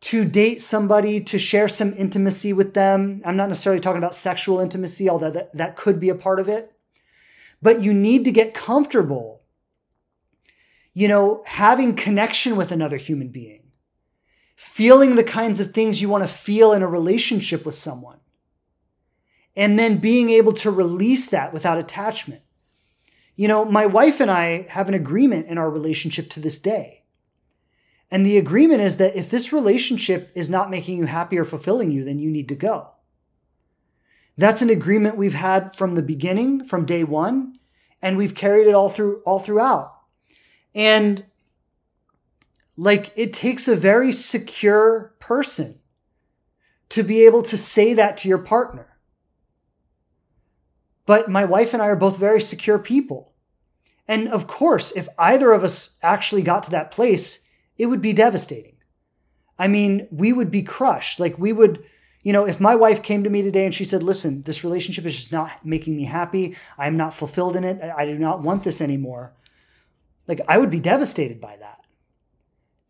[0.00, 3.20] to date somebody, to share some intimacy with them.
[3.24, 6.48] I'm not necessarily talking about sexual intimacy, although that, that could be a part of
[6.48, 6.72] it.
[7.60, 9.38] But you need to get comfortable
[10.98, 13.62] you know, having connection with another human being,
[14.56, 18.17] feeling the kinds of things you want to feel in a relationship with someone,
[19.58, 22.40] and then being able to release that without attachment.
[23.34, 27.02] You know, my wife and I have an agreement in our relationship to this day.
[28.08, 31.90] And the agreement is that if this relationship is not making you happy or fulfilling
[31.90, 32.90] you, then you need to go.
[34.36, 37.58] That's an agreement we've had from the beginning, from day one,
[38.00, 39.92] and we've carried it all through all throughout.
[40.72, 41.24] And
[42.76, 45.80] like it takes a very secure person
[46.90, 48.87] to be able to say that to your partner.
[51.08, 53.32] But my wife and I are both very secure people.
[54.06, 57.48] And of course, if either of us actually got to that place,
[57.78, 58.76] it would be devastating.
[59.58, 61.18] I mean, we would be crushed.
[61.18, 61.82] Like, we would,
[62.22, 65.06] you know, if my wife came to me today and she said, Listen, this relationship
[65.06, 66.54] is just not making me happy.
[66.76, 67.80] I'm not fulfilled in it.
[67.82, 69.32] I do not want this anymore.
[70.26, 71.86] Like I would be devastated by that.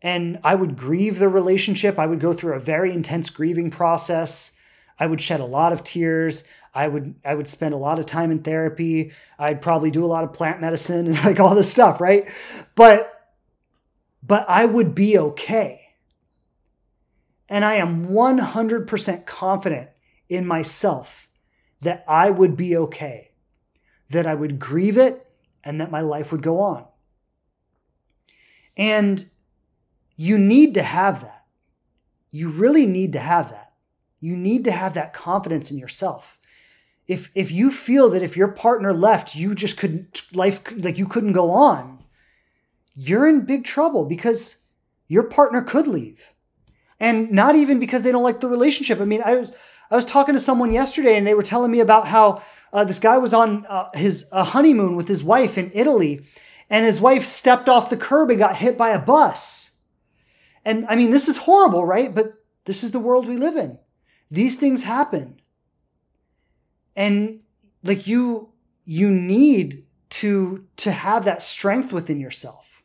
[0.01, 1.97] And I would grieve the relationship.
[1.97, 4.58] I would go through a very intense grieving process.
[4.99, 6.43] I would shed a lot of tears.
[6.73, 9.11] I would I would spend a lot of time in therapy.
[9.37, 12.29] I'd probably do a lot of plant medicine and like all this stuff, right?
[12.75, 13.31] But
[14.21, 15.81] but I would be okay.
[17.47, 19.89] And I am 100% confident
[20.27, 21.27] in myself
[21.81, 23.31] that I would be okay,
[24.09, 25.25] that I would grieve it
[25.63, 26.85] and that my life would go on.
[28.77, 29.27] And
[30.15, 31.45] you need to have that.
[32.29, 33.68] You really need to have that.
[34.19, 36.39] You need to have that confidence in yourself.
[37.07, 41.07] If if you feel that if your partner left, you just couldn't life like you
[41.07, 42.03] couldn't go on,
[42.93, 44.57] you're in big trouble because
[45.07, 46.33] your partner could leave.
[46.99, 48.99] And not even because they don't like the relationship.
[48.99, 49.51] I mean, I was
[49.89, 52.99] I was talking to someone yesterday and they were telling me about how uh, this
[52.99, 56.21] guy was on uh, his a honeymoon with his wife in Italy
[56.69, 59.71] and his wife stepped off the curb and got hit by a bus.
[60.63, 62.13] And I mean, this is horrible, right?
[62.13, 62.33] But
[62.65, 63.79] this is the world we live in.
[64.29, 65.41] These things happen.
[66.95, 67.41] And
[67.83, 68.49] like you,
[68.85, 72.81] you need to to have that strength within yourself.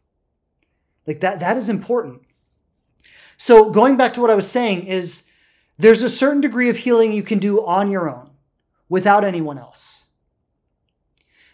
[1.07, 2.23] Like that that is important.
[3.37, 5.31] So going back to what I was saying is
[5.79, 8.31] there's a certain degree of healing you can do on your own
[8.89, 10.07] without anyone else.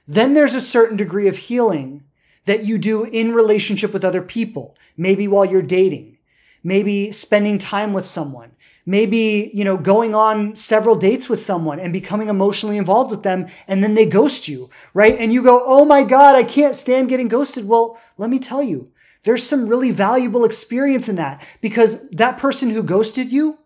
[0.06, 2.02] Then there's a certain degree of healing
[2.44, 6.18] that you do in relationship with other people, maybe while you're dating,
[6.64, 8.52] maybe spending time with someone,
[8.90, 13.46] maybe, you know, going on several dates with someone and becoming emotionally involved with them
[13.68, 15.16] and then they ghost you, right?
[15.16, 18.62] And you go, "Oh my god, I can't stand getting ghosted." Well, let me tell
[18.62, 18.90] you,
[19.22, 23.58] there's some really valuable experience in that because that person who ghosted you,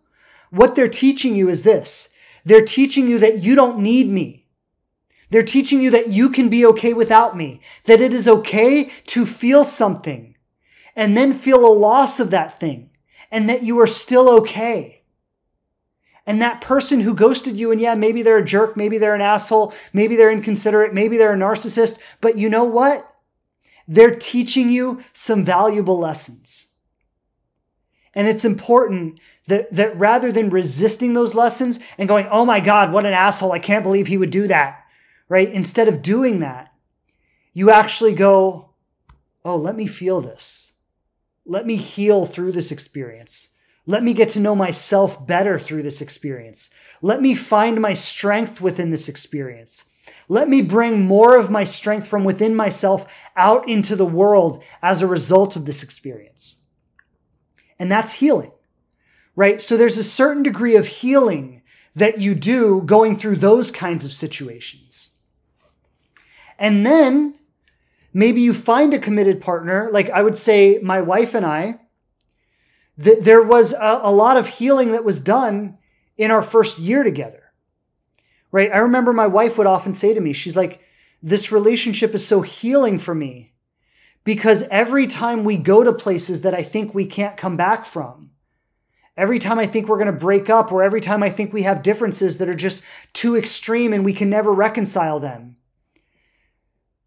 [0.50, 2.10] what they're teaching you is this.
[2.44, 4.46] They're teaching you that you don't need me.
[5.30, 9.24] They're teaching you that you can be okay without me, that it is okay to
[9.24, 10.36] feel something
[10.94, 12.90] and then feel a loss of that thing
[13.30, 15.03] and that you are still okay.
[16.26, 19.20] And that person who ghosted you, and yeah, maybe they're a jerk, maybe they're an
[19.20, 23.14] asshole, maybe they're inconsiderate, maybe they're a narcissist, but you know what?
[23.86, 26.68] They're teaching you some valuable lessons.
[28.14, 32.92] And it's important that, that rather than resisting those lessons and going, oh my God,
[32.92, 34.84] what an asshole, I can't believe he would do that,
[35.28, 35.50] right?
[35.50, 36.72] Instead of doing that,
[37.52, 38.70] you actually go,
[39.44, 40.72] oh, let me feel this.
[41.44, 43.50] Let me heal through this experience.
[43.86, 46.70] Let me get to know myself better through this experience.
[47.02, 49.84] Let me find my strength within this experience.
[50.28, 55.02] Let me bring more of my strength from within myself out into the world as
[55.02, 56.62] a result of this experience.
[57.78, 58.52] And that's healing,
[59.36, 59.60] right?
[59.60, 61.62] So there's a certain degree of healing
[61.94, 65.10] that you do going through those kinds of situations.
[66.58, 67.34] And then
[68.12, 69.88] maybe you find a committed partner.
[69.92, 71.80] Like I would say, my wife and I,
[73.02, 75.78] th- there was a, a lot of healing that was done
[76.16, 77.52] in our first year together,
[78.52, 78.72] right?
[78.72, 80.80] I remember my wife would often say to me, she's like,
[81.22, 83.54] this relationship is so healing for me
[84.24, 88.30] because every time we go to places that I think we can't come back from,
[89.16, 91.62] every time I think we're going to break up, or every time I think we
[91.62, 95.56] have differences that are just too extreme and we can never reconcile them,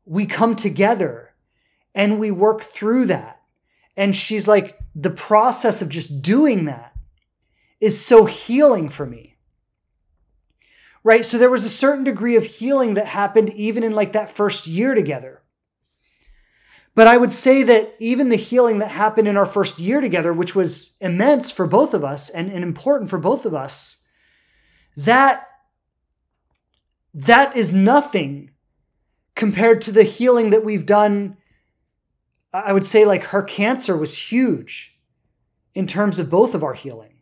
[0.05, 1.33] we come together
[1.93, 3.41] and we work through that.
[3.97, 6.91] And she's like, the process of just doing that
[7.79, 9.35] is so healing for me.
[11.03, 11.23] Right?
[11.23, 14.65] So there was a certain degree of healing that happened even in like that first
[14.65, 15.43] year together.
[16.95, 20.33] But I would say that even the healing that happened in our first year together,
[20.33, 24.03] which was immense for both of us and, and important for both of us,
[24.95, 25.47] that
[27.13, 28.49] that is nothing
[29.35, 31.36] compared to the healing that we've done.
[32.53, 34.97] I would say, like, her cancer was huge
[35.75, 37.21] in terms of both of our healing.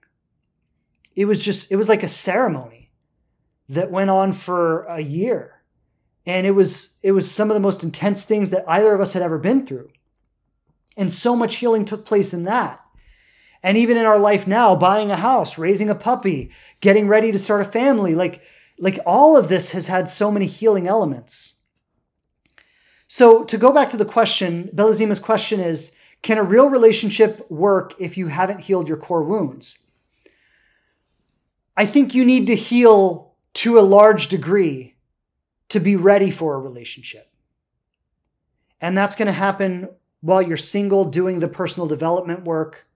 [1.15, 2.91] It was just, it was like a ceremony
[3.69, 5.63] that went on for a year.
[6.25, 9.13] And it was, it was some of the most intense things that either of us
[9.13, 9.89] had ever been through.
[10.97, 12.81] And so much healing took place in that.
[13.61, 17.39] And even in our life now, buying a house, raising a puppy, getting ready to
[17.39, 18.43] start a family, like,
[18.77, 21.54] like all of this has had so many healing elements.
[23.07, 27.93] So to go back to the question, Belazima's question is, can a real relationship work
[27.99, 29.77] if you haven't healed your core wounds?
[31.77, 34.95] I think you need to heal to a large degree
[35.69, 37.31] to be ready for a relationship.
[38.81, 39.89] And that's going to happen
[40.21, 42.87] while you're single, doing the personal development work,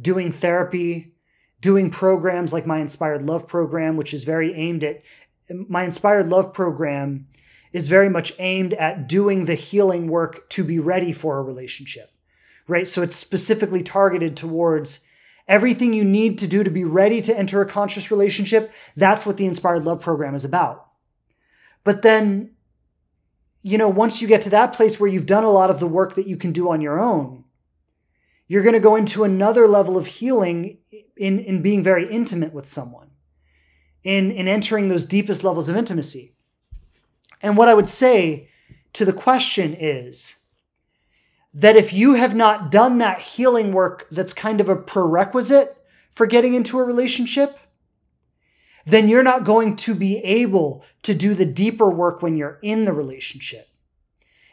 [0.00, 1.12] doing therapy,
[1.60, 5.02] doing programs like my Inspired Love program, which is very aimed at
[5.50, 7.26] my Inspired Love program
[7.72, 12.10] is very much aimed at doing the healing work to be ready for a relationship,
[12.66, 12.86] right?
[12.88, 15.00] So it's specifically targeted towards
[15.46, 18.72] everything you need to do to be ready to enter a conscious relationship.
[18.96, 20.86] That's what the Inspired Love program is about.
[21.84, 22.52] But then,
[23.62, 25.86] you know, once you get to that place where you've done a lot of the
[25.86, 27.44] work that you can do on your own,
[28.46, 30.78] you're going to go into another level of healing
[31.16, 33.10] in, in being very intimate with someone,
[34.02, 36.34] in, in entering those deepest levels of intimacy.
[37.40, 38.48] And what I would say
[38.92, 40.36] to the question is
[41.52, 45.76] that if you have not done that healing work that's kind of a prerequisite
[46.12, 47.58] for getting into a relationship,
[48.84, 52.84] then you're not going to be able to do the deeper work when you're in
[52.84, 53.68] the relationship.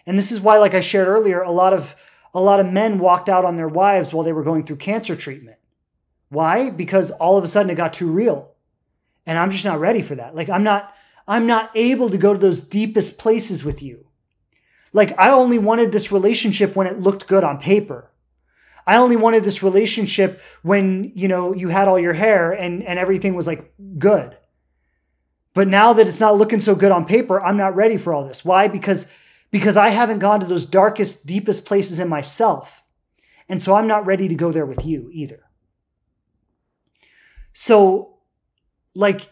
[0.06, 1.96] And this is why, like I shared earlier, a lot of
[2.34, 5.16] a lot of men walked out on their wives while they were going through cancer
[5.16, 5.58] treatment.
[6.30, 6.70] Why?
[6.70, 8.54] Because all of a sudden it got too real.
[9.26, 10.36] And I'm just not ready for that.
[10.36, 10.94] Like I'm not
[11.28, 14.06] I'm not able to go to those deepest places with you.
[14.94, 18.10] Like, I only wanted this relationship when it looked good on paper.
[18.86, 22.98] I only wanted this relationship when, you know, you had all your hair and, and
[22.98, 24.38] everything was like good.
[25.54, 28.26] But now that it's not looking so good on paper, I'm not ready for all
[28.26, 28.45] this.
[28.45, 28.68] Why?
[28.68, 29.08] Because
[29.52, 32.84] because I haven't gone to those darkest, deepest places in myself.
[33.49, 35.44] And so I'm not ready to go there with you either.
[37.54, 38.18] So,
[38.94, 39.30] like,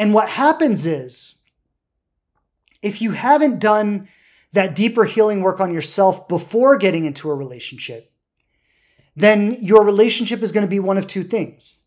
[0.00, 1.34] and what happens is,
[2.80, 4.08] if you haven't done
[4.54, 8.10] that deeper healing work on yourself before getting into a relationship,
[9.14, 11.80] then your relationship is going to be one of two things.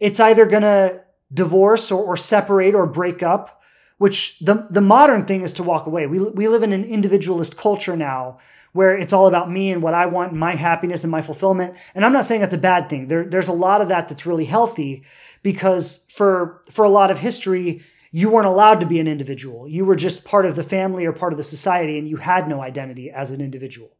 [0.00, 3.60] It's either going to divorce or, or separate or break up,
[3.98, 6.06] which the, the modern thing is to walk away.
[6.06, 8.38] We, we live in an individualist culture now
[8.72, 11.76] where it's all about me and what I want, my happiness and my fulfillment.
[11.94, 13.08] And I'm not saying that's a bad thing.
[13.08, 15.04] There, there's a lot of that that's really healthy
[15.42, 19.68] because for, for a lot of history, you weren't allowed to be an individual.
[19.68, 22.48] You were just part of the family or part of the society, and you had
[22.48, 23.90] no identity as an individual.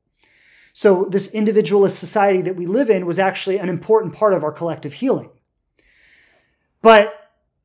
[0.73, 4.52] So, this individualist society that we live in was actually an important part of our
[4.52, 5.31] collective healing.
[6.81, 7.15] But,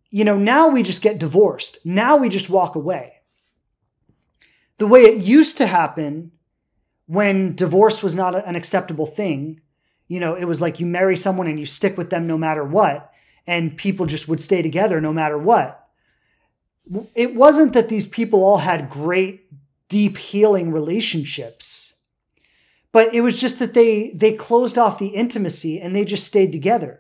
[0.10, 1.78] you know, now we just get divorced.
[1.86, 3.22] Now we just walk away.
[4.80, 6.32] The way it used to happen
[7.06, 9.62] when divorce was not an acceptable thing,
[10.08, 12.64] you know, it was like you marry someone and you stick with them no matter
[12.64, 13.13] what,
[13.46, 15.84] and people just would stay together no matter what
[17.16, 19.48] it wasn't that these people all had great,
[19.90, 21.96] deep healing relationships,
[22.92, 26.52] but it was just that they they closed off the intimacy and they just stayed
[26.52, 27.00] together.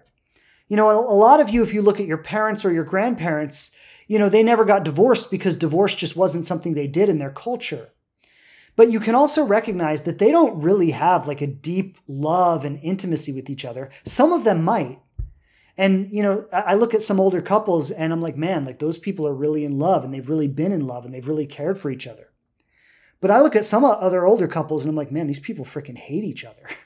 [0.69, 3.75] You know, a, lot of you, if you look at your parents or your grandparents,
[4.07, 7.29] you know, they never got divorced because divorce just wasn't something they did in their
[7.29, 7.89] culture.
[8.75, 12.79] But you can also recognize that they don't really have like a deep love and
[12.81, 13.91] intimacy with each other.
[14.03, 14.99] Some of them might,
[15.77, 18.97] and, you know, I look at some older couples and I'm like, man, like those
[18.97, 21.79] people are really in love and they've really been in love and they've really cared
[21.79, 22.29] for each other.
[23.21, 25.97] But I look at some other older couples and I'm like, man, these people freaking
[25.97, 26.63] hate each other.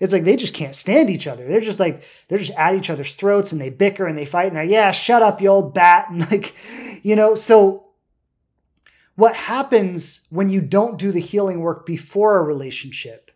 [0.00, 1.46] It's like they just can't stand each other.
[1.46, 4.48] They're just like, they're just at each other's throats and they bicker and they fight
[4.48, 6.06] and they're, yeah, shut up, you old bat.
[6.10, 6.56] And like,
[7.04, 7.84] you know, so
[9.14, 13.30] what happens when you don't do the healing work before a relationship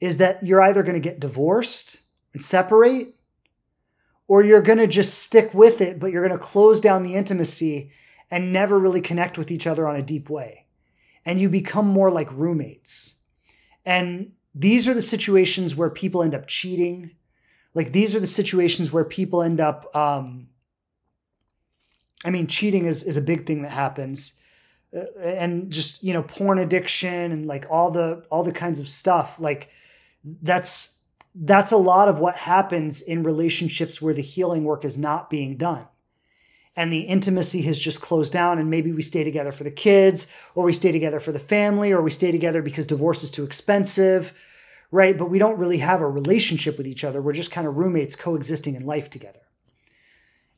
[0.00, 2.00] is that you're either going to get divorced
[2.32, 3.14] and separate
[4.28, 7.14] or you're going to just stick with it, but you're going to close down the
[7.14, 7.90] intimacy
[8.30, 10.66] and never really connect with each other on a deep way.
[11.24, 13.16] And you become more like roommates.
[13.86, 17.12] And these are the situations where people end up cheating.
[17.74, 20.48] Like these are the situations where people end up, um,
[22.24, 24.38] I mean, cheating is, is a big thing that happens.
[24.94, 28.88] Uh, and just, you know, porn addiction and like all the, all the kinds of
[28.88, 29.40] stuff.
[29.40, 29.70] Like
[30.24, 30.97] that's,
[31.40, 35.56] that's a lot of what happens in relationships where the healing work is not being
[35.56, 35.86] done.
[36.74, 40.26] And the intimacy has just closed down, and maybe we stay together for the kids,
[40.54, 43.44] or we stay together for the family, or we stay together because divorce is too
[43.44, 44.32] expensive,
[44.90, 45.16] right?
[45.16, 47.22] But we don't really have a relationship with each other.
[47.22, 49.40] We're just kind of roommates coexisting in life together.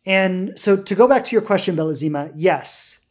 [0.07, 3.07] And so, to go back to your question, Belazima, yes,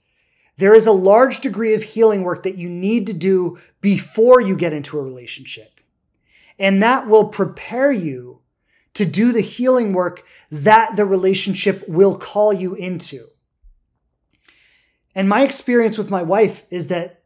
[0.58, 4.56] there is a large degree of healing work that you need to do before you
[4.56, 5.79] get into a relationship.
[6.60, 8.42] And that will prepare you
[8.94, 13.26] to do the healing work that the relationship will call you into.
[15.16, 17.24] And my experience with my wife is that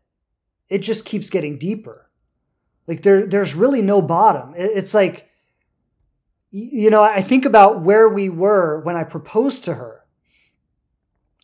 [0.69, 2.09] it just keeps getting deeper.
[2.87, 4.53] Like there, there's really no bottom.
[4.55, 5.29] It's like,
[6.49, 10.01] you know, I think about where we were when I proposed to her.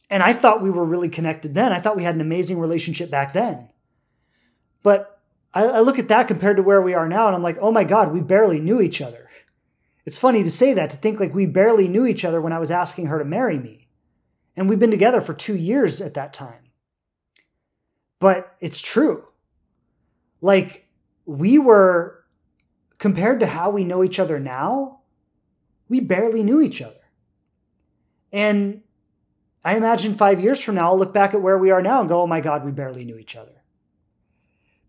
[0.09, 1.71] And I thought we were really connected then.
[1.71, 3.69] I thought we had an amazing relationship back then.
[4.83, 5.08] But
[5.53, 7.71] I, I look at that compared to where we are now, and I'm like, oh
[7.71, 9.29] my God, we barely knew each other.
[10.05, 12.59] It's funny to say that, to think like we barely knew each other when I
[12.59, 13.87] was asking her to marry me.
[14.55, 16.71] And we've been together for two years at that time.
[18.19, 19.25] But it's true.
[20.41, 20.87] Like,
[21.25, 22.25] we were,
[22.97, 25.01] compared to how we know each other now,
[25.87, 26.95] we barely knew each other.
[28.31, 28.81] And
[29.63, 32.09] I imagine five years from now, I'll look back at where we are now and
[32.09, 33.58] go, oh my God, we barely knew each other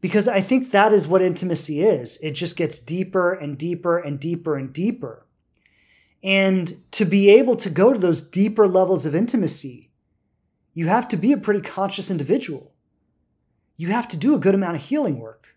[0.01, 2.19] because I think that is what intimacy is.
[2.19, 5.27] It just gets deeper and deeper and deeper and deeper.
[6.23, 9.91] And to be able to go to those deeper levels of intimacy,
[10.73, 12.73] you have to be a pretty conscious individual.
[13.77, 15.57] You have to do a good amount of healing work.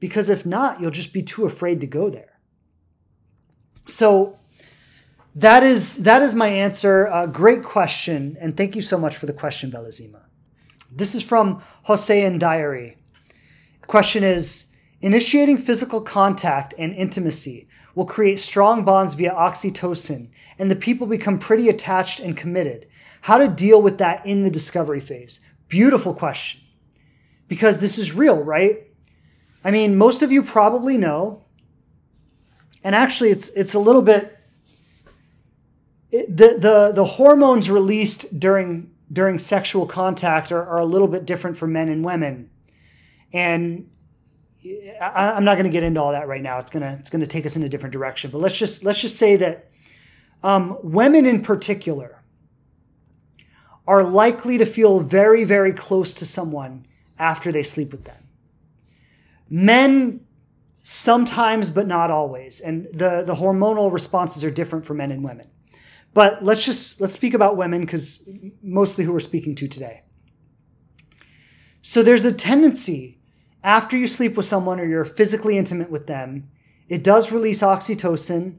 [0.00, 2.38] Because if not, you'll just be too afraid to go there.
[3.86, 4.38] So
[5.34, 7.06] that is that is my answer.
[7.06, 10.22] A great question, and thank you so much for the question, Belazima.
[10.90, 12.97] This is from Hossein Diary.
[13.88, 14.66] Question is
[15.00, 20.28] initiating physical contact and intimacy will create strong bonds via oxytocin,
[20.58, 22.86] and the people become pretty attached and committed.
[23.22, 25.40] How to deal with that in the discovery phase?
[25.68, 26.60] Beautiful question.
[27.48, 28.88] Because this is real, right?
[29.64, 31.46] I mean, most of you probably know,
[32.84, 34.38] and actually, it's it's a little bit.
[36.12, 41.24] It, the, the the hormones released during during sexual contact are, are a little bit
[41.24, 42.50] different for men and women.
[43.32, 43.90] And
[45.00, 46.58] I, am not going to get into all that right now.
[46.58, 48.30] It's gonna it's gonna take us in a different direction.
[48.30, 49.70] But let's just let's just say that
[50.42, 52.22] um, women in particular
[53.86, 56.86] are likely to feel very very close to someone
[57.18, 58.28] after they sleep with them.
[59.48, 60.26] Men
[60.82, 65.48] sometimes, but not always, and the the hormonal responses are different for men and women.
[66.14, 68.28] But let's just let's speak about women because
[68.62, 70.02] mostly who we're speaking to today.
[71.80, 73.17] So there's a tendency
[73.68, 76.48] after you sleep with someone or you're physically intimate with them,
[76.88, 78.56] it does release oxytocin,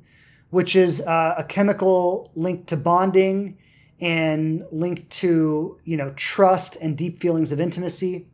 [0.51, 3.57] which is uh, a chemical linked to bonding
[3.99, 8.27] and linked to you know trust and deep feelings of intimacy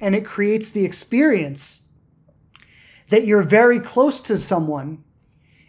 [0.00, 1.86] and it creates the experience
[3.10, 5.04] that you're very close to someone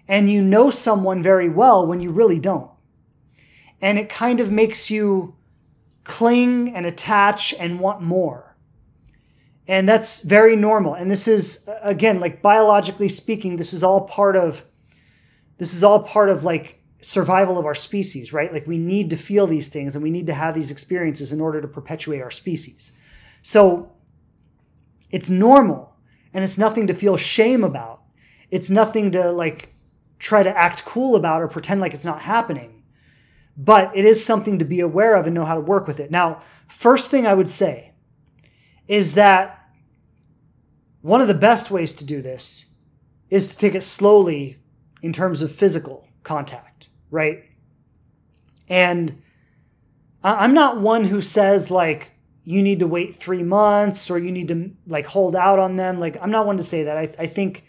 [0.07, 2.71] and you know someone very well when you really don't.
[3.81, 5.35] And it kind of makes you
[6.03, 8.50] cling and attach and want more.
[9.67, 10.95] And that's very normal.
[10.95, 14.65] And this is, again, like biologically speaking, this is all part of,
[15.57, 18.51] this is all part of like survival of our species, right?
[18.51, 21.41] Like we need to feel these things and we need to have these experiences in
[21.41, 22.91] order to perpetuate our species.
[23.41, 23.91] So
[25.09, 25.95] it's normal
[26.33, 28.01] and it's nothing to feel shame about.
[28.49, 29.73] It's nothing to like
[30.19, 32.83] try to act cool about or pretend like it's not happening.
[33.57, 36.09] But it is something to be aware of and know how to work with it.
[36.09, 37.90] Now, first thing I would say
[38.91, 39.69] is that
[40.99, 42.65] one of the best ways to do this
[43.29, 44.59] is to take it slowly
[45.01, 47.45] in terms of physical contact, right?
[48.67, 49.21] And
[50.25, 52.11] I'm not one who says like
[52.43, 55.97] you need to wait three months or you need to like hold out on them.
[55.97, 56.97] Like I'm not one to say that.
[56.97, 57.63] I, I think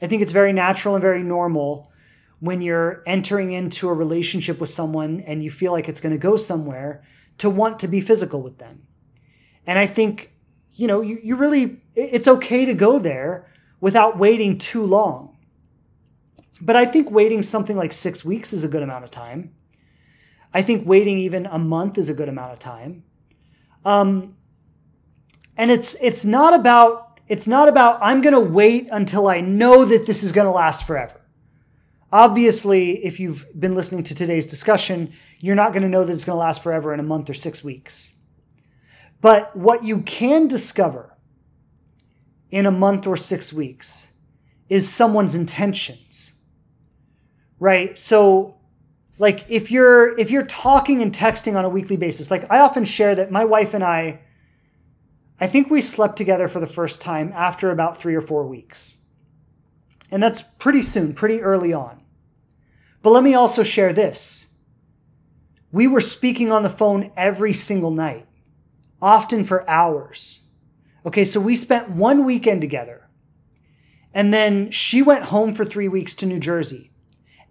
[0.00, 1.90] I think it's very natural and very normal
[2.38, 6.18] when you're entering into a relationship with someone and you feel like it's going to
[6.18, 7.02] go somewhere
[7.38, 8.86] to want to be physical with them.
[9.66, 10.32] And I think,
[10.74, 13.46] you know, you, you really, it's okay to go there
[13.80, 15.36] without waiting too long.
[16.60, 19.54] But I think waiting something like six weeks is a good amount of time.
[20.52, 23.04] I think waiting even a month is a good amount of time.
[23.84, 24.36] Um,
[25.56, 29.84] and it's it's not about it's not about I'm going to wait until I know
[29.84, 31.20] that this is going to last forever.
[32.12, 36.24] Obviously, if you've been listening to today's discussion, you're not going to know that it's
[36.24, 38.14] going to last forever in a month or six weeks.
[39.20, 41.16] But what you can discover
[42.50, 44.08] in a month or six weeks
[44.68, 46.32] is someone's intentions.
[47.58, 47.98] Right?
[47.98, 48.60] So
[49.18, 52.86] like if you're if you're talking and texting on a weekly basis, like I often
[52.86, 54.20] share that my wife and I
[55.38, 58.98] I think we slept together for the first time after about 3 or 4 weeks.
[60.10, 62.02] And that's pretty soon, pretty early on.
[63.02, 64.54] But let me also share this.
[65.72, 68.26] We were speaking on the phone every single night,
[69.02, 70.42] often for hours.
[71.06, 73.08] Okay, so we spent one weekend together.
[74.12, 76.90] And then she went home for three weeks to New Jersey.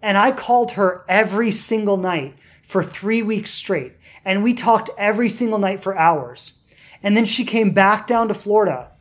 [0.02, 3.94] And I called her every single night for three weeks straight.
[4.24, 6.58] And we talked every single night for hours.
[7.02, 8.92] And then she came back down to Florida.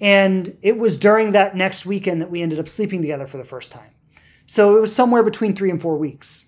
[0.00, 3.44] And it was during that next weekend that we ended up sleeping together for the
[3.44, 3.90] first time.
[4.46, 6.46] So it was somewhere between three and four weeks.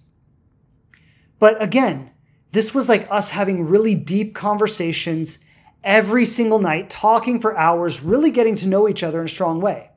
[1.38, 2.10] But again,
[2.56, 5.38] this was like us having really deep conversations
[5.84, 9.60] every single night, talking for hours, really getting to know each other in a strong
[9.60, 9.90] way.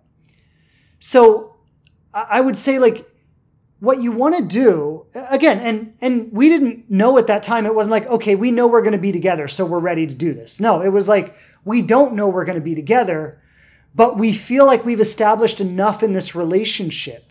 [1.00, 1.56] So
[2.14, 3.10] I would say, like,
[3.80, 7.74] what you want to do again and and we didn't know at that time it
[7.74, 10.34] wasn't like okay we know we're going to be together so we're ready to do
[10.34, 11.34] this no it was like
[11.64, 13.42] we don't know we're going to be together
[13.96, 17.29] but we feel like we've established enough in this relationship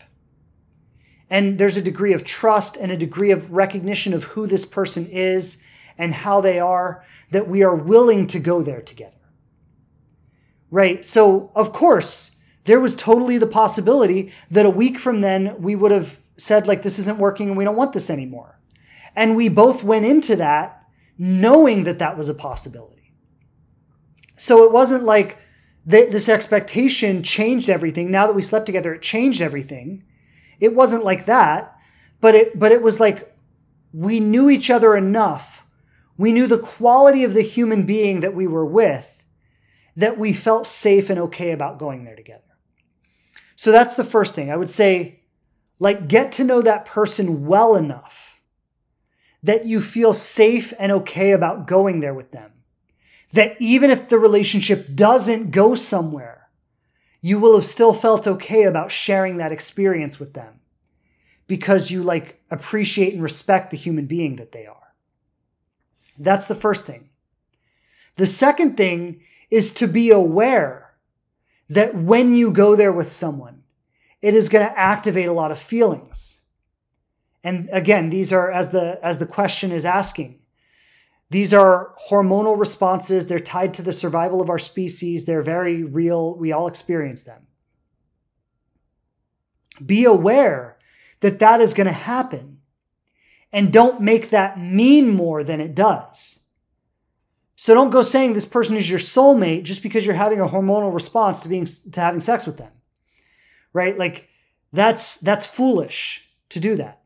[1.29, 5.05] and there's a degree of trust and a degree of recognition of who this person
[5.07, 5.63] is
[5.97, 9.15] and how they are that we are willing to go there together.
[10.71, 11.03] Right?
[11.03, 15.91] So, of course, there was totally the possibility that a week from then we would
[15.91, 18.59] have said, like, this isn't working and we don't want this anymore.
[19.15, 20.85] And we both went into that
[21.17, 23.13] knowing that that was a possibility.
[24.37, 25.37] So it wasn't like
[25.87, 28.09] th- this expectation changed everything.
[28.09, 30.05] Now that we slept together, it changed everything.
[30.59, 31.75] It wasn't like that,
[32.21, 33.35] but it but it was like
[33.93, 35.65] we knew each other enough.
[36.17, 39.23] We knew the quality of the human being that we were with
[39.95, 42.43] that we felt safe and okay about going there together.
[43.55, 44.51] So that's the first thing.
[44.51, 45.21] I would say
[45.79, 48.39] like get to know that person well enough
[49.41, 52.51] that you feel safe and okay about going there with them.
[53.33, 56.38] That even if the relationship doesn't go somewhere,
[57.21, 60.59] you will have still felt okay about sharing that experience with them
[61.47, 64.93] because you like appreciate and respect the human being that they are.
[66.17, 67.09] That's the first thing.
[68.15, 70.93] The second thing is to be aware
[71.69, 73.63] that when you go there with someone,
[74.21, 76.45] it is going to activate a lot of feelings.
[77.43, 80.38] And again, these are as the as the question is asking.
[81.31, 83.27] These are hormonal responses.
[83.27, 85.25] They're tied to the survival of our species.
[85.25, 86.35] They're very real.
[86.35, 87.47] We all experience them.
[89.85, 90.77] Be aware
[91.19, 92.59] that that is going to happen
[93.51, 96.39] and don't make that mean more than it does.
[97.55, 100.93] So don't go saying this person is your soulmate just because you're having a hormonal
[100.93, 102.71] response to being to having sex with them.
[103.73, 103.97] Right?
[103.97, 104.29] Like
[104.71, 107.01] that's that's foolish to do that.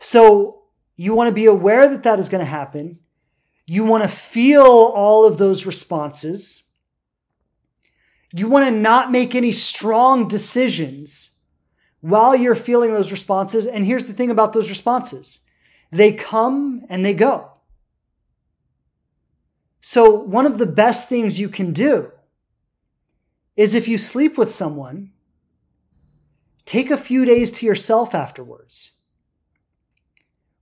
[0.00, 0.62] So
[0.96, 2.98] you want to be aware that that is going to happen.
[3.66, 6.64] You want to feel all of those responses.
[8.32, 11.30] You want to not make any strong decisions
[12.00, 13.66] while you're feeling those responses.
[13.66, 15.40] And here's the thing about those responses
[15.90, 17.52] they come and they go.
[19.80, 22.10] So, one of the best things you can do
[23.54, 25.12] is if you sleep with someone,
[26.64, 29.00] take a few days to yourself afterwards.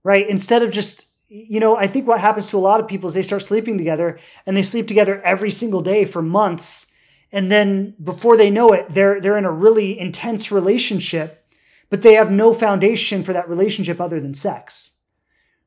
[0.03, 0.27] Right?
[0.27, 3.15] Instead of just, you know, I think what happens to a lot of people is
[3.15, 6.93] they start sleeping together and they sleep together every single day for months
[7.31, 11.45] and then before they know it they're they're in a really intense relationship
[11.89, 14.93] but they have no foundation for that relationship other than sex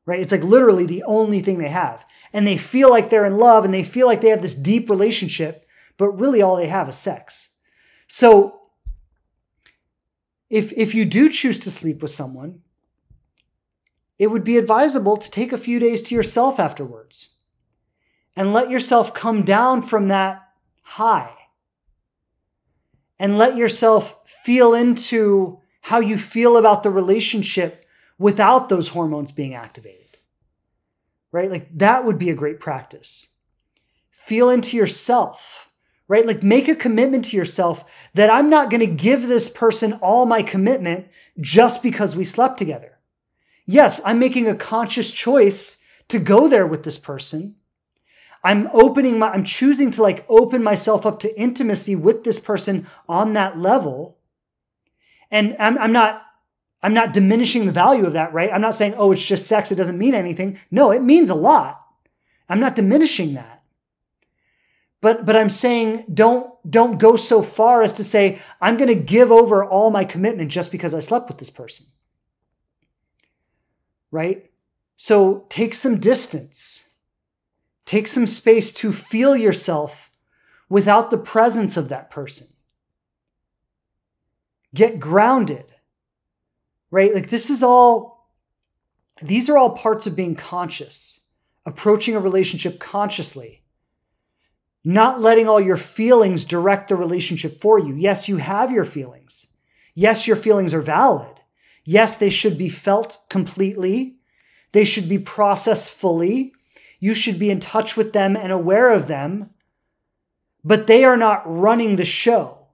[0.07, 0.21] right?
[0.21, 2.03] It's like literally the only thing they have.
[2.33, 4.89] And they feel like they're in love and they feel like they have this deep
[4.89, 5.65] relationship
[5.97, 7.49] but really all they have is sex.
[8.07, 8.61] So
[10.49, 12.61] if if you do choose to sleep with someone
[14.19, 17.35] it would be advisable to take a few days to yourself afterwards
[18.35, 20.47] and let yourself come down from that
[20.83, 21.33] high
[23.19, 27.85] and let yourself feel into how you feel about the relationship
[28.17, 30.17] without those hormones being activated.
[31.31, 31.49] Right?
[31.49, 33.27] Like that would be a great practice.
[34.09, 35.71] Feel into yourself,
[36.07, 36.25] right?
[36.25, 40.25] Like make a commitment to yourself that I'm not going to give this person all
[40.25, 41.07] my commitment
[41.39, 42.96] just because we slept together.
[43.67, 45.77] Yes, I'm making a conscious choice
[46.07, 47.57] to go there with this person
[48.43, 52.87] I'm opening my, I'm choosing to like open myself up to intimacy with this person
[53.09, 54.17] on that level.
[55.31, 56.23] And I'm, I'm not,
[56.81, 58.51] I'm not diminishing the value of that, right?
[58.51, 59.71] I'm not saying, oh, it's just sex.
[59.71, 60.57] It doesn't mean anything.
[60.71, 61.81] No, it means a lot.
[62.47, 63.63] I'm not diminishing that.
[65.01, 68.95] But, but I'm saying don't, don't go so far as to say, I'm going to
[68.95, 71.87] give over all my commitment just because I slept with this person.
[74.11, 74.49] Right?
[74.95, 76.87] So take some distance
[77.87, 80.11] Take some space to feel yourself
[80.67, 82.47] without the presence of that person.
[84.75, 85.73] Get grounded,
[86.91, 87.13] right?
[87.13, 88.29] Like this is all,
[89.21, 91.27] these are all parts of being conscious,
[91.65, 93.63] approaching a relationship consciously,
[94.83, 97.95] not letting all your feelings direct the relationship for you.
[97.95, 99.47] Yes, you have your feelings.
[99.95, 101.36] Yes, your feelings are valid.
[101.89, 104.17] Yes, they should be felt completely.
[104.73, 106.51] They should be processed fully.
[106.99, 109.51] You should be in touch with them and aware of them,
[110.65, 112.67] but they are not running the show.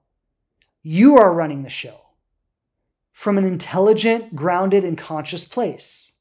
[0.82, 2.00] You are running the show
[3.12, 6.14] from an intelligent, grounded, and conscious place.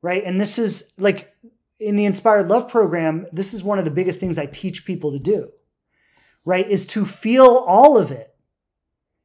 [0.00, 0.22] Right?
[0.22, 1.34] And this is like
[1.80, 5.10] in the Inspired Love program, this is one of the biggest things I teach people
[5.10, 5.50] to do,
[6.44, 6.68] right?
[6.68, 8.33] Is to feel all of it,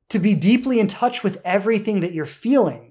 [0.10, 2.90] to be deeply in touch with everything that you're feeling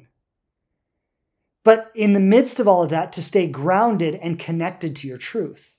[1.69, 5.19] but in the midst of all of that, to stay grounded and connected to your
[5.19, 5.77] truth.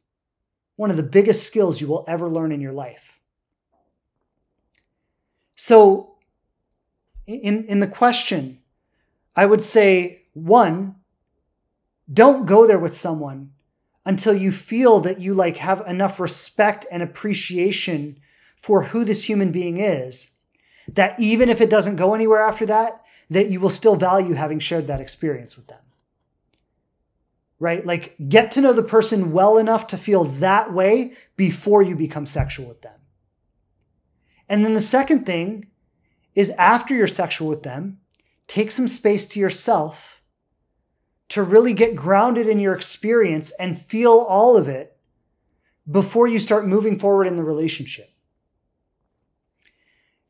[0.76, 3.20] One of the biggest skills you will ever learn in your life.
[5.56, 6.18] So,
[7.26, 8.60] in, in the question,
[9.36, 10.96] I would say one,
[12.14, 13.54] don't go there with someone
[14.06, 18.20] until you feel that you like have enough respect and appreciation
[18.58, 20.34] for who this human being is
[20.96, 24.60] that even if it doesn't go anywhere after that that you will still value having
[24.60, 25.80] shared that experience with them.
[27.60, 27.86] Right?
[27.86, 32.26] Like, get to know the person well enough to feel that way before you become
[32.26, 33.00] sexual with them.
[34.48, 35.68] And then the second thing
[36.34, 38.00] is after you're sexual with them,
[38.48, 40.22] take some space to yourself
[41.28, 44.98] to really get grounded in your experience and feel all of it
[45.90, 48.10] before you start moving forward in the relationship.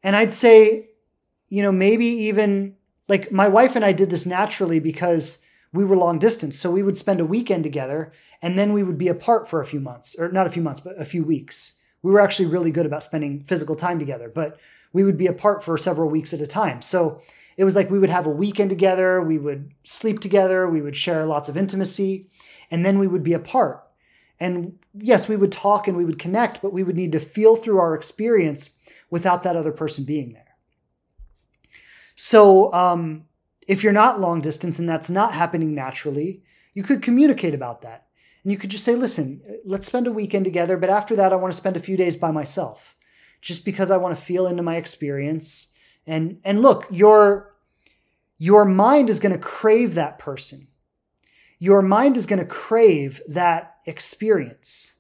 [0.04, 0.90] And I'd say,
[1.50, 2.76] you know, maybe even
[3.08, 5.44] like my wife and I did this naturally because
[5.74, 6.58] we were long distance.
[6.58, 8.12] So we would spend a weekend together
[8.42, 10.80] and then we would be apart for a few months, or not a few months,
[10.80, 11.80] but a few weeks.
[12.02, 14.58] We were actually really good about spending physical time together, but
[14.94, 16.82] we would be apart for several weeks at a time.
[16.82, 17.22] So
[17.58, 20.96] it was like we would have a weekend together, we would sleep together, we would
[20.96, 22.30] share lots of intimacy.
[22.72, 23.84] And then we would be apart.
[24.40, 27.56] And yes, we would talk and we would connect, but we would need to feel
[27.56, 28.70] through our experience
[29.10, 30.56] without that other person being there.
[32.16, 33.26] So, um,
[33.68, 38.08] if you're not long distance and that's not happening naturally, you could communicate about that.
[38.44, 41.36] And you could just say, listen, let's spend a weekend together, but after that, I
[41.36, 42.96] want to spend a few days by myself
[43.42, 45.74] just because I want to feel into my experience.
[46.08, 47.54] And, and look, your,
[48.38, 50.68] your mind is going to crave that person.
[51.60, 54.96] Your mind is going to crave that experience.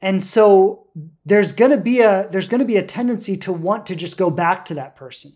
[0.00, 0.86] And so
[1.24, 4.16] there's going to be a there's going to be a tendency to want to just
[4.16, 5.32] go back to that person.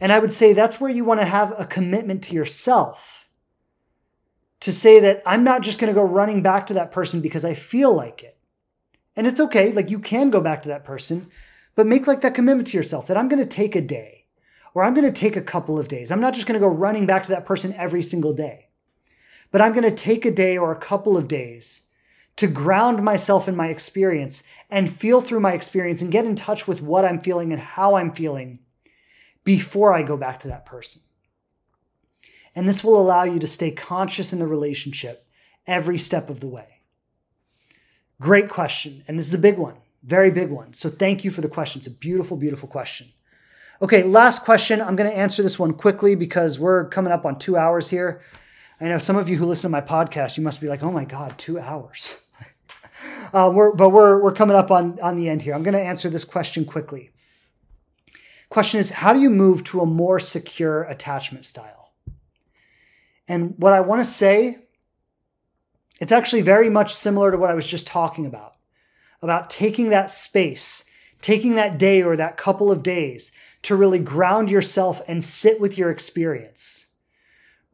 [0.00, 3.28] And I would say that's where you want to have a commitment to yourself.
[4.60, 7.44] To say that I'm not just going to go running back to that person because
[7.44, 8.36] I feel like it.
[9.16, 11.28] And it's okay, like you can go back to that person,
[11.74, 14.26] but make like that commitment to yourself that I'm going to take a day
[14.74, 16.10] or I'm going to take a couple of days.
[16.10, 18.68] I'm not just going to go running back to that person every single day,
[19.50, 21.87] but I'm going to take a day or a couple of days
[22.38, 26.68] to ground myself in my experience and feel through my experience and get in touch
[26.68, 28.60] with what I'm feeling and how I'm feeling
[29.42, 31.02] before I go back to that person.
[32.54, 35.26] And this will allow you to stay conscious in the relationship
[35.66, 36.82] every step of the way.
[38.20, 39.02] Great question.
[39.08, 39.74] And this is a big one,
[40.04, 40.74] very big one.
[40.74, 41.80] So thank you for the question.
[41.80, 43.08] It's a beautiful, beautiful question.
[43.82, 44.80] Okay, last question.
[44.80, 48.20] I'm going to answer this one quickly because we're coming up on two hours here.
[48.80, 50.92] I know some of you who listen to my podcast, you must be like, oh
[50.92, 52.20] my God, two hours.
[53.32, 55.54] Uh, we're, but we're, we're coming up on, on the end here.
[55.54, 57.10] I'm going to answer this question quickly.
[58.48, 61.92] Question is How do you move to a more secure attachment style?
[63.28, 64.58] And what I want to say,
[66.00, 68.54] it's actually very much similar to what I was just talking about
[69.20, 70.84] about taking that space,
[71.20, 73.32] taking that day or that couple of days
[73.62, 76.86] to really ground yourself and sit with your experience,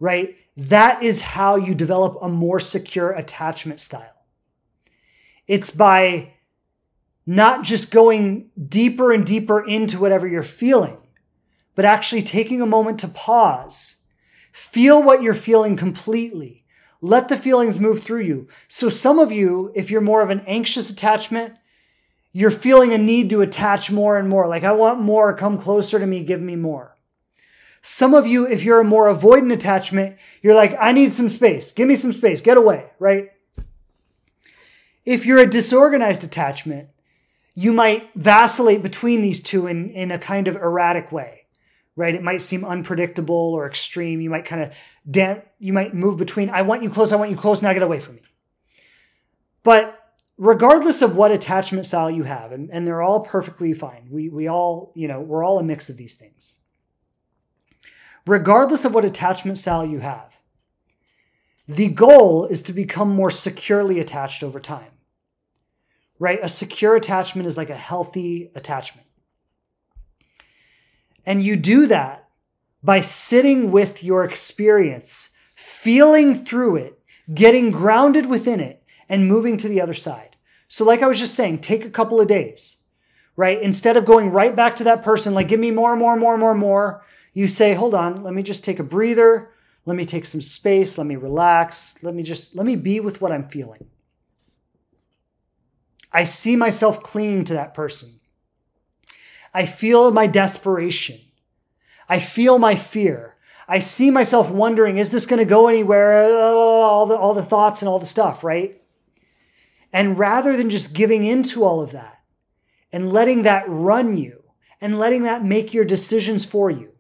[0.01, 0.37] right?
[0.57, 4.14] That is how you develop a more secure attachment style.
[5.47, 6.35] It's by
[7.27, 10.99] not just going deeper and deeper into whatever you're feeling,
[11.75, 13.97] but actually taking a moment to pause,
[14.53, 16.65] feel what you're feeling completely.
[17.01, 18.49] Let the feelings move through you.
[18.67, 21.55] So, some of you, if you're more of an anxious attachment,
[22.33, 24.49] you're feeling a need to attach more and more.
[24.49, 26.97] Like, I want more, come closer to me, give me more.
[27.83, 31.71] Some of you, if you're a more avoidant attachment, you're like, I need some space.
[31.73, 32.41] Give me some space.
[32.41, 33.29] Get away, right?
[35.05, 36.89] If you're a disorganized attachment,
[37.55, 41.47] you might vacillate between these two in, in a kind of erratic way,
[41.95, 42.15] right?
[42.15, 44.21] It might seem unpredictable or extreme.
[44.21, 44.75] You might kind of
[45.09, 47.83] dan- you might move between I want you close, I want you close, now get
[47.83, 48.23] away from me.
[49.63, 50.01] But
[50.37, 54.09] regardless of what attachment style you have, and, and they're all perfectly fine.
[54.11, 56.57] We we all, you know, we're all a mix of these things.
[58.27, 60.39] Regardless of what attachment style you have,
[61.69, 64.94] the goal is to become more securely attached over time
[66.25, 66.41] right?
[66.43, 69.07] A secure attachment is like a healthy attachment.
[71.27, 72.31] And you do that
[72.83, 76.99] by sitting with your experience, feeling through it,
[77.35, 80.37] getting grounded within it, and moving to the other side.
[80.67, 82.79] So, like I was just saying, take a couple of days,
[83.37, 83.61] right?
[83.61, 86.55] Instead of going right back to that person, like, give me more, more, more, more,
[86.55, 89.51] more, you say, hold on, let me just take a breather.
[89.85, 90.97] Let me take some space.
[90.97, 92.03] Let me relax.
[92.03, 93.85] Let me just, let me be with what I'm feeling.
[96.15, 98.21] I see myself clinging to that person.
[99.53, 101.21] I feel my desperation.
[102.09, 103.35] I feel my fear.
[103.67, 106.23] I see myself wondering, is this going to go anywhere?
[106.23, 108.81] All the, all the thoughts and all the stuff, right?
[109.93, 112.21] And rather than just giving into all of that
[112.93, 114.43] and letting that run you
[114.81, 116.93] and letting that make your decisions for you,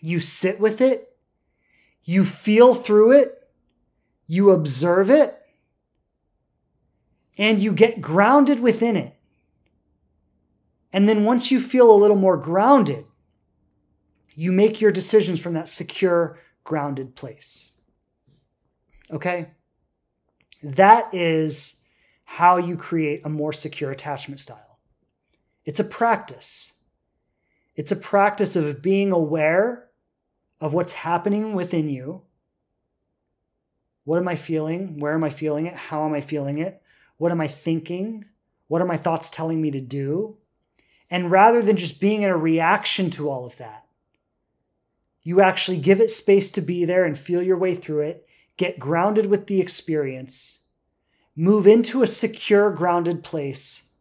[0.00, 1.16] you sit with it,
[2.04, 3.48] you feel through it,
[4.26, 5.37] you observe it,
[7.38, 9.14] and you get grounded within it.
[10.92, 13.04] And then once you feel a little more grounded,
[14.34, 17.72] you make your decisions from that secure, grounded place.
[19.10, 19.50] Okay?
[20.62, 21.82] That is
[22.24, 24.78] how you create a more secure attachment style.
[25.64, 26.74] It's a practice.
[27.76, 29.88] It's a practice of being aware
[30.60, 32.22] of what's happening within you.
[34.04, 34.98] What am I feeling?
[34.98, 35.74] Where am I feeling it?
[35.74, 36.82] How am I feeling it?
[37.18, 38.24] What am I thinking?
[38.68, 40.38] What are my thoughts telling me to do?
[41.10, 43.86] And rather than just being in a reaction to all of that,
[45.22, 48.26] you actually give it space to be there and feel your way through it,
[48.56, 50.60] get grounded with the experience,
[51.36, 53.92] move into a secure, grounded place,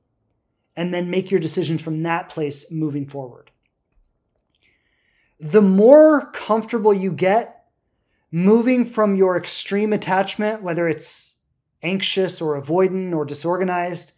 [0.76, 3.52] and then make your decisions from that place moving forward.
[5.40, 7.66] The more comfortable you get,
[8.32, 11.37] moving from your extreme attachment, whether it's
[11.82, 14.14] anxious or avoidant or disorganized,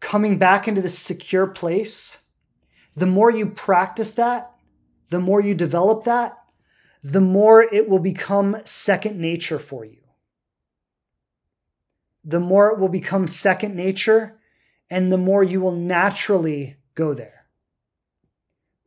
[0.00, 2.24] coming back into this secure place,
[2.94, 4.50] the more you practice that,
[5.10, 6.36] the more you develop that,
[7.02, 9.98] the more it will become second nature for you.
[12.24, 14.38] The more it will become second nature,
[14.90, 17.46] and the more you will naturally go there.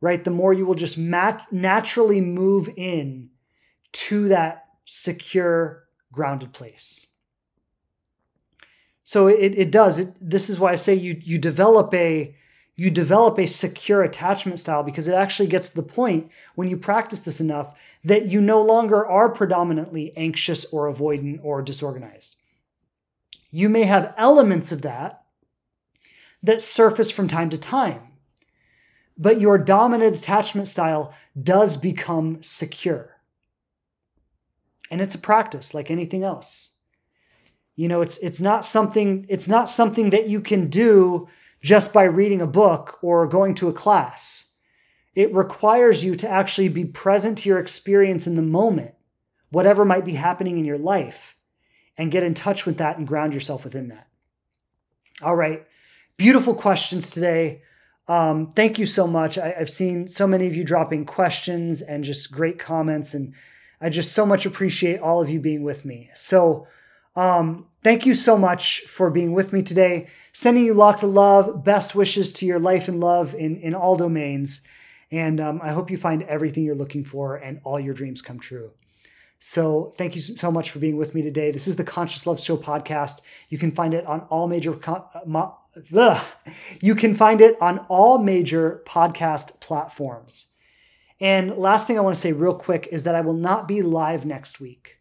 [0.00, 0.22] Right?
[0.22, 3.30] The more you will just mat- naturally move in
[3.92, 7.05] to that secure, grounded place.
[9.06, 10.00] So it, it does.
[10.00, 12.34] It, this is why I say you you develop a
[12.74, 16.76] you develop a secure attachment style because it actually gets to the point when you
[16.76, 22.34] practice this enough that you no longer are predominantly anxious or avoidant or disorganized.
[23.52, 25.22] You may have elements of that
[26.42, 28.00] that surface from time to time,
[29.16, 33.20] but your dominant attachment style does become secure.
[34.90, 36.72] And it's a practice like anything else.
[37.76, 41.28] You know, it's it's not something it's not something that you can do
[41.62, 44.54] just by reading a book or going to a class.
[45.14, 48.94] It requires you to actually be present to your experience in the moment,
[49.50, 51.36] whatever might be happening in your life,
[51.96, 54.08] and get in touch with that and ground yourself within that.
[55.22, 55.66] All right.
[56.16, 57.62] Beautiful questions today.
[58.08, 59.36] Um, thank you so much.
[59.38, 63.34] I, have seen so many of you dropping questions and just great comments, and
[63.80, 66.10] I just so much appreciate all of you being with me.
[66.14, 66.66] So,
[67.16, 70.08] um, Thank you so much for being with me today.
[70.32, 73.96] Sending you lots of love, best wishes to your life and love in, in all
[73.96, 74.62] domains.
[75.12, 78.40] And um, I hope you find everything you're looking for and all your dreams come
[78.40, 78.72] true.
[79.38, 81.52] So thank you so much for being with me today.
[81.52, 83.20] This is the Conscious Love Show podcast.
[83.50, 85.04] You can find it on all major con-
[85.94, 86.24] uh,
[86.80, 90.46] you can find it on all major podcast platforms.
[91.20, 93.80] And last thing I want to say real quick is that I will not be
[93.80, 94.95] live next week.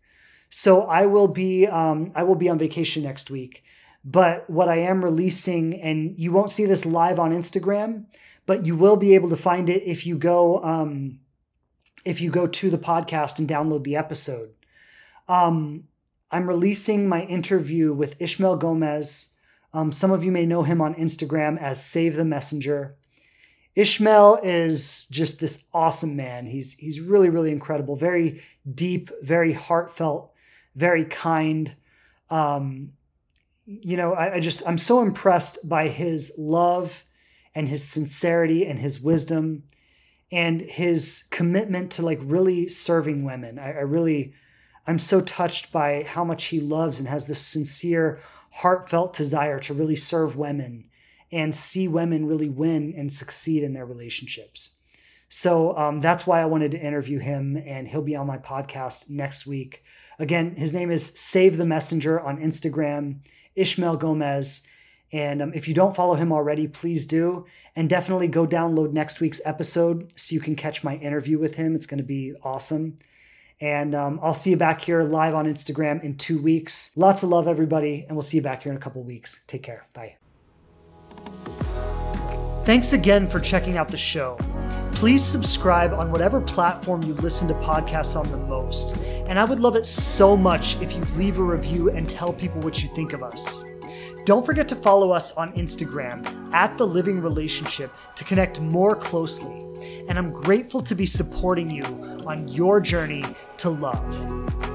[0.57, 3.65] So I will be um, I will be on vacation next week.
[4.06, 8.06] But what I am releasing, and you won't see this live on Instagram,
[8.45, 11.19] but you will be able to find it if you go um,
[12.06, 14.52] if you go to the podcast and download the episode.
[15.27, 15.90] Um,
[16.32, 19.34] I'm releasing my interview with Ishmael Gomez.
[19.73, 22.95] Um, some of you may know him on Instagram as Save the Messenger.
[23.76, 26.45] Ishmael is just this awesome man.
[26.45, 28.41] He's he's really really incredible, very
[28.73, 30.32] deep, very heartfelt
[30.76, 31.76] very kind.
[32.30, 32.91] Um,
[33.65, 37.06] you know, I, I just, I'm so impressed by his love
[37.53, 39.64] and his sincerity and his wisdom
[40.31, 43.57] and his commitment to like really serving women.
[43.57, 44.34] I, I really,
[44.85, 48.19] I'm so touched by how much he loves and has this sincere,
[48.52, 50.89] heartfelt desire to really serve women
[51.31, 54.72] and see women really win and succeed in their relationships.
[55.27, 59.10] So um, that's why I wanted to interview him, and he'll be on my podcast
[59.10, 59.84] next week.
[60.20, 63.20] Again, his name is Save the Messenger on Instagram,
[63.56, 64.66] Ishmael Gomez.
[65.12, 67.46] And um, if you don't follow him already, please do.
[67.76, 71.76] And definitely go download next week's episode so you can catch my interview with him.
[71.76, 72.98] It's going to be awesome.
[73.62, 76.92] And um, I'll see you back here live on Instagram in two weeks.
[76.96, 78.06] Lots of love, everybody.
[78.08, 79.44] And we'll see you back here in a couple weeks.
[79.48, 79.88] Take care.
[79.94, 80.18] Bye.
[82.64, 84.38] Thanks again for checking out the show.
[84.96, 88.96] Please subscribe on whatever platform you listen to podcasts on the most.
[89.28, 92.62] And I would love it so much if you leave a review and tell people
[92.62, 93.62] what you think of us.
[94.24, 99.62] Don't forget to follow us on Instagram at The Living Relationship to connect more closely.
[100.08, 101.84] And I'm grateful to be supporting you
[102.26, 103.26] on your journey
[103.58, 104.74] to love.